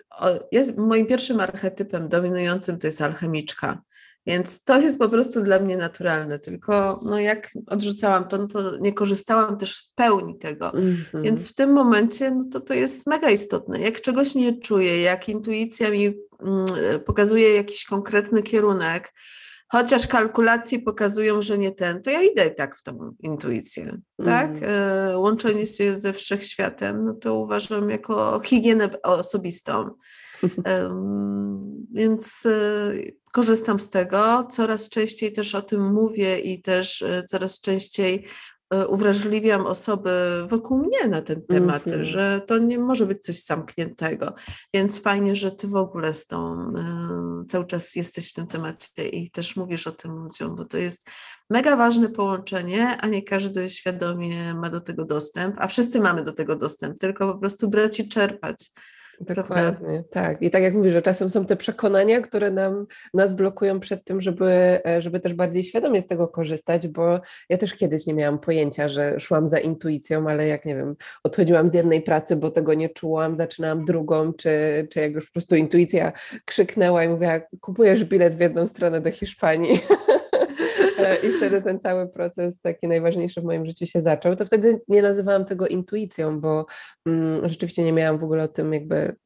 jest, 0.52 0.78
moim 0.78 1.06
pierwszym 1.06 1.40
archetypem 1.40 2.08
dominującym 2.08 2.78
to 2.78 2.86
jest 2.86 3.02
alchemiczka. 3.02 3.82
Więc 4.26 4.64
to 4.64 4.80
jest 4.80 4.98
po 4.98 5.08
prostu 5.08 5.42
dla 5.42 5.58
mnie 5.58 5.76
naturalne, 5.76 6.38
tylko 6.38 7.00
no 7.04 7.18
jak 7.18 7.50
odrzucałam 7.66 8.28
to, 8.28 8.38
no 8.38 8.46
to 8.46 8.76
nie 8.76 8.92
korzystałam 8.92 9.58
też 9.58 9.78
w 9.78 9.94
pełni 9.94 10.38
tego. 10.38 10.72
Mm 10.72 10.94
-hmm. 10.94 11.22
Więc 11.22 11.50
w 11.50 11.54
tym 11.54 11.72
momencie 11.72 12.30
no 12.30 12.42
to 12.52 12.60
to 12.60 12.74
jest 12.74 13.06
mega 13.06 13.30
istotne. 13.30 13.80
Jak 13.80 14.00
czegoś 14.00 14.34
nie 14.34 14.60
czuję, 14.60 15.02
jak 15.02 15.28
intuicja 15.28 15.90
mi 15.90 16.06
mm, 16.06 16.64
pokazuje 17.06 17.54
jakiś 17.54 17.84
konkretny 17.84 18.42
kierunek, 18.42 19.12
chociaż 19.72 20.06
kalkulacje 20.06 20.78
pokazują, 20.78 21.42
że 21.42 21.58
nie 21.58 21.70
ten, 21.70 22.02
to 22.02 22.10
ja 22.10 22.22
idę 22.22 22.50
tak 22.50 22.76
w 22.76 22.82
tą 22.82 23.14
intuicję, 23.20 23.98
tak? 24.24 24.50
Mm. 24.50 25.18
Łączenie 25.18 25.66
się 25.66 25.96
ze 25.96 26.12
wszechświatem, 26.12 27.04
no 27.04 27.14
to 27.14 27.34
uważam 27.34 27.90
jako 27.90 28.40
higienę 28.44 28.90
osobistą. 29.02 29.90
Więc 31.94 32.46
e, 32.46 32.92
korzystam 33.32 33.80
z 33.80 33.90
tego, 33.90 34.46
coraz 34.50 34.88
częściej 34.88 35.32
też 35.32 35.54
o 35.54 35.62
tym 35.62 35.92
mówię 35.92 36.38
i 36.38 36.62
też 36.62 37.02
e, 37.02 37.24
coraz 37.24 37.60
częściej 37.60 38.26
uwrażliwiam 38.88 39.66
osoby 39.66 40.10
wokół 40.48 40.78
mnie 40.78 41.08
na 41.08 41.22
ten 41.22 41.42
temat, 41.46 41.86
mm 41.86 42.00
-hmm. 42.00 42.04
że 42.04 42.40
to 42.46 42.58
nie 42.58 42.78
może 42.78 43.06
być 43.06 43.22
coś 43.22 43.42
zamkniętego. 43.42 44.34
Więc 44.74 45.02
fajnie, 45.02 45.36
że 45.36 45.50
ty 45.50 45.68
w 45.68 45.76
ogóle 45.76 46.14
z 46.14 46.26
tą 46.26 46.60
y, 47.42 47.46
cały 47.48 47.66
czas 47.66 47.96
jesteś 47.96 48.30
w 48.30 48.32
tym 48.32 48.46
temacie 48.46 49.08
i 49.08 49.30
też 49.30 49.56
mówisz 49.56 49.86
o 49.86 49.92
tym 49.92 50.12
ludziom, 50.12 50.56
bo 50.56 50.64
to 50.64 50.78
jest 50.78 51.08
mega 51.50 51.76
ważne 51.76 52.08
połączenie, 52.08 52.96
a 53.00 53.06
nie 53.06 53.22
każdy 53.22 53.70
świadomie 53.70 54.54
ma 54.54 54.70
do 54.70 54.80
tego 54.80 55.04
dostęp, 55.04 55.56
a 55.58 55.68
wszyscy 55.68 56.00
mamy 56.00 56.24
do 56.24 56.32
tego 56.32 56.56
dostęp, 56.56 56.98
tylko 56.98 57.32
po 57.32 57.38
prostu 57.38 57.68
brać 57.68 58.00
i 58.00 58.08
czerpać. 58.08 58.70
Dokładnie, 59.22 59.86
prawda? 59.86 60.02
tak. 60.10 60.42
I 60.42 60.50
tak 60.50 60.62
jak 60.62 60.74
mówisz, 60.74 60.92
że 60.92 61.02
czasem 61.02 61.30
są 61.30 61.46
te 61.46 61.56
przekonania, 61.56 62.20
które 62.20 62.50
nam, 62.50 62.86
nas 63.14 63.34
blokują 63.34 63.80
przed 63.80 64.04
tym, 64.04 64.20
żeby, 64.20 64.80
e, 64.86 65.02
żeby 65.02 65.20
też 65.20 65.34
bardziej 65.34 65.64
świadomie 65.64 66.02
z 66.02 66.06
tego 66.06 66.28
korzystać, 66.28 66.88
bo 66.88 67.20
ja 67.48 67.58
też 67.58 67.74
kiedyś 67.74 68.06
nie 68.06 68.14
miałam 68.14 68.38
pojęcia, 68.38 68.88
że 68.88 69.20
szłam 69.20 69.48
za 69.48 69.58
intuicją, 69.58 70.28
ale 70.28 70.46
jak 70.46 70.64
nie 70.64 70.76
wiem, 70.76 70.96
odchodziłam 71.24 71.68
z 71.68 71.74
jednej 71.74 72.02
pracy, 72.02 72.36
bo 72.36 72.50
tego 72.50 72.74
nie 72.74 72.88
czułam, 72.88 73.36
zaczynałam 73.36 73.84
drugą, 73.84 74.32
czy, 74.32 74.88
czy 74.90 75.00
jak 75.00 75.12
już 75.12 75.26
po 75.26 75.32
prostu 75.32 75.56
intuicja 75.56 76.12
krzyknęła 76.44 77.04
i 77.04 77.08
mówiła, 77.08 77.40
kupujesz 77.60 78.04
bilet 78.04 78.36
w 78.36 78.40
jedną 78.40 78.66
stronę 78.66 79.00
do 79.00 79.10
Hiszpanii. 79.10 79.80
I 81.24 81.28
wtedy 81.28 81.62
ten 81.62 81.80
cały 81.80 82.08
proces 82.08 82.60
taki 82.60 82.88
najważniejszy 82.88 83.40
w 83.40 83.44
moim 83.44 83.66
życiu 83.66 83.86
się 83.86 84.00
zaczął. 84.00 84.36
To 84.36 84.46
wtedy 84.46 84.80
nie 84.88 85.02
nazywałam 85.02 85.44
tego 85.44 85.66
intuicją, 85.66 86.40
bo 86.40 86.66
mm, 87.06 87.48
rzeczywiście 87.48 87.84
nie 87.84 87.92
miałam 87.92 88.18
w 88.18 88.24
ogóle 88.24 88.44
o 88.44 88.48
tym 88.48 88.74
jakby, 88.74 89.16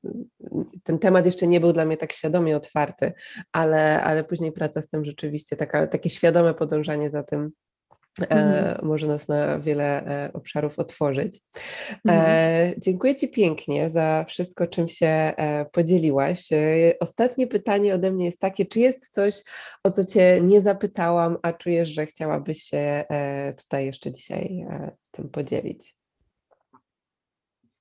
ten 0.83 0.99
temat 0.99 1.27
jeszcze 1.27 1.47
nie 1.47 1.61
był 1.61 1.73
dla 1.73 1.85
mnie 1.85 1.97
tak 1.97 2.13
świadomie 2.13 2.57
otwarty, 2.57 3.13
ale, 3.53 4.03
ale 4.03 4.25
później 4.25 4.53
praca 4.53 4.83
z 4.83 4.89
tym 4.89 5.05
rzeczywiście, 5.05 5.57
taka, 5.57 5.87
takie 5.87 6.11
świadome 6.11 6.55
podążanie 6.55 7.11
za 7.11 7.23
tym 7.23 7.51
Mhm. 8.21 8.55
E, 8.55 8.81
może 8.83 9.07
nas 9.07 9.29
na 9.29 9.59
wiele 9.59 10.07
e, 10.07 10.33
obszarów 10.33 10.79
otworzyć. 10.79 11.41
Mhm. 12.05 12.25
E, 12.27 12.75
dziękuję 12.79 13.15
Ci 13.15 13.29
pięknie 13.29 13.91
za 13.91 14.25
wszystko, 14.29 14.67
czym 14.67 14.89
się 14.89 15.35
podzieliłaś. 15.73 16.49
Ostatnie 17.01 17.47
pytanie 17.47 17.95
ode 17.95 18.11
mnie 18.13 18.27
jest 18.27 18.41
takie, 18.41 18.67
czy 18.67 18.81
jest 18.81 19.09
coś, 19.09 19.43
o 19.85 19.91
co 19.91 20.05
Cię 20.05 20.41
nie 20.43 20.61
zapytałam, 20.61 21.39
a 21.43 21.53
czujesz, 21.53 21.89
że 21.89 22.07
chciałabyś 22.07 22.63
się 22.63 23.05
tutaj 23.59 23.87
jeszcze 23.87 24.13
dzisiaj 24.13 24.67
tym 25.11 25.29
podzielić? 25.29 25.97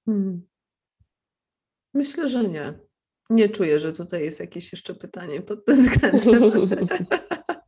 Hmm. 0.06 0.42
Myślę, 1.94 2.28
że 2.28 2.44
nie. 2.44 2.74
Nie 3.30 3.50
czuję, 3.50 3.80
że 3.80 3.94
tutaj 3.94 4.24
jest 4.24 4.40
jakieś 4.40 4.72
jeszcze 4.72 4.96
pytanie 4.96 5.42
pod 5.42 5.66
tym 5.66 5.76
względem. 5.76 7.06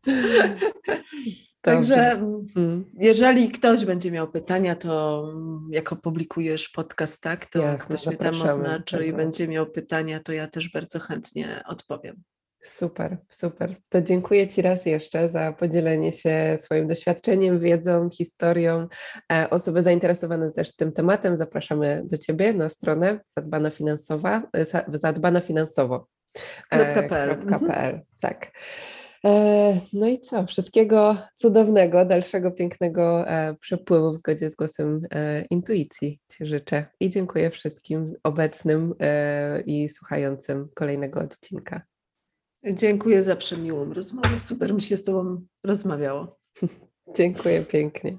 Także 1.67 2.11
mhm. 2.11 2.85
jeżeli 2.93 3.49
ktoś 3.49 3.85
będzie 3.85 4.11
miał 4.11 4.27
pytania, 4.27 4.75
to 4.75 5.23
jak 5.71 5.93
opublikujesz 5.93 6.69
podcast, 6.69 7.21
tak, 7.21 7.45
to 7.45 7.59
Jasne, 7.59 7.85
ktoś 7.85 8.07
mnie 8.07 8.17
tam 8.17 8.41
oznaczy 8.41 9.05
i 9.05 9.13
będzie 9.13 9.47
miał 9.47 9.65
pytania, 9.65 10.19
to 10.19 10.31
ja 10.31 10.47
też 10.47 10.69
bardzo 10.69 10.99
chętnie 10.99 11.63
odpowiem. 11.67 12.23
Super, 12.63 13.17
super. 13.29 13.75
To 13.89 14.01
dziękuję 14.01 14.47
Ci 14.47 14.61
raz 14.61 14.85
jeszcze 14.85 15.29
za 15.29 15.53
podzielenie 15.53 16.11
się 16.11 16.57
swoim 16.59 16.87
doświadczeniem, 16.87 17.59
wiedzą, 17.59 18.09
historią. 18.09 18.87
E, 19.31 19.49
osoby 19.49 19.81
zainteresowane 19.81 20.51
też 20.51 20.75
tym 20.75 20.91
tematem 20.91 21.37
zapraszamy 21.37 22.03
do 22.05 22.17
Ciebie 22.17 22.53
na 22.53 22.69
stronę 22.69 23.19
zadbana 23.37 23.69
finansowa, 23.69 24.43
e, 24.53 24.65
zadbana 24.93 25.39
finansowo. 25.39 26.07
.pl. 26.69 27.29
Mhm. 27.29 28.01
Tak. 28.19 28.51
E, 29.25 29.79
no 29.93 30.07
i 30.07 30.19
co? 30.19 30.45
Wszystkiego 30.45 31.17
cudownego, 31.35 32.05
dalszego 32.05 32.51
pięknego 32.51 33.27
e, 33.27 33.55
przepływu 33.59 34.11
w 34.11 34.17
zgodzie 34.17 34.49
z 34.49 34.55
głosem 34.55 35.01
e, 35.11 35.45
intuicji 35.45 36.19
Ci 36.27 36.45
życzę 36.45 36.85
i 36.99 37.09
dziękuję 37.09 37.49
wszystkim 37.49 38.15
obecnym 38.23 38.93
i 39.65 39.89
słuchającym 39.89 40.69
kolejnego 40.75 41.19
odcinka. 41.19 41.81
Dziękuję 42.73 43.23
za 43.23 43.35
przemiłą 43.35 43.93
rozmowę. 43.93 44.39
Super 44.39 44.73
mi 44.73 44.81
się 44.81 44.97
z 44.97 45.03
Tobą 45.03 45.41
rozmawiało. 45.63 46.37
dziękuję 47.17 47.61
pięknie. 47.61 48.17